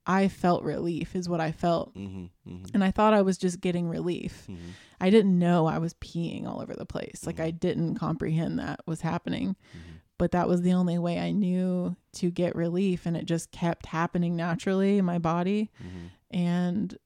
I 0.06 0.28
felt 0.28 0.64
relief 0.64 1.14
is 1.14 1.28
what 1.28 1.40
I 1.40 1.52
felt. 1.52 1.94
Mhm. 1.94 2.30
Mhm. 2.48 2.70
And 2.74 2.82
I 2.82 2.90
thought 2.90 3.12
I 3.14 3.22
was 3.22 3.36
just 3.38 3.60
getting 3.60 3.88
relief. 3.88 4.46
Mhm. 4.48 4.56
I 5.00 5.10
didn't 5.10 5.38
know 5.38 5.66
I 5.66 5.78
was 5.78 5.94
peeing 5.94 6.46
all 6.46 6.60
over 6.60 6.74
the 6.74 6.86
place. 6.86 7.26
Like 7.26 7.36
Mm-hmm. 7.36 7.44
I 7.44 7.50
didn't 7.50 7.94
comprehend 7.96 8.58
that 8.58 8.80
was 8.86 9.02
happening. 9.02 9.56
Mhm. 9.74 10.00
But 10.18 10.32
that 10.32 10.48
was 10.48 10.62
the 10.62 10.72
only 10.74 10.98
way 10.98 11.18
I 11.18 11.30
knew 11.30 11.96
to 12.14 12.30
get 12.30 12.54
relief 12.56 13.06
and 13.06 13.16
it 13.16 13.24
just 13.26 13.50
kept 13.52 13.86
happening 13.86 14.36
naturally 14.36 14.98
in 14.98 15.04
my 15.04 15.18
body. 15.18 15.70
Mhm. 15.82 16.10
and 16.32 16.96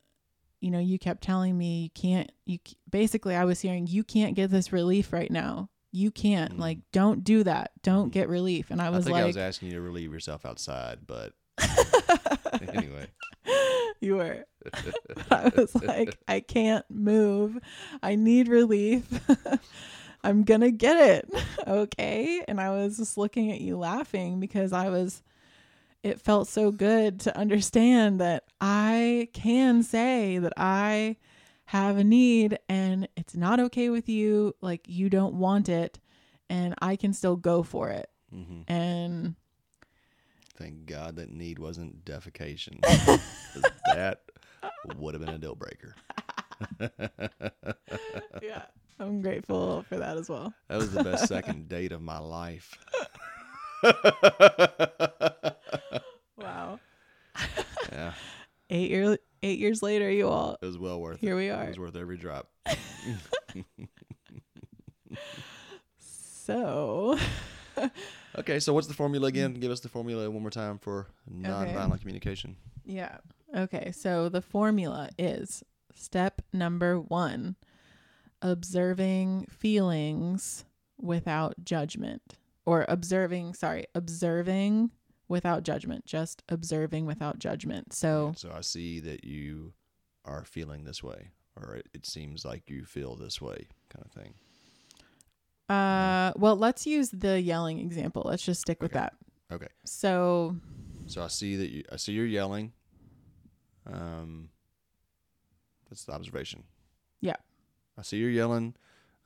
you 0.60 0.70
know 0.70 0.78
you 0.78 0.98
kept 0.98 1.22
telling 1.22 1.56
me 1.58 1.82
you 1.84 1.90
can't 1.90 2.30
you 2.46 2.58
basically 2.90 3.34
i 3.34 3.44
was 3.44 3.60
hearing 3.60 3.86
you 3.86 4.02
can't 4.04 4.34
get 4.36 4.50
this 4.50 4.72
relief 4.72 5.12
right 5.14 5.30
now 5.30 5.68
you 5.92 6.10
can't 6.10 6.54
Mhm. 6.54 6.58
like 6.58 6.78
don't 6.92 7.22
do 7.24 7.42
that 7.42 7.70
don't 7.82 8.10
get 8.10 8.28
relief 8.28 8.70
and 8.70 8.80
i 8.82 8.86
I 8.86 8.90
was 8.90 9.04
think 9.06 9.16
I 9.16 9.24
was 9.24 9.36
asking 9.38 9.68
you 9.68 9.74
to 9.74 9.80
relieve 9.80 10.12
yourself 10.12 10.44
outside, 10.46 11.06
but 11.06 11.32
anyway. 12.60 13.06
you 14.00 14.16
were 14.16 14.44
i 15.30 15.50
was 15.56 15.74
like 15.82 16.16
i 16.26 16.40
can't 16.40 16.84
move 16.88 17.58
i 18.02 18.14
need 18.14 18.48
relief 18.48 19.06
i'm 20.24 20.42
gonna 20.44 20.70
get 20.70 20.96
it 20.96 21.30
okay 21.66 22.42
and 22.48 22.60
i 22.60 22.70
was 22.70 22.96
just 22.96 23.18
looking 23.18 23.50
at 23.52 23.60
you 23.60 23.76
laughing 23.76 24.40
because 24.40 24.72
i 24.72 24.88
was 24.88 25.22
it 26.02 26.20
felt 26.20 26.46
so 26.48 26.70
good 26.70 27.18
to 27.20 27.36
understand 27.36 28.20
that 28.20 28.44
I 28.60 29.28
can 29.32 29.82
say 29.82 30.36
that 30.36 30.52
I 30.58 31.16
have 31.64 31.96
a 31.96 32.04
need 32.04 32.58
and 32.68 33.08
it's 33.16 33.34
not 33.34 33.58
okay 33.58 33.88
with 33.88 34.06
you. 34.06 34.54
Like 34.60 34.82
you 34.86 35.08
don't 35.08 35.36
want 35.36 35.70
it 35.70 35.98
and 36.50 36.74
I 36.82 36.96
can 36.96 37.14
still 37.14 37.36
go 37.36 37.62
for 37.62 37.88
it. 37.88 38.10
hmm 38.30 38.60
And 38.68 39.34
Thank 40.64 40.86
God 40.86 41.16
that 41.16 41.30
need 41.30 41.58
wasn't 41.58 42.06
defecation. 42.06 42.80
that 43.94 44.22
would 44.96 45.12
have 45.12 45.22
been 45.22 45.34
a 45.34 45.38
deal 45.38 45.54
breaker. 45.54 45.94
yeah, 48.42 48.62
I'm 48.98 49.20
grateful 49.20 49.82
for 49.90 49.98
that 49.98 50.16
as 50.16 50.30
well. 50.30 50.54
That 50.68 50.78
was 50.78 50.90
the 50.90 51.04
best 51.04 51.28
second 51.28 51.68
date 51.68 51.92
of 51.92 52.00
my 52.00 52.16
life. 52.18 52.78
Wow. 56.38 56.80
yeah, 57.92 58.14
Eight 58.70 58.88
year 58.90 59.18
eight 59.42 59.58
years 59.58 59.82
later, 59.82 60.10
you 60.10 60.28
all 60.28 60.56
it 60.62 60.64
was 60.64 60.78
well 60.78 60.98
worth 60.98 61.20
Here 61.20 61.34
it. 61.34 61.36
we 61.36 61.48
It 61.48 61.52
are. 61.52 61.66
was 61.66 61.78
worth 61.78 61.94
every 61.94 62.16
drop. 62.16 62.48
so 65.98 67.18
Okay, 68.36 68.58
so 68.60 68.72
what's 68.72 68.86
the 68.88 68.94
formula 68.94 69.28
again? 69.28 69.54
Mm. 69.54 69.60
Give 69.60 69.70
us 69.70 69.80
the 69.80 69.88
formula 69.88 70.28
one 70.30 70.42
more 70.42 70.50
time 70.50 70.78
for 70.78 71.06
nonviolent 71.30 71.86
Okay. 71.92 71.98
communication. 72.00 72.56
Yeah. 72.84 73.18
Okay. 73.54 73.92
So 73.92 74.28
the 74.28 74.42
formula 74.42 75.08
is 75.18 75.62
step 75.94 76.42
number 76.52 77.00
one 77.00 77.56
observing 78.42 79.46
feelings 79.48 80.64
without 81.00 81.54
judgment, 81.64 82.36
or 82.66 82.84
observing, 82.88 83.54
sorry, 83.54 83.86
observing 83.94 84.90
without 85.28 85.62
judgment, 85.62 86.04
just 86.04 86.42
observing 86.48 87.06
without 87.06 87.38
judgment. 87.38 87.92
So, 87.92 88.32
So 88.36 88.52
I 88.54 88.60
see 88.60 89.00
that 89.00 89.24
you 89.24 89.72
are 90.24 90.44
feeling 90.44 90.84
this 90.84 91.02
way, 91.02 91.30
or 91.56 91.76
it, 91.76 91.88
it 91.94 92.06
seems 92.06 92.44
like 92.44 92.68
you 92.68 92.84
feel 92.84 93.16
this 93.16 93.40
way, 93.40 93.68
kind 93.88 94.04
of 94.04 94.12
thing. 94.12 94.34
Uh, 95.68 96.32
well, 96.36 96.56
let's 96.56 96.86
use 96.86 97.10
the 97.10 97.40
yelling 97.40 97.78
example. 97.78 98.22
Let's 98.24 98.42
just 98.44 98.60
stick 98.60 98.82
with 98.82 98.92
Okay. 98.92 99.00
that. 99.00 99.14
Okay. 99.52 99.68
So, 99.84 100.56
So 101.06 101.22
I 101.22 101.28
see 101.28 101.56
that 101.56 101.70
you. 101.70 101.84
I 101.92 101.96
see 101.96 102.12
you're 102.12 102.26
yelling. 102.26 102.72
Um, 103.86 104.48
that's 105.88 106.04
the 106.04 106.12
observation. 106.12 106.64
Yeah. 107.20 107.36
I 107.98 108.02
see 108.02 108.16
you're 108.16 108.30
yelling. 108.30 108.74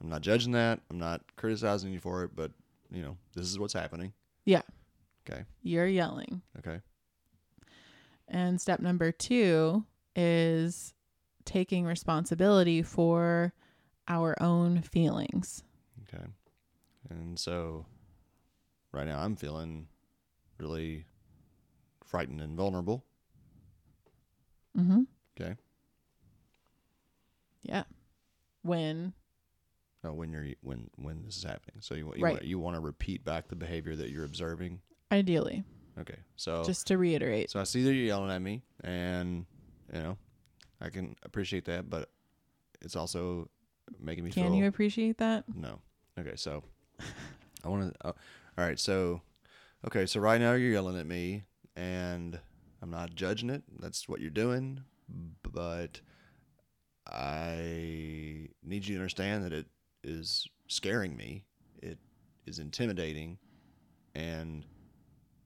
I'm 0.01 0.09
not 0.09 0.21
judging 0.23 0.53
that. 0.53 0.81
I'm 0.91 0.99
not 0.99 1.23
criticizing 1.37 1.93
you 1.93 1.99
for 2.01 2.25
it, 2.25 2.31
but 2.37 2.53
you 2.91 3.03
know 3.03 3.17
this 3.35 3.47
is 3.47 3.59
what's 3.59 3.73
happening. 3.75 4.13
yeah, 4.45 4.63
Okay. 5.29 5.45
you're 5.63 5.87
yelling. 5.87 6.43
Okay. 6.59 6.81
And 8.29 8.61
step 8.61 8.81
number 8.81 9.11
two 9.13 9.85
is 10.15 10.93
taking 11.45 11.85
responsibility 11.87 12.83
for 12.83 13.53
our 14.07 14.41
own 14.43 14.83
feelings. 14.83 15.63
Okay. 16.13 16.25
And 17.11 17.39
so, 17.39 17.87
right 18.93 19.07
now 19.07 19.21
I'm 19.21 19.37
feeling 19.37 19.89
really 20.59 21.07
frightened 22.05 22.41
and 22.41 22.57
vulnerable. 22.57 23.05
Mm-hmm. 24.77 25.03
Okay. 25.41 25.55
Yeah. 27.63 27.85
When 28.63 29.13
Uh, 30.05 30.13
when 30.13 30.33
you're 30.33 30.47
when 30.63 30.91
when 30.97 31.23
this 31.25 31.37
is 31.37 31.43
happening, 31.45 31.81
so 31.81 31.95
you 31.95 32.13
you, 32.17 32.25
Right. 32.25 32.33
want, 32.35 32.45
you 32.45 32.59
want 32.59 32.77
to 32.77 32.81
repeat 32.81 33.25
back 33.25 33.49
the 33.49 33.57
behavior 33.57 33.97
that 33.97 34.11
you're 34.11 34.25
observing. 34.25 34.81
ideally, 35.13 35.65
Okay. 35.99 36.19
So 36.37 36.63
just 36.65 36.87
to 36.89 36.99
reiterate. 36.99 37.51
So 37.51 37.61
I 37.61 37.65
see 37.65 37.83
that 37.83 37.93
you're 37.93 38.05
yelling 38.05 38.31
at 38.31 38.41
me, 38.43 38.63
and 38.83 39.47
you 39.93 39.99
know, 40.01 40.19
I 40.81 40.91
can 40.91 41.17
appreciate 41.25 41.65
that, 41.67 41.91
but 41.91 42.11
it's 42.81 42.95
also 42.97 43.49
making 43.99 44.25
me 44.25 44.31
feel 44.31 44.45
Can 44.45 44.53
feel 44.53 44.59
you 44.61 44.67
appreciate 44.67 45.19
that? 45.19 45.45
no. 45.53 45.81
Okay, 46.19 46.35
so 46.37 46.65
I 47.65 47.69
want 47.69 47.95
to. 47.95 48.07
Oh, 48.09 48.15
all 48.57 48.65
right, 48.65 48.79
so 48.79 49.23
okay, 49.87 50.05
so 50.07 50.21
right 50.21 50.41
now 50.41 50.55
you're 50.55 50.73
yelling 50.73 50.99
at 50.99 51.07
me, 51.07 51.45
and 51.77 52.39
I'm 52.83 52.91
not 52.91 53.15
judging 53.15 53.51
it. 53.51 53.63
That's 53.79 54.09
what 54.09 54.21
you're 54.21 54.31
doing, 54.31 54.83
but 55.43 56.01
I 57.07 58.49
need 58.65 58.87
you 58.87 58.95
to 58.95 59.01
understand 59.01 59.45
that 59.45 59.53
it 59.53 59.67
is 60.03 60.49
scaring 60.67 61.17
me. 61.17 61.45
It 61.83 61.99
is 62.47 62.59
intimidating, 62.59 63.39
and 64.15 64.65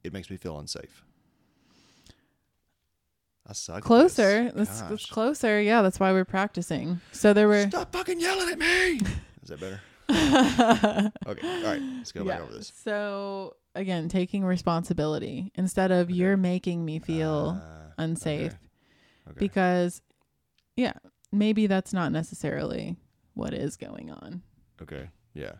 it 0.04 0.12
makes 0.12 0.30
me 0.30 0.38
feel 0.38 0.58
unsafe. 0.58 1.04
I 3.46 3.52
suck. 3.52 3.82
Closer. 3.82 4.52
That's, 4.54 4.80
that's 4.82 5.06
closer. 5.06 5.60
Yeah, 5.60 5.82
that's 5.82 5.98
why 5.98 6.12
we're 6.12 6.24
practicing. 6.24 7.00
So 7.10 7.32
there 7.32 7.48
were 7.48 7.66
Stop 7.68 7.92
fucking 7.92 8.20
yelling 8.20 8.50
at 8.50 8.58
me. 8.58 8.96
Is 9.42 9.48
that 9.48 9.60
better? 9.60 9.80
Okay. 10.08 11.12
All 11.26 11.62
right. 11.64 11.82
Let's 11.98 12.12
go 12.12 12.24
back 12.24 12.38
Yeah. 12.38 12.42
over 12.44 12.52
this. 12.52 12.72
So 12.74 13.56
again, 13.74 14.08
taking 14.08 14.44
responsibility 14.44 15.50
instead 15.54 15.90
of 15.90 16.10
you're 16.10 16.36
making 16.36 16.84
me 16.84 16.98
feel 16.98 17.60
Uh, 17.62 17.92
unsafe 17.98 18.52
okay. 18.52 18.58
Okay. 19.28 19.38
because 19.38 20.02
yeah, 20.76 20.92
maybe 21.30 21.66
that's 21.66 21.92
not 21.92 22.12
necessarily 22.12 22.96
what 23.34 23.54
is 23.54 23.76
going 23.76 24.10
on. 24.10 24.42
okay. 24.80 25.08
Yeah. 25.34 25.52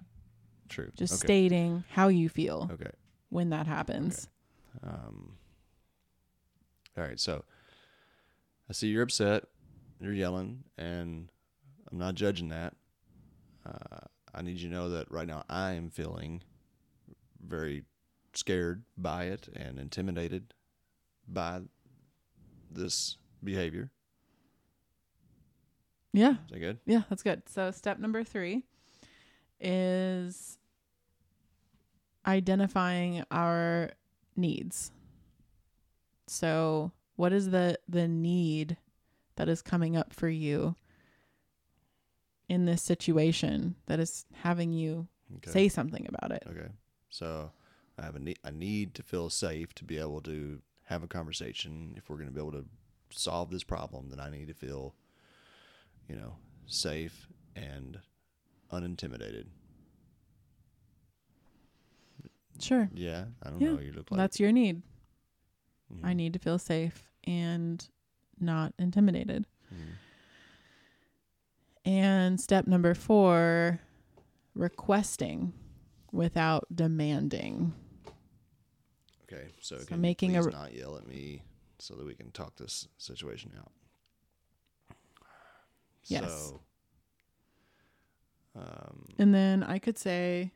True. 0.69 0.91
Just 0.97 1.15
okay. 1.15 1.27
stating 1.27 1.85
how 1.91 2.09
you 2.09 2.29
feel 2.29 2.69
Okay. 2.73 2.91
when 3.29 3.51
that 3.51 3.67
happens. 3.67 4.29
Um. 4.83 5.37
All 6.97 7.05
right. 7.05 7.21
So 7.21 7.45
I 8.69 8.73
see 8.73 8.89
you're 8.89 9.03
upset. 9.03 9.45
You're 10.01 10.13
yelling, 10.15 10.65
and 10.77 11.31
I'm 11.91 11.99
not 11.99 12.15
judging 12.15 12.49
that. 12.49 12.75
Uh, 13.65 14.07
I 14.35 14.43
need 14.43 14.59
you 14.59 14.69
to 14.69 14.75
know 14.75 14.89
that 14.91 15.11
right 15.11 15.27
now 15.27 15.45
I 15.49 15.73
am 15.73 15.91
feeling 15.91 16.43
very 17.45 17.85
scared 18.35 18.83
by 18.97 19.25
it 19.25 19.49
and 19.55 19.79
intimidated 19.79 20.55
by 21.29 21.61
this 22.71 23.17
behavior. 23.45 23.91
Yeah. 26.13 26.33
Is 26.33 26.51
that 26.51 26.59
good? 26.59 26.79
Yeah, 26.87 27.03
that's 27.09 27.23
good. 27.23 27.43
So 27.49 27.71
step 27.71 27.99
number 27.99 28.23
three 28.25 28.65
is 29.61 30.59
identifying 32.27 33.25
our 33.31 33.91
needs. 34.37 34.93
So 36.27 36.93
what 37.17 37.33
is 37.33 37.51
the 37.51 37.79
the 37.89 38.09
need 38.09 38.77
that 39.37 39.49
is 39.49 39.63
coming 39.63 39.97
up 39.97 40.13
for 40.13 40.29
you 40.29 40.77
in 42.53 42.67
this 42.67 42.83
situation 42.83 43.75
that 43.87 43.99
is 43.99 44.27
having 44.35 44.75
you 44.75 45.09
Okay. 45.37 45.51
say 45.51 45.69
something 45.69 46.07
about 46.07 46.31
it? 46.33 46.43
Okay. 46.47 46.69
So 47.09 47.51
I 47.99 48.03
have 48.05 48.15
a 48.15 48.19
need, 48.19 48.39
I 48.45 48.51
need 48.51 48.95
to 48.97 49.03
feel 49.03 49.31
safe 49.31 49.75
to 49.77 49.85
be 49.85 49.97
able 49.97 50.21
to 50.23 50.61
have 50.85 51.03
a 51.03 51.09
conversation. 51.09 51.95
If 51.97 52.11
we're 52.11 52.17
going 52.17 52.29
to 52.29 52.35
be 52.35 52.41
able 52.41 52.53
to 52.53 52.67
solve 53.09 53.51
this 53.51 53.65
problem, 53.65 54.11
then 54.11 54.21
I 54.21 54.29
need 54.29 54.49
to 54.49 54.55
feel, 54.55 54.95
you 56.09 56.17
know, 56.17 56.37
safe 56.67 57.27
and 57.57 58.01
unintimidated. 58.71 59.47
Sure. 62.61 62.91
Yeah, 62.93 63.25
I 63.43 63.49
don't 63.49 63.61
Yeah, 63.61 63.73
know. 63.77 63.79
You 63.81 63.93
look 63.93 64.11
like 64.11 64.19
That's 64.21 64.39
your 64.41 64.53
need. 64.53 64.83
I 66.05 66.13
Mhm, 66.13 66.17
need 66.17 66.33
to 66.35 66.39
feel 66.39 66.59
safe 66.59 67.03
and 67.25 67.83
not 68.39 68.75
intimidated. 68.79 69.47
mhm. 69.73 69.97
And 71.85 72.41
step 72.41 72.67
number 72.67 72.95
four, 72.95 73.81
requesting 74.55 75.53
without 76.13 76.67
demanding. 76.73 77.75
Okay, 79.25 79.49
so, 79.61 79.79
So 79.79 79.85
can 79.87 80.01
making 80.01 80.37
a 80.37 80.41
please 80.41 80.47
re- 80.47 80.53
not 80.53 80.75
yell 80.75 80.97
at 80.97 81.07
me 81.07 81.43
so 81.79 81.95
that 81.95 82.07
we 82.07 82.15
can 82.15 82.31
talk 82.31 82.57
this 82.57 82.87
situation 82.99 83.53
out. 83.59 83.73
Yes. 86.05 86.31
So, 86.31 86.61
um, 88.57 89.07
And 89.19 89.35
then 89.35 89.63
I 89.63 89.79
could 89.79 89.99
say, 89.99 90.53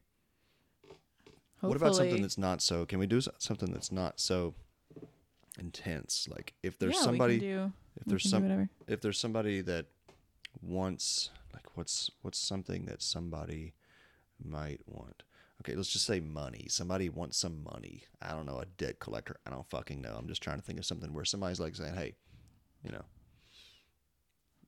hopefully, 1.57 1.69
what 1.69 1.77
about 1.77 1.95
something 1.97 2.23
that's 2.23 2.39
not 2.39 2.61
so? 2.61 2.85
Can 2.85 2.99
we 2.99 3.07
do 3.07 3.21
something 3.39 3.73
that's 3.73 3.91
not 3.91 4.21
so 4.21 4.55
intense? 5.59 6.29
Like 6.31 6.55
if 6.63 6.79
there's 6.79 6.95
yeah, 6.97 7.03
somebody, 7.03 7.39
do, 7.39 7.73
if 7.97 8.05
there's 8.05 8.29
some, 8.29 8.69
if 8.87 9.01
there's 9.01 9.19
somebody 9.19 9.63
that 9.63 9.87
wants, 10.63 11.31
like, 11.53 11.77
what's 11.77 12.11
what's 12.23 12.39
something 12.39 12.87
that 12.87 13.03
somebody 13.03 13.75
might 14.43 14.81
want? 14.87 15.23
Okay, 15.63 15.75
let's 15.75 15.89
just 15.89 16.05
say 16.07 16.21
money. 16.21 16.67
Somebody 16.69 17.09
wants 17.09 17.39
some 17.39 17.63
money. 17.65 18.05
I 18.21 18.33
don't 18.33 18.45
know, 18.47 18.59
a 18.59 18.67
debt 18.67 18.99
collector. 19.01 19.37
I 19.47 19.51
don't 19.51 19.69
fucking 19.69 20.03
know. 20.03 20.15
I'm 20.19 20.29
just 20.29 20.43
trying 20.43 20.59
to 20.59 20.63
think 20.65 20.79
of 20.79 20.85
something 20.85 21.13
where 21.15 21.25
somebody's 21.25 21.61
like 21.61 21.75
saying, 21.75 21.95
"Hey, 21.95 22.15
you 22.83 22.91
know, 22.93 23.05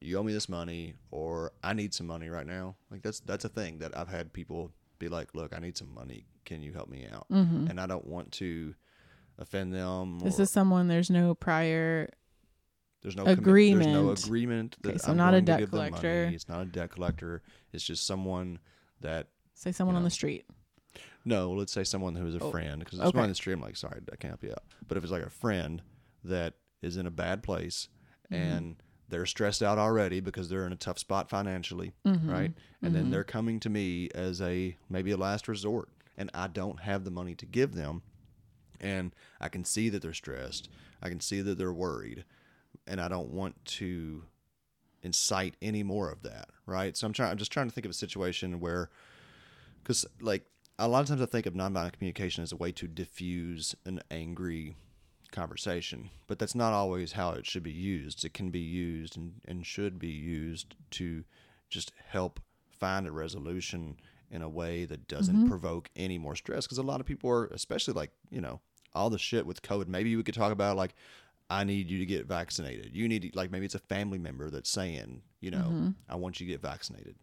you 0.01 0.17
owe 0.19 0.23
me 0.23 0.33
this 0.33 0.49
money, 0.49 0.95
or 1.11 1.53
I 1.63 1.75
need 1.75 1.93
some 1.93 2.07
money 2.07 2.29
right 2.29 2.47
now." 2.47 2.77
Like 2.91 3.03
that's 3.03 3.21
that's 3.21 3.45
a 3.45 3.49
thing 3.51 3.79
that 3.79 3.97
I've 3.97 4.09
had 4.09 4.33
people 4.33 4.73
be 4.99 5.09
like, 5.09 5.35
"Look, 5.35 5.55
I 5.55 5.59
need 5.61 5.77
some 5.77 5.93
money. 5.93 6.27
Can 6.45 6.63
you 6.63 6.73
help 6.73 6.89
me 6.89 7.07
out?" 7.13 7.27
Mhm. 7.31 7.69
And 7.69 7.81
I 7.81 7.87
don't 7.87 8.07
want 8.07 8.33
to 8.33 8.75
offend 9.39 9.75
them. 9.75 10.21
This 10.21 10.39
or- 10.39 10.43
is 10.43 10.51
someone 10.51 10.89
there's 10.89 11.11
no 11.11 11.35
prior. 11.35 12.09
There's 13.09 13.17
no 13.17 13.25
commi- 13.25 13.45
there's 13.73 13.87
no 13.87 14.11
agreement. 14.11 14.25
agreement 14.27 14.77
that 14.83 14.89
Okay, 14.91 14.99
so 14.99 15.11
I'm 15.11 15.17
not 15.17 15.35
a 15.35 15.41
debt 15.41 15.69
collector. 15.71 16.31
It's 16.33 16.49
not 16.49 16.61
a 16.61 16.67
debt 16.67 16.91
collector. 16.91 17.43
It's 17.73 17.85
just 17.85 18.07
someone 18.07 18.59
that 19.01 19.29
Say 19.55 19.73
someone 19.73 19.97
on 19.97 20.03
know. 20.03 20.07
the 20.07 20.11
street. 20.11 20.45
no, 21.25 21.53
let's 21.53 21.73
say 21.73 21.85
someone 21.85 22.15
who's 22.15 22.35
a 22.35 22.41
Oh, 22.41 22.51
friend 22.51 22.81
because 22.81 22.99
it's 22.99 23.09
okay. 23.09 23.21
on 23.21 23.29
the 23.29 23.35
street. 23.35 23.55
I'm 23.55 23.61
like, 23.61 23.77
sorry, 23.77 24.01
I 24.13 24.17
can't 24.17 24.31
help 24.33 24.43
you 24.43 24.51
out. 24.51 24.63
But 24.87 24.97
if 24.99 25.03
it's 25.05 25.13
like 25.13 25.23
a 25.25 25.31
friend 25.31 25.83
that 26.25 26.55
is 26.83 26.97
in 26.97 27.07
a 27.07 27.11
bad 27.11 27.43
place 27.43 27.89
Mm-hmm. 28.31 28.35
and 28.43 28.77
they're 29.09 29.25
stressed 29.25 29.63
out 29.63 29.79
already 29.79 30.21
because 30.21 30.51
they're 30.51 30.67
in 30.67 30.73
a 30.73 30.77
tough 30.77 30.99
spot 30.99 31.31
financially, 31.31 31.95
Mhm. 32.07 32.31
right? 32.31 32.53
And 32.83 32.95
then 32.95 33.07
Mhm. 33.07 33.11
they're 33.11 33.25
coming 33.25 33.59
to 33.61 33.71
me 33.71 34.11
as 34.15 34.43
a 34.43 34.77
maybe 34.91 35.11
a 35.13 35.17
last 35.17 35.49
resort, 35.49 35.89
and 36.19 36.31
I 36.35 36.47
don't 36.49 36.81
have 36.81 37.05
the 37.05 37.11
money 37.11 37.35
to 37.37 37.47
give 37.47 37.73
them, 37.75 38.03
and 38.81 39.15
I 39.41 39.49
can 39.49 39.65
see 39.65 39.89
that 39.89 40.03
they're 40.03 40.13
stressed. 40.13 40.69
I 41.01 41.09
can 41.09 41.21
see 41.21 41.41
that 41.41 41.57
they're 41.57 41.73
worried, 41.73 42.27
and 42.89 43.01
I 43.01 43.09
don't 43.09 43.31
want 43.31 43.65
to 43.67 44.25
incite 45.03 45.55
any 45.63 45.83
more 45.83 46.11
of 46.11 46.23
that, 46.23 46.49
right? 46.67 46.97
So 46.97 47.07
I'm 47.07 47.13
trying. 47.13 47.31
I'm 47.31 47.39
just 47.39 47.53
trying 47.53 47.69
to 47.69 47.75
think 47.75 47.85
of 47.85 47.91
a 47.91 47.95
situation 47.95 48.59
where, 48.59 48.91
because 49.83 50.05
like 50.21 50.45
a 50.79 50.89
lot 50.89 51.01
of 51.01 51.07
times 51.07 51.23
I 51.23 51.27
think 51.27 51.47
of 51.47 51.55
nonviolent 51.55 51.93
communication 51.93 52.43
as 52.43 52.53
a 52.53 52.57
way 52.57 52.73
to 52.73 52.89
diffuse 52.89 53.77
an 53.85 54.01
angry 54.11 54.77
conversation, 55.31 56.11
but 56.27 56.39
that's 56.39 56.55
not 56.55 56.73
always 56.73 57.13
how 57.13 57.33
it 57.33 57.47
should 57.47 57.63
be 57.63 57.73
used. 57.73 58.25
It 58.25 58.35
can 58.35 58.51
be 58.51 58.61
used 58.61 59.17
and, 59.17 59.35
and 59.47 59.67
should 59.67 59.99
be 59.99 60.09
used 60.09 60.75
to 60.93 61.25
just 61.69 61.93
help 62.09 62.41
find 62.71 63.07
a 63.07 63.13
resolution 63.13 63.97
in 64.31 64.43
a 64.43 64.49
way 64.49 64.85
that 64.85 65.09
doesn't 65.09 65.35
mm-hmm. 65.35 65.49
provoke 65.49 65.91
any 65.97 66.19
more 66.19 66.37
stress. 66.37 66.67
Because 66.67 66.79
a 66.79 66.83
lot 66.83 67.01
of 67.01 67.07
people 67.07 67.31
are, 67.31 67.47
especially 67.47 67.95
like, 67.95 68.11
you 68.31 68.41
know, 68.41 68.61
all 68.95 69.11
the 69.11 69.19
shit 69.19 69.47
with 69.47 69.63
COVID, 69.63 69.89
maybe 69.89 70.15
we 70.17 70.23
could 70.23 70.35
talk 70.35 70.53
about 70.53 70.77
like, 70.77 70.95
I 71.51 71.65
need 71.65 71.91
you 71.91 71.99
to 71.99 72.07
get 72.07 72.27
vaccinated. 72.27 72.91
You 72.93 73.09
need, 73.09 73.23
to, 73.23 73.31
like, 73.35 73.51
maybe 73.51 73.65
it's 73.65 73.75
a 73.75 73.81
family 73.81 74.19
member 74.19 74.51
that's 74.51 74.71
saying, 74.71 75.23
you 75.41 75.51
know, 75.51 75.59
mm-hmm. 75.59 75.91
I 76.09 76.17
want 76.17 76.41
you 76.41 76.47
to 76.47 76.53
get 76.53 76.61
vaccinated. 76.61 77.17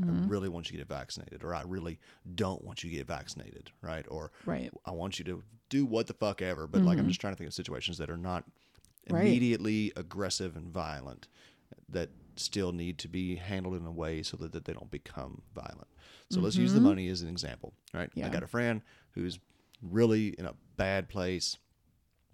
I 0.00 0.06
mm-hmm. 0.06 0.28
really 0.28 0.48
want 0.48 0.70
you 0.70 0.78
to 0.78 0.84
get 0.84 0.88
vaccinated, 0.88 1.44
or 1.44 1.54
I 1.54 1.62
really 1.62 1.98
don't 2.34 2.64
want 2.64 2.82
you 2.82 2.90
to 2.90 2.96
get 2.96 3.06
vaccinated, 3.06 3.70
right? 3.82 4.06
Or 4.08 4.32
Right. 4.46 4.70
I 4.86 4.92
want 4.92 5.18
you 5.18 5.24
to 5.26 5.42
do 5.68 5.84
what 5.84 6.06
the 6.06 6.14
fuck 6.14 6.40
ever. 6.40 6.66
But 6.66 6.82
like, 6.82 6.92
I'm 6.92 7.00
mm-hmm. 7.00 7.08
just 7.08 7.20
trying 7.20 7.34
to 7.34 7.38
think 7.38 7.48
of 7.48 7.54
situations 7.54 7.98
that 7.98 8.10
are 8.10 8.16
not 8.16 8.44
Right. 9.08 9.22
immediately 9.22 9.92
aggressive 9.96 10.56
and 10.56 10.68
violent 10.68 11.26
that 11.88 12.10
still 12.36 12.72
need 12.72 12.98
to 12.98 13.08
be 13.08 13.36
handled 13.36 13.74
in 13.74 13.86
a 13.86 13.90
way 13.90 14.22
so 14.22 14.36
that, 14.36 14.52
that 14.52 14.66
they 14.66 14.72
don't 14.72 14.90
become 14.90 15.42
violent. 15.54 15.88
So 16.30 16.40
let's 16.40 16.56
use 16.56 16.72
the 16.72 16.80
money 16.80 17.08
as 17.08 17.22
an 17.22 17.28
example, 17.28 17.72
right? 17.92 18.10
I 18.22 18.28
got 18.28 18.42
a 18.42 18.46
friend 18.46 18.82
who's 19.12 19.38
really 19.82 20.28
in 20.38 20.46
a 20.46 20.54
bad 20.76 21.08
place, 21.08 21.56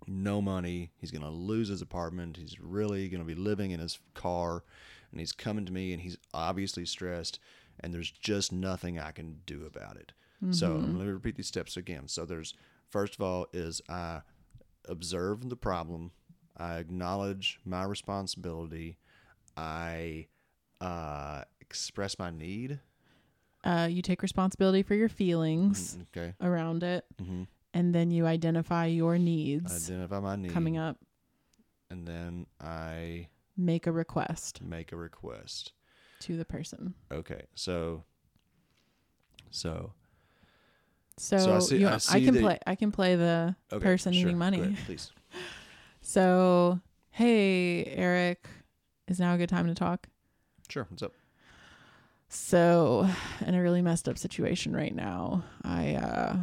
no 0.07 0.40
money. 0.42 0.90
He's 0.96 1.11
going 1.11 1.22
to 1.22 1.30
lose 1.30 1.68
his 1.68 1.82
apartment. 1.82 2.36
He's 2.36 2.59
really 2.61 3.09
going 3.09 3.20
to 3.20 3.26
be 3.26 3.34
living 3.34 3.70
in 3.70 3.80
his 3.80 3.98
car. 4.14 4.62
And 5.11 5.20
he's 5.20 5.32
coming 5.32 5.64
to 5.66 5.72
me 5.72 5.92
and 5.92 6.02
he's 6.02 6.18
obviously 6.34 6.84
stressed. 6.86 7.38
And 7.80 7.92
there's 7.92 8.11
just 8.11 8.52
nothing 8.52 8.98
I 8.98 9.11
can 9.11 9.40
do 9.46 9.64
about 9.66 9.96
it. 9.96 10.12
So 10.50 10.74
let 10.74 11.07
me 11.07 11.12
repeat 11.12 11.36
these 11.36 11.48
steps 11.48 11.76
again. 11.76 12.09
So 12.09 12.24
there's, 12.24 12.54
first 12.88 13.14
of 13.14 13.20
all, 13.20 13.46
is 13.52 13.80
I 13.88 14.20
observe 14.88 15.48
the 15.48 15.57
problem. 15.57 16.12
I 16.57 16.76
acknowledge 16.76 17.59
my 17.64 17.82
responsibility. 17.84 18.98
I 19.57 20.28
uh, 20.80 21.42
express 21.61 22.18
my 22.18 22.30
need. 22.30 22.80
Uh, 23.64 23.88
you 23.90 24.02
take 24.02 24.22
responsibility 24.22 24.82
for 24.82 24.94
your 24.94 25.09
feelings 25.09 25.98
Okay. 26.14 26.34
around 26.40 26.82
it, 26.84 27.04
hmm 27.18 27.44
and 27.77 27.95
then 27.95 28.11
you 28.11 28.27
identify 28.27 28.87
your 28.87 29.18
needs 29.18 29.89
Identify 29.91 30.20
my 30.20 30.37
need. 30.37 30.53
coming 30.53 30.79
up. 30.79 30.97
And 31.91 32.07
then 32.07 32.47
I 32.61 33.29
Make 33.57 33.87
a 33.87 33.93
request 33.93 34.61
make 34.62 34.93
a 34.93 34.97
request. 34.97 35.72
to 36.20 36.37
the 36.37 36.45
person. 36.45 36.95
Okay. 37.12 37.43
So, 37.55 38.05
so 39.51 39.93
So, 41.18 41.37
I 41.57 41.59
see- 41.61 41.79
you, 41.79 41.89
I 41.89 41.95
I, 41.95 41.99
see 41.99 42.24
can 42.24 42.35
that- 42.35 42.41
play. 42.43 42.59
I 42.66 42.74
can 42.74 42.93
play 42.93 43.16
the 43.16 43.55
okay, 43.72 43.83
person 43.83 44.12
sure. 44.12 44.18
needing 44.24 44.37
Go 44.37 44.39
money. 44.39 44.61
ahead, 44.61 44.77
please. 44.87 45.12
So, 46.03 46.81
hey, 47.11 47.85
Eric, 47.85 48.47
is 49.09 49.18
now 49.18 49.35
a 49.35 49.39
good 49.39 49.49
time 49.49 49.66
to 49.66 49.74
talk? 49.74 50.09
Sure. 50.68 50.87
What's 50.91 51.03
up? 51.03 51.12
So, 52.29 53.09
in 53.47 53.55
a 53.55 53.62
really 53.62 53.83
messed 53.83 54.09
up 54.09 54.18
situation 54.18 54.74
right 54.77 54.95
now, 54.95 55.45
I 55.64 55.95
uh, 55.95 56.37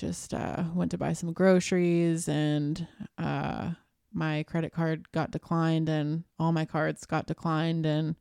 just 0.00 0.32
uh, 0.32 0.64
went 0.74 0.90
to 0.92 0.98
buy 0.98 1.12
some 1.12 1.32
groceries 1.32 2.26
and 2.26 2.86
uh, 3.18 3.70
my 4.12 4.42
credit 4.44 4.72
card 4.72 5.12
got 5.12 5.30
declined 5.30 5.88
and 5.88 6.24
all 6.38 6.52
my 6.52 6.64
cards 6.64 7.04
got 7.04 7.26
declined. 7.26 7.84
And 7.84 8.16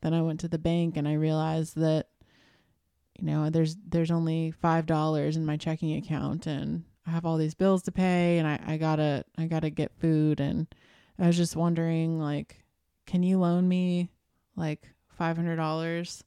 then 0.00 0.14
I 0.14 0.22
went 0.22 0.40
to 0.40 0.48
the 0.48 0.58
bank 0.58 0.96
and 0.96 1.08
I 1.08 1.14
realized 1.14 1.76
that, 1.76 2.08
you 3.18 3.26
know, 3.26 3.50
there's 3.50 3.76
there's 3.86 4.12
only 4.12 4.52
five 4.52 4.86
dollars 4.86 5.36
in 5.36 5.44
my 5.44 5.56
checking 5.56 5.96
account 5.96 6.46
and 6.46 6.84
I 7.06 7.10
have 7.10 7.26
all 7.26 7.36
these 7.36 7.54
bills 7.54 7.82
to 7.82 7.92
pay 7.92 8.38
and 8.38 8.46
I, 8.46 8.60
I 8.66 8.76
gotta 8.76 9.24
I 9.36 9.46
gotta 9.46 9.70
get 9.70 9.98
food 9.98 10.40
and 10.40 10.68
I 11.18 11.26
was 11.26 11.36
just 11.36 11.56
wondering 11.56 12.20
like, 12.20 12.64
can 13.06 13.22
you 13.22 13.38
loan 13.38 13.68
me 13.68 14.08
like 14.56 14.88
five 15.08 15.36
hundred 15.36 15.56
dollars? 15.56 16.22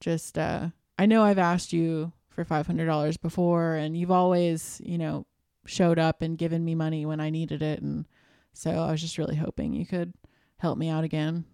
just 0.00 0.38
uh 0.38 0.68
I 0.98 1.06
know 1.06 1.22
I've 1.22 1.38
asked 1.38 1.72
you 1.72 2.12
for 2.44 2.62
$500 2.62 3.20
before 3.20 3.74
and 3.74 3.96
you've 3.96 4.10
always, 4.10 4.80
you 4.84 4.98
know, 4.98 5.26
showed 5.66 5.98
up 5.98 6.22
and 6.22 6.38
given 6.38 6.64
me 6.64 6.74
money 6.74 7.04
when 7.06 7.20
I 7.20 7.30
needed 7.30 7.62
it 7.62 7.82
and 7.82 8.06
so 8.52 8.70
I 8.70 8.90
was 8.90 9.00
just 9.00 9.18
really 9.18 9.36
hoping 9.36 9.72
you 9.72 9.86
could 9.86 10.12
help 10.58 10.78
me 10.78 10.88
out 10.88 11.04
again. 11.04 11.44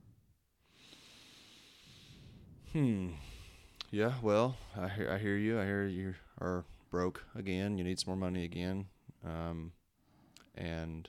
Hmm. 2.72 3.11
Yeah. 3.91 4.14
Well, 4.22 4.57
I 4.76 4.89
hear. 4.89 5.11
I 5.11 5.18
hear 5.18 5.37
you. 5.37 5.61
I 5.61 5.64
hear 5.64 5.87
you 5.87 6.14
are 6.41 6.64
broke 6.91 7.24
again. 7.34 7.78
You 7.78 7.84
need 7.84 7.99
some 7.99 8.11
more 8.11 8.28
money 8.28 8.45
again. 8.45 8.87
Um, 9.24 9.72
and 10.55 11.09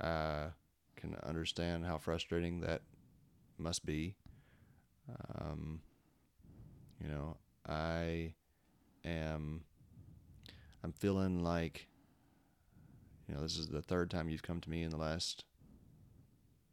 I 0.00 0.48
can 0.96 1.16
understand 1.22 1.84
how 1.84 1.98
frustrating 1.98 2.60
that 2.60 2.82
must 3.58 3.84
be. 3.84 4.16
Um, 5.38 5.80
you 7.00 7.08
know, 7.08 7.36
I 7.68 8.34
am. 9.04 9.64
I'm 10.84 10.92
feeling 10.92 11.42
like. 11.42 11.88
You 13.28 13.36
know, 13.36 13.40
this 13.42 13.56
is 13.56 13.68
the 13.68 13.80
third 13.82 14.10
time 14.10 14.28
you've 14.28 14.42
come 14.42 14.60
to 14.60 14.68
me 14.68 14.82
in 14.82 14.90
the 14.90 14.96
last. 14.96 15.44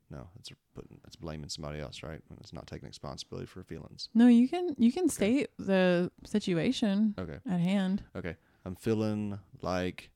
No, 0.10 0.28
that's 0.36 0.50
putting 0.74 1.00
that's 1.04 1.16
blaming 1.16 1.48
somebody 1.50 1.80
else, 1.80 2.02
right? 2.02 2.20
It's 2.42 2.52
not 2.52 2.66
taking 2.68 2.88
responsibility 2.88 3.46
for 3.46 3.64
feelings. 3.64 4.10
No, 4.16 4.28
you 4.28 4.50
can 4.50 4.76
you 4.78 4.92
can 4.92 5.08
state 5.08 5.50
the 5.60 6.12
situation 6.26 7.14
Okay. 7.20 7.38
at 7.50 7.60
hand. 7.60 8.04
Okay. 8.16 8.36
I'm 8.66 8.76
feeling 8.76 9.38
like 9.62 10.10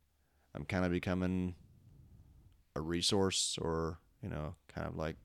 I'm 0.56 0.66
kind 0.66 0.84
of 0.84 0.92
becoming 0.92 1.56
a 2.76 2.82
resource 2.82 3.58
or, 3.62 4.00
you 4.24 4.30
know, 4.30 4.56
kind 4.68 4.88
of 4.88 4.96
like 4.96 5.16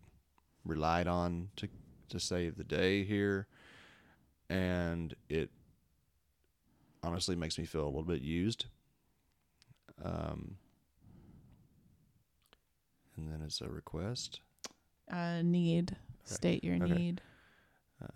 relied 0.65 1.09
on 1.09 1.49
to 1.57 1.69
to 2.11 2.21
save 2.21 2.57
the 2.57 2.65
day 2.65 3.05
here. 3.05 3.47
And 4.51 5.15
it 5.31 5.51
honestly 7.03 7.37
makes 7.37 7.59
me 7.59 7.65
feel 7.65 7.85
a 7.85 7.87
little 7.87 8.03
bit 8.05 8.23
used. 8.23 8.67
Um, 10.05 10.57
and 13.17 13.31
then 13.31 13.43
it's 13.43 13.61
a 13.61 13.69
request. 13.69 14.41
Uh, 15.11 15.43
need. 15.43 15.97
State 16.25 16.63
your 16.63 16.77
Okay. 16.77 16.95
need. 16.95 17.21
Uh, 18.03 18.07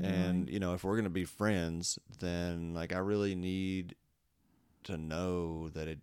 And 0.00 0.48
you 0.48 0.58
know, 0.60 0.74
if 0.74 0.84
we're 0.84 0.96
gonna 0.96 1.10
be 1.10 1.24
friends, 1.24 1.98
then 2.18 2.74
like 2.74 2.92
I 2.92 2.98
really 2.98 3.34
need 3.34 3.96
to 4.84 4.96
know 4.96 5.68
that 5.70 5.88
it 5.88 6.00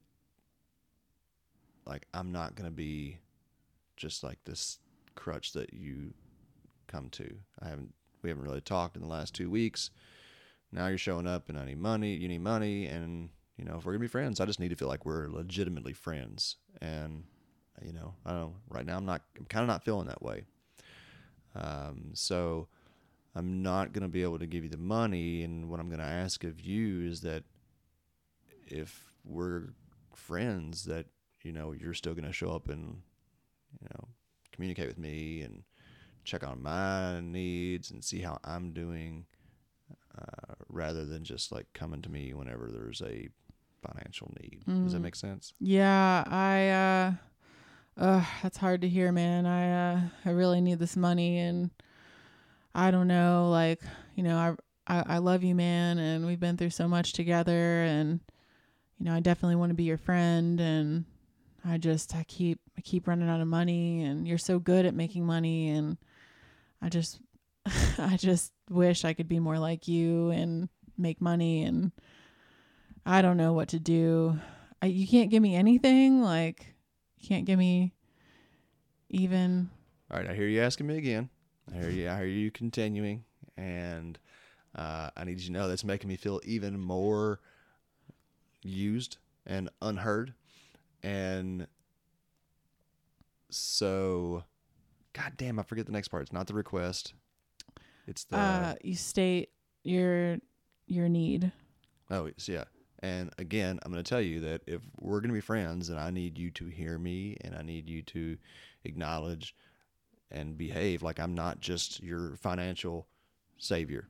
like 1.85 2.07
I'm 2.13 2.31
not 2.31 2.55
gonna 2.55 2.71
be 2.71 3.19
just 3.95 4.23
like 4.23 4.43
this 4.45 4.79
crutch 5.15 5.53
that 5.53 5.73
you 5.73 6.13
come 6.87 7.09
to. 7.11 7.37
I 7.61 7.69
haven't 7.69 7.93
we 8.21 8.29
haven't 8.29 8.43
really 8.45 8.61
talked 8.61 8.95
in 8.95 9.01
the 9.01 9.07
last 9.07 9.33
two 9.33 9.49
weeks. 9.49 9.91
Now 10.71 10.87
you're 10.87 10.97
showing 10.97 11.27
up 11.27 11.49
and 11.49 11.57
I 11.57 11.65
need 11.65 11.79
money, 11.79 12.13
you 12.13 12.27
need 12.27 12.41
money 12.41 12.85
and 12.87 13.29
you 13.57 13.65
know, 13.65 13.77
if 13.77 13.85
we're 13.85 13.93
gonna 13.93 14.01
be 14.01 14.07
friends, 14.07 14.39
I 14.39 14.45
just 14.45 14.59
need 14.59 14.69
to 14.69 14.75
feel 14.75 14.87
like 14.87 15.05
we're 15.05 15.27
legitimately 15.27 15.93
friends. 15.93 16.57
And 16.81 17.25
you 17.81 17.93
know, 17.93 18.15
I 18.25 18.31
don't 18.31 18.55
right 18.69 18.85
now 18.85 18.97
I'm 18.97 19.05
not 19.05 19.21
I'm 19.37 19.45
kinda 19.45 19.67
not 19.67 19.83
feeling 19.83 20.07
that 20.07 20.21
way. 20.21 20.45
Um 21.55 22.11
so 22.13 22.67
I'm 23.35 23.63
not 23.63 23.93
to 24.03 24.09
be 24.09 24.23
able 24.23 24.39
to 24.39 24.47
give 24.47 24.63
you 24.63 24.69
the 24.69 24.77
money. 24.77 25.43
And 25.43 25.69
what 25.69 25.79
I'm 25.79 25.87
to 25.99 26.05
ask 26.05 26.43
of 26.43 26.59
you 26.59 27.07
is 27.09 27.21
that 27.21 27.43
if 28.67 29.11
we're 29.23 29.69
friends, 30.15 30.85
that, 30.85 31.05
you 31.43 31.51
know, 31.51 31.71
you're 31.71 31.93
still 31.93 32.13
to 32.27 32.33
show 32.33 32.51
up 32.51 32.69
and, 32.69 33.01
you 33.81 33.87
know, 33.93 34.07
communicate 34.51 34.87
with 34.87 34.97
me 34.97 35.41
and 35.41 35.63
check 36.23 36.45
on 36.45 36.61
my 36.61 37.19
needs 37.21 37.91
and 37.91 38.03
see 38.03 38.19
how 38.19 38.39
I'm 38.43 38.73
doing 38.73 39.25
uh, 40.17 40.53
rather 40.69 41.05
than 41.05 41.23
just 41.23 41.51
like 41.51 41.67
coming 41.73 42.01
to 42.01 42.09
me 42.09 42.33
whenever 42.33 42.69
there's 42.71 43.01
a 43.01 43.29
financial 43.85 44.31
need. 44.41 44.63
Does 44.83 44.93
that 44.93 44.99
Mm. 44.99 45.03
make 45.03 45.15
sense? 45.15 45.53
Yeah, 45.59 46.23
I 46.27 46.69
uh 46.69 47.13
uh 47.97 48.25
that's 48.43 48.57
hard 48.57 48.81
to 48.81 48.89
hear, 48.89 49.11
man. 49.11 49.45
I 49.45 49.93
uh 49.95 50.01
I 50.25 50.29
really 50.31 50.61
need 50.61 50.79
this 50.79 50.95
money 50.95 51.39
and 51.39 51.71
I 52.73 52.89
don't 52.91 53.07
know, 53.07 53.49
like, 53.51 53.81
you 54.15 54.23
know, 54.23 54.37
I 54.37 54.55
I, 54.87 55.15
I 55.15 55.17
love 55.19 55.43
you, 55.43 55.55
man, 55.55 55.97
and 55.99 56.25
we've 56.25 56.39
been 56.39 56.57
through 56.57 56.69
so 56.71 56.87
much 56.87 57.13
together 57.13 57.83
and 57.83 58.19
you 58.99 59.05
know, 59.05 59.13
I 59.15 59.19
definitely 59.19 59.55
want 59.55 59.71
to 59.71 59.75
be 59.75 59.83
your 59.83 59.97
friend 59.97 60.59
and 60.59 61.05
I 61.65 61.77
just 61.77 62.15
I 62.15 62.23
keep 62.23 62.59
I 62.77 62.81
keep 62.81 63.07
running 63.07 63.29
out 63.29 63.41
of 63.41 63.47
money 63.47 64.03
and 64.03 64.27
you're 64.27 64.37
so 64.37 64.59
good 64.59 64.85
at 64.85 64.93
making 64.93 65.25
money 65.25 65.69
and 65.69 65.97
I 66.81 66.89
just 66.89 67.19
I 67.97 68.17
just 68.17 68.51
wish 68.69 69.05
I 69.05 69.13
could 69.13 69.27
be 69.27 69.39
more 69.39 69.59
like 69.59 69.87
you 69.87 70.29
and 70.31 70.69
make 70.97 71.21
money 71.21 71.63
and 71.63 71.91
I 73.05 73.21
don't 73.21 73.37
know 73.37 73.53
what 73.53 73.69
to 73.69 73.79
do. 73.79 74.39
I, 74.81 74.87
you 74.87 75.07
can't 75.07 75.29
give 75.29 75.41
me 75.41 75.55
anything 75.55 76.21
like 76.21 76.73
you 77.17 77.27
can't 77.27 77.45
give 77.45 77.59
me 77.59 77.93
even 79.09 79.69
All 80.09 80.17
right, 80.17 80.29
I 80.29 80.33
hear 80.33 80.47
you 80.47 80.61
asking 80.61 80.87
me 80.87 80.97
again. 80.97 81.29
I 81.71 81.77
hear 81.77 81.89
you. 81.89 82.09
I 82.09 82.17
hear 82.17 82.25
you 82.25 82.51
continuing, 82.51 83.23
and 83.57 84.17
uh, 84.75 85.09
I 85.15 85.23
need 85.23 85.39
you 85.39 85.47
to 85.47 85.51
know 85.51 85.67
that's 85.67 85.83
making 85.83 86.09
me 86.09 86.17
feel 86.17 86.41
even 86.43 86.79
more 86.79 87.39
used 88.63 89.17
and 89.45 89.69
unheard. 89.81 90.33
And 91.03 91.67
so, 93.49 94.43
God 95.13 95.33
damn, 95.37 95.59
I 95.59 95.63
forget 95.63 95.85
the 95.85 95.91
next 95.91 96.09
part. 96.09 96.23
It's 96.23 96.33
not 96.33 96.47
the 96.47 96.53
request. 96.53 97.13
It's 98.11 98.25
the 98.25 98.37
uh 98.37 98.75
you 98.83 98.95
state 98.95 99.49
your 99.83 100.37
your 100.85 101.07
need. 101.07 101.51
Oh, 102.09 102.25
it's- 102.27 102.49
yeah. 102.49 102.65
And 102.99 103.31
again, 103.39 103.79
I'm 103.81 103.91
going 103.91 104.03
to 104.03 104.07
tell 104.07 104.21
you 104.21 104.41
that 104.41 104.61
if 104.67 104.81
we're 104.99 105.21
going 105.21 105.29
to 105.29 105.33
be 105.33 105.41
friends, 105.41 105.89
and 105.89 105.97
I 105.99 106.11
need 106.11 106.37
you 106.37 106.51
to 106.51 106.67
hear 106.67 106.99
me 106.99 107.35
and 107.41 107.55
I 107.55 107.63
need 107.63 107.89
you 107.89 108.03
to 108.03 108.37
acknowledge 108.83 109.55
and 110.29 110.55
behave 110.57 111.01
like 111.01 111.19
I'm 111.19 111.33
not 111.33 111.61
just 111.61 112.03
your 112.03 112.35
financial 112.35 113.07
savior. 113.57 114.07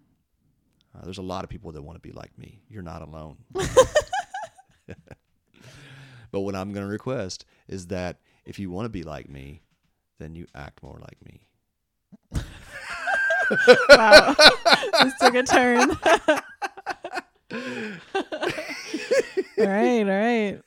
Uh, 0.93 1.05
there's 1.05 1.19
a 1.19 1.21
lot 1.21 1.43
of 1.45 1.49
people 1.49 1.71
that 1.71 1.81
want 1.81 1.95
to 1.95 2.01
be 2.01 2.11
like 2.11 2.37
me. 2.37 2.59
You're 2.67 2.81
not 2.81 3.01
alone. 3.01 3.37
but 6.31 6.39
what 6.41 6.55
I'm 6.55 6.73
going 6.73 6.85
to 6.85 6.91
request 6.91 7.45
is 7.67 7.87
that 7.87 8.17
if 8.45 8.59
you 8.59 8.69
want 8.71 8.85
to 8.85 8.89
be 8.89 9.03
like 9.03 9.29
me, 9.29 9.61
then 10.19 10.35
you 10.35 10.47
act 10.53 10.83
more 10.83 10.99
like 10.99 11.23
me. 11.23 11.47
Wow. 13.89 14.35
this 15.03 15.13
took 15.19 15.35
a 15.35 15.43
turn. 15.43 15.91
all 17.51 17.59
right, 19.57 20.01
all 20.01 20.05
right. 20.05 20.61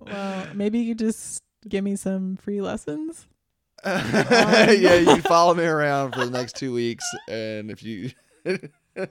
Well, 0.00 0.46
maybe 0.54 0.80
you 0.80 0.94
just 0.94 1.42
give 1.68 1.84
me 1.84 1.96
some 1.96 2.36
free 2.36 2.60
lessons. 2.60 3.26
yeah, 3.86 4.70
you 4.72 5.04
can 5.06 5.22
follow 5.22 5.54
me 5.54 5.64
around 5.64 6.12
for 6.12 6.24
the 6.24 6.30
next 6.30 6.56
two 6.56 6.72
weeks, 6.72 7.04
and 7.28 7.70
if 7.70 7.82
you 7.82 8.10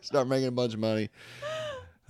start 0.01 0.27
making 0.27 0.47
a 0.47 0.51
bunch 0.51 0.73
of 0.73 0.79
money, 0.79 1.09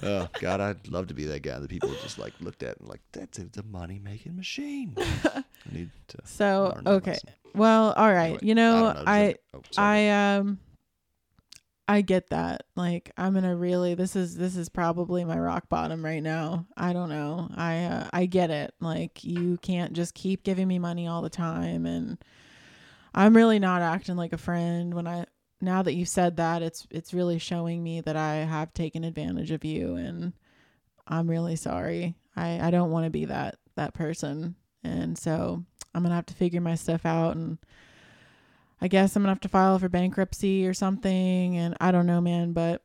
oh 0.02 0.28
God, 0.40 0.60
I'd 0.60 0.88
love 0.88 1.08
to 1.08 1.14
be 1.14 1.26
that 1.26 1.44
guy 1.44 1.60
that 1.60 1.70
people 1.70 1.92
just 2.02 2.18
like 2.18 2.34
looked 2.40 2.64
at 2.64 2.80
and 2.80 2.88
like 2.88 3.02
that's 3.12 3.38
a, 3.38 3.46
the 3.46 3.64
money 3.64 4.00
making 4.04 4.36
machine. 4.36 4.96
I 4.98 5.44
need 5.72 5.92
to. 6.08 6.18
So, 6.24 6.76
okay. 6.88 7.18
Well, 7.54 7.94
all 7.94 8.12
right. 8.12 8.26
Anyway, 8.26 8.40
you 8.42 8.56
know, 8.56 8.96
I 9.06 9.28
just- 9.34 9.38
oh. 9.54 9.62
I 9.82 10.10
um 10.10 10.60
I 11.88 12.02
get 12.02 12.30
that. 12.32 12.64
Like 12.76 13.12
I'm 13.18 13.34
going 13.34 13.46
to 13.46 13.56
really 13.56 13.96
this 13.96 14.16
is 14.16 14.36
this 14.36 14.58
is 14.58 14.70
probably 14.70 15.24
my 15.24 15.40
rock 15.40 15.70
bottom 15.70 16.04
right 16.04 16.22
now. 16.22 16.68
I 16.76 16.94
don't 16.94 17.10
know. 17.10 17.50
I 17.56 17.86
uh, 17.86 18.10
I 18.12 18.26
get 18.26 18.50
it. 18.50 18.74
Like 18.82 19.24
you 19.24 19.58
can't 19.58 19.94
just 19.94 20.14
keep 20.14 20.44
giving 20.44 20.68
me 20.68 20.80
money 20.80 21.08
all 21.08 21.22
the 21.22 21.30
time 21.30 21.86
and 21.86 22.18
I'm 23.14 23.36
really 23.36 23.58
not 23.58 23.82
acting 23.82 24.18
like 24.18 24.34
a 24.34 24.38
friend 24.38 24.94
when 24.94 25.08
I 25.08 25.26
now 25.62 25.82
that 25.82 25.94
you've 25.94 26.10
said 26.10 26.38
that 26.38 26.62
it's 26.62 26.86
it's 26.92 27.14
really 27.14 27.40
showing 27.40 27.84
me 27.84 28.02
that 28.02 28.18
I 28.18 28.36
have 28.36 28.74
taken 28.74 29.04
advantage 29.04 29.52
of 29.52 29.64
you 29.64 29.96
and 29.96 30.34
I'm 31.08 31.30
really 31.30 31.56
sorry. 31.56 32.16
I 32.36 32.68
I 32.68 32.72
don't 32.72 32.92
want 32.92 33.06
to 33.06 33.10
be 33.10 33.26
that 33.26 33.56
that 33.76 33.94
person. 33.94 34.56
And 34.84 35.18
so 35.18 35.64
I'm 35.96 36.04
going 36.04 36.12
to 36.12 36.16
have 36.16 36.26
to 36.28 36.34
figure 36.34 36.62
my 36.62 36.76
stuff 36.76 37.06
out 37.06 37.36
and 37.36 37.58
I 38.82 38.88
guess 38.88 39.16
I'm 39.16 39.24
gonna 39.24 39.32
have 39.32 39.40
to 39.42 39.50
file 39.50 39.80
for 39.80 39.90
bankruptcy 39.90 40.68
or 40.68 40.74
something. 40.74 41.58
And 41.58 41.76
I 41.82 41.92
don't 41.92 42.06
know, 42.06 42.22
man. 42.22 42.54
But 42.54 42.82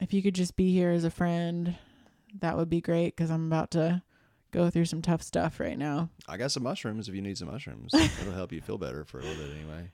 if 0.00 0.12
you 0.12 0.22
could 0.22 0.34
just 0.34 0.56
be 0.56 0.72
here 0.72 0.90
as 0.90 1.04
a 1.04 1.10
friend, 1.10 1.76
that 2.40 2.56
would 2.56 2.70
be 2.70 2.80
great 2.80 3.16
because 3.16 3.30
I'm 3.30 3.46
about 3.46 3.70
to 3.72 4.02
go 4.50 4.70
through 4.70 4.86
some 4.86 5.02
tough 5.02 5.22
stuff 5.22 5.60
right 5.60 5.78
now. 5.78 6.10
I 6.28 6.36
got 6.36 6.52
some 6.52 6.64
mushrooms. 6.64 7.08
If 7.08 7.14
you 7.14 7.22
need 7.22 7.38
some 7.38 7.50
mushrooms, 7.50 7.92
it'll 7.94 8.32
help 8.32 8.52
you 8.52 8.60
feel 8.60 8.78
better 8.78 9.04
for 9.04 9.20
a 9.20 9.22
little 9.22 9.44
bit 9.44 9.54
anyway. 9.56 9.90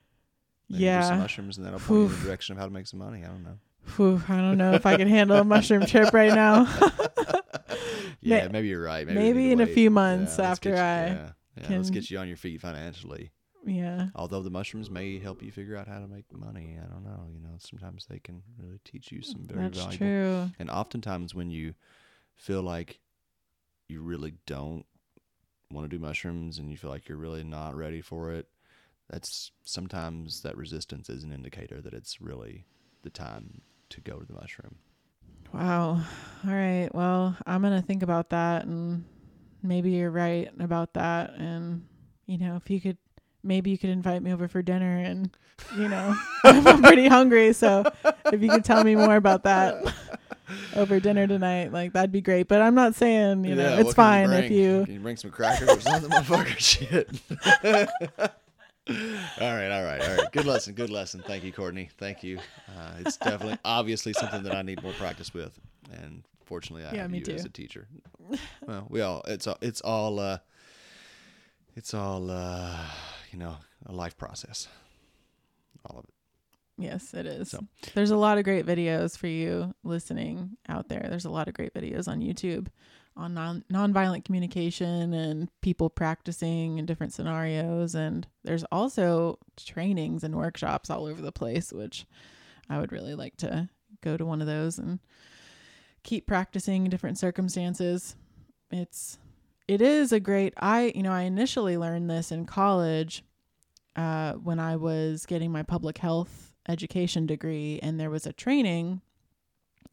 Maybe 0.69 0.85
do 0.85 1.03
some 1.03 1.15
yeah. 1.15 1.19
mushrooms, 1.19 1.59
and 1.59 1.67
that'll 1.67 1.79
point 1.79 1.91
you 1.91 2.07
in 2.07 2.13
the 2.13 2.25
direction 2.25 2.53
of 2.55 2.59
how 2.59 2.67
to 2.67 2.73
make 2.73 2.87
some 2.87 2.99
money. 2.99 3.25
I 3.25 3.29
don't 3.29 3.45
know. 3.45 3.59
Whew, 3.97 4.21
I 4.29 4.39
don't 4.39 4.59
know 4.59 4.73
if 4.73 4.85
I 4.85 4.97
can 4.97 5.07
handle 5.07 5.37
a 5.37 5.45
mushroom 5.45 5.87
trip 5.87 6.13
right 6.13 6.35
now. 6.35 6.67
Yeah, 8.21 8.49
maybe 8.49 8.69
you're 8.69 8.83
right. 8.83 9.07
Maybe, 9.07 9.19
maybe 9.19 9.53
in 9.53 9.61
a 9.61 9.67
few 9.67 9.91
months 9.91 10.39
let's 10.39 10.51
after 10.51 10.71
you- 10.71 10.75
I 10.77 11.07
yeah, 11.07 11.31
yeah, 11.57 11.77
let's 11.77 11.91
get 11.91 12.11
you 12.11 12.19
on 12.19 12.29
your 12.29 12.37
feet 12.37 12.61
financially. 12.61 13.31
Yeah. 13.67 14.09
Although 14.15 14.43
the 14.43 14.51
mushrooms 14.51 14.91
may 14.91 15.19
help 15.19 15.43
you 15.43 15.51
figure 15.51 15.77
out 15.77 15.89
how 15.89 15.99
to 15.99 16.07
make 16.07 16.33
money, 16.33 16.79
I 16.83 16.87
don't 16.87 17.05
know. 17.05 17.27
You 17.33 17.41
know, 17.41 17.57
sometimes 17.59 18.07
they 18.07 18.19
can 18.19 18.43
really 18.59 18.81
teach 18.85 19.13
you 19.13 19.23
some 19.23 19.45
very 19.45 19.65
That's 19.65 19.79
valuable. 19.79 19.97
true. 19.97 20.51
And 20.59 20.71
oftentimes, 20.71 21.35
when 21.35 21.51
you 21.51 21.75
feel 22.35 22.63
like 22.63 23.01
you 23.89 24.01
really 24.03 24.35
don't 24.47 24.85
want 25.71 25.89
to 25.89 25.97
do 25.97 26.03
mushrooms 26.03 26.59
and 26.59 26.71
you 26.71 26.77
feel 26.77 26.91
like 26.91 27.09
you're 27.09 27.19
really 27.19 27.45
not 27.45 27.75
ready 27.77 28.01
for 28.01 28.33
it, 28.33 28.49
that's 29.11 29.51
sometimes 29.65 30.43
that 30.43 30.57
resistance 30.57 31.09
is 31.09 31.23
an 31.25 31.33
indicator 31.33 31.81
that 31.81 31.93
it's 31.93 32.21
really 32.21 32.67
the 33.03 33.11
time 33.11 33.63
to 33.91 34.01
go 34.01 34.19
to 34.19 34.27
the 34.27 34.33
mushroom. 34.35 34.77
Wow. 35.53 36.03
All 36.47 36.53
right. 36.53 36.89
Well, 36.93 37.37
I'm 37.47 37.63
going 37.63 37.81
to 37.81 37.87
think 37.87 38.03
about 38.03 38.31
that 38.31 38.65
and 38.65 39.05
maybe 39.63 39.93
you're 39.93 40.11
right 40.11 40.51
about 40.59 40.95
that 40.95 41.35
and 41.35 41.87
you 42.27 42.39
know, 42.39 42.57
if 42.57 42.69
you 42.71 42.81
could 42.81 42.99
maybe 43.47 43.71
you 43.71 43.79
could 43.79 43.91
invite 43.91 44.23
me 44.23 44.33
over 44.33 44.49
for 44.49 44.63
dinner 44.63 44.97
and 44.99 45.31
you 45.77 45.89
know, 45.89 46.15
I'm 46.45 46.83
pretty 46.83 47.09
hungry, 47.09 47.53
so 47.53 47.85
if 48.33 48.43
you 48.43 48.51
could 48.51 48.65
tell 48.65 48.85
me 48.85 48.95
more 48.95 49.17
about 49.17 49.45
that 49.45 49.95
over 50.75 51.01
dinner 51.01 51.27
tonight, 51.27 51.73
like 51.73 51.95
that'd 51.95 52.13
be 52.13 52.21
great. 52.21 52.47
But 52.47 52.61
I'm 52.61 52.75
not 52.75 52.95
saying, 52.95 53.45
you 53.45 53.55
know, 53.55 53.71
Yeah, 53.71 53.81
it's 53.81 53.95
fine 53.95 54.29
bring? 54.29 54.45
if 54.45 54.51
you 54.51 54.85
Can 54.85 54.95
you 54.95 55.01
bring 55.01 55.17
some 55.17 55.31
crackers 55.31 55.69
or 55.71 55.81
something, 55.81 56.11
motherfucker? 56.11 56.59
Shit. 56.59 57.09
all 59.41 59.55
right, 59.55 59.71
all 59.71 59.85
right, 59.85 60.01
all 60.01 60.17
right. 60.17 60.33
Good 60.33 60.45
lesson, 60.47 60.75
good 60.75 60.91
lesson. 60.91 61.23
Thank 61.27 61.43
you, 61.43 61.53
Courtney. 61.53 61.89
Thank 61.99 62.23
you. 62.23 62.39
Uh, 62.69 62.93
it's 63.01 63.17
definitely, 63.17 63.59
obviously, 63.65 64.13
something 64.13 64.43
that 64.45 64.55
I 64.55 64.63
need 64.63 64.83
more 64.83 64.93
practice 64.93 65.33
with, 65.33 65.59
and 65.91 66.23
fortunately, 66.45 66.87
I 66.87 66.95
Yeah, 66.95 67.03
have 67.03 67.11
me 67.11 67.23
you 67.27 67.35
as 67.35 67.45
a 67.45 67.49
teacher. 67.49 67.89
Well, 68.67 68.87
we 68.91 69.01
all. 69.01 69.23
It's 69.27 69.47
all. 69.47 69.59
It's 69.61 69.81
all. 69.81 70.21
Uh, 70.21 70.39
it's 71.75 71.95
all. 71.95 72.31
Uh, 72.31 72.77
you 73.33 73.39
know, 73.39 73.57
a 73.87 73.93
life 73.93 74.17
process. 74.17 74.69
All 75.89 75.99
of 75.99 76.05
it. 76.05 76.15
Yes, 76.79 77.15
it 77.15 77.27
is. 77.27 77.51
So- 77.51 77.65
There's 77.95 78.11
a 78.11 78.17
lot 78.17 78.39
of 78.39 78.45
great 78.45 78.67
videos 78.67 79.17
for 79.17 79.27
you 79.29 79.75
listening 79.83 80.57
out 80.69 80.89
there. 80.89 81.07
There's 81.09 81.25
a 81.25 81.31
lot 81.31 81.49
of 81.49 81.55
great 81.55 81.73
videos 81.75 82.07
on 82.09 82.21
YouTube 82.21 82.69
on 83.17 83.33
non 83.33 83.65
nonviolent 83.73 84.25
communication 84.27 85.15
and 85.15 85.49
people 85.63 85.89
practicing 85.89 86.77
in 86.79 86.85
different 86.85 87.15
scenarios. 87.15 87.95
And 87.95 88.27
there's 88.45 88.65
also 88.65 89.39
trainings 89.57 90.23
and 90.23 90.35
workshops 90.37 90.91
all 90.91 91.07
over 91.07 91.23
the 91.23 91.33
place, 91.33 91.73
which 91.73 92.05
I 92.69 92.79
would 92.79 92.93
really 92.93 93.15
like 93.15 93.37
to 93.39 93.71
go 94.03 94.19
to 94.19 94.27
one 94.27 94.43
of 94.43 94.47
those 94.47 94.79
and 94.79 94.99
keep 96.03 96.27
practicing 96.27 96.85
in 96.85 96.91
different 96.91 97.19
circumstances. 97.19 98.17
It's 98.71 99.17
it 99.69 99.81
is 99.83 100.13
a 100.13 100.21
great 100.21 100.55
I 100.57 100.93
you 100.95 101.03
know, 101.03 101.13
I 101.13 101.23
initially 101.23 101.77
learned 101.77 102.09
this 102.11 102.31
in 102.33 102.47
college 102.47 103.23
uh, 103.97 104.35
when 104.35 104.59
I 104.61 104.77
was 104.77 105.27
getting 105.27 105.51
my 105.51 105.63
public 105.63 105.99
health 105.99 106.55
education 106.69 107.27
degree 107.27 107.79
and 107.83 107.99
there 107.99 108.11
was 108.11 108.27
a 108.27 108.33
training 108.33 109.01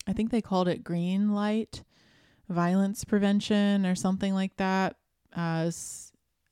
I 0.07 0.13
think 0.13 0.32
they 0.32 0.41
called 0.41 0.67
it 0.67 0.84
green 0.84 1.34
light 1.34 1.84
violence 2.49 3.03
prevention 3.05 3.86
or 3.86 3.95
something 3.95 4.34
like 4.34 4.57
that 4.57 4.97
uh, 5.36 5.71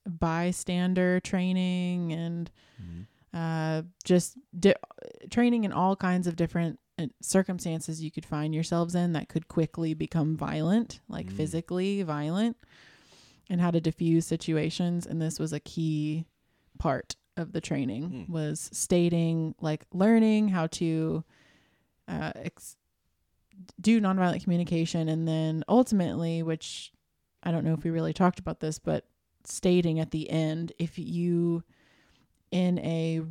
bystander 0.08 1.20
training 1.20 2.12
and 2.14 2.52
Mhm. 2.82 3.06
uh, 3.34 3.84
just 4.04 4.38
di- 4.60 4.74
training 5.30 5.64
in 5.64 5.72
all 5.72 5.96
kinds 5.96 6.28
of 6.28 6.36
different 6.36 6.80
uh, 7.00 7.08
circumstances 7.22 8.02
you 8.04 8.12
could 8.12 8.26
find 8.26 8.54
yourselves 8.54 8.96
in 8.96 9.14
that 9.14 9.30
could 9.30 9.48
quickly 9.48 9.94
become 9.94 10.36
violent, 10.36 11.00
like 11.08 11.28
Mm. 11.28 11.32
physically 11.38 12.04
violent, 12.04 12.58
and 13.52 13.62
how 13.62 13.70
to 13.70 13.80
diffuse 13.80 14.26
situations. 14.26 15.06
And 15.06 15.22
this 15.22 15.38
was 15.38 15.54
a 15.54 15.60
key 15.60 16.26
part 16.80 17.16
of 17.38 17.52
the 17.54 17.62
training 17.62 18.10
Mm. 18.28 18.30
was 18.30 18.70
stating, 18.74 19.54
like 19.62 19.86
learning 19.94 20.48
how 20.48 20.66
to 20.68 21.24
uh, 22.08 22.32
ex- 22.36 22.78
do 23.80 24.02
nonviolent 24.02 24.44
communication, 24.44 25.08
and 25.08 25.28
then 25.28 25.64
ultimately, 25.70 26.42
which 26.44 26.92
I 27.44 27.52
don't 27.52 27.64
know 27.64 27.74
if 27.74 27.84
we 27.84 27.92
really 27.92 28.14
talked 28.14 28.40
about 28.40 28.60
this, 28.60 28.80
but 28.80 29.06
stating 29.44 30.00
at 30.00 30.12
the 30.12 30.30
end 30.30 30.72
if 30.78 30.98
you 31.00 31.64
in 32.52 32.78
a 32.80 33.22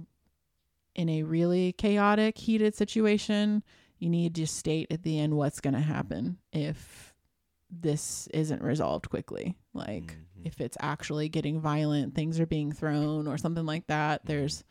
in 0.97 1.09
a 1.09 1.23
really 1.23 1.73
chaotic 1.73 2.37
heated 2.37 2.75
situation 2.75 3.63
you 4.01 4.09
need 4.11 4.35
to 4.35 4.45
state 4.47 4.89
at 4.91 5.05
the 5.05 5.21
end 5.21 5.37
what's 5.37 5.61
going 5.61 5.75
to 5.75 5.79
happen 5.81 6.37
if 6.53 7.10
this 7.71 8.27
isn't 8.35 8.63
resolved 8.63 9.09
quickly 9.11 9.57
like 9.75 10.17
Mhm. 10.37 10.45
if 10.47 10.61
it's 10.61 10.77
actually 10.81 11.29
getting 11.29 11.61
violent 11.61 12.15
things 12.15 12.41
are 12.41 12.47
being 12.47 12.73
thrown 12.73 13.27
or 13.29 13.39
something 13.39 13.65
like 13.67 13.87
that 13.87 14.25
there's 14.25 14.65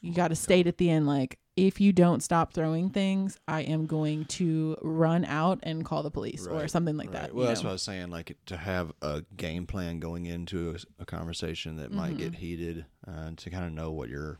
you 0.00 0.12
got 0.14 0.28
to 0.28 0.34
state 0.36 0.66
at 0.66 0.78
the 0.78 0.90
end 0.90 1.06
like 1.06 1.38
if 1.56 1.80
you 1.80 1.92
don't 1.92 2.22
stop 2.22 2.52
throwing 2.52 2.90
things 2.90 3.38
i 3.46 3.60
am 3.60 3.86
going 3.86 4.24
to 4.24 4.76
run 4.82 5.24
out 5.24 5.58
and 5.62 5.84
call 5.84 6.02
the 6.02 6.10
police 6.10 6.46
or 6.46 6.66
something 6.66 6.96
like 6.96 7.10
Right. 7.12 7.22
that 7.22 7.34
Well, 7.34 7.42
you 7.44 7.48
that's 7.48 7.60
know? 7.62 7.68
what 7.68 7.70
I 7.70 7.74
was 7.74 7.82
saying. 7.82 8.10
Like 8.10 8.36
to 8.46 8.56
have 8.56 8.92
a 9.02 9.22
game 9.36 9.66
plan 9.66 10.00
going 10.00 10.26
into 10.26 10.76
a 10.98 11.04
conversation 11.06 11.76
that 11.76 11.92
might 11.92 12.10
Mm-hmm. 12.14 12.18
get 12.18 12.34
heated, 12.36 12.86
uh, 13.06 13.30
to 13.36 13.50
kind 13.50 13.64
of 13.66 13.72
know 13.72 13.92
what 13.92 14.08
your 14.08 14.38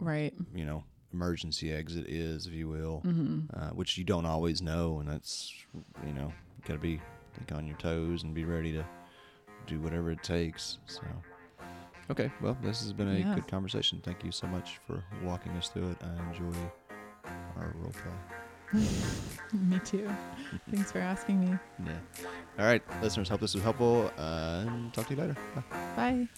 right 0.00 0.32
you 0.54 0.64
know 0.64 0.84
emergency 1.12 1.72
exit 1.72 2.06
is, 2.08 2.46
if 2.46 2.52
you 2.52 2.68
will, 2.68 3.00
hmm 3.00 3.40
uh, 3.52 3.70
which 3.70 3.98
you 3.98 4.04
don't 4.04 4.26
always 4.26 4.62
know, 4.62 5.00
and 5.00 5.08
that's 5.10 5.52
you 6.06 6.12
know 6.14 6.32
got 6.66 6.74
to 6.74 6.78
be 6.78 7.00
think 7.34 7.52
on 7.52 7.66
your 7.66 7.76
toes 7.76 8.22
and 8.22 8.34
be 8.34 8.44
ready 8.44 8.72
to 8.72 8.84
do 9.66 9.80
whatever 9.80 10.10
it 10.10 10.22
takes. 10.22 10.78
So, 10.86 11.02
okay, 12.10 12.30
well, 12.40 12.56
this 12.62 12.82
has 12.82 12.92
been 12.92 13.08
a 13.08 13.18
yeah. 13.18 13.34
good 13.34 13.48
conversation. 13.48 14.00
Thank 14.04 14.24
you 14.24 14.32
so 14.32 14.46
much 14.46 14.78
for 14.86 15.02
walking 15.22 15.52
us 15.52 15.68
through 15.68 15.90
it. 15.90 15.96
I 16.02 16.28
enjoy 16.30 16.58
our 17.56 17.74
role 17.78 17.92
play. 17.92 18.80
me 19.52 19.78
too. 19.84 20.10
Thanks 20.70 20.92
for 20.92 20.98
asking 20.98 21.40
me. 21.40 21.58
Yeah. 21.86 21.92
All 22.58 22.66
right, 22.66 22.82
listeners, 23.02 23.28
hope 23.28 23.40
this 23.40 23.54
was 23.54 23.62
helpful. 23.62 24.10
Uh, 24.18 24.64
talk 24.92 25.06
to 25.06 25.14
you 25.14 25.20
later. 25.20 25.36
Bye. 25.54 25.62
Bye. 25.96 26.28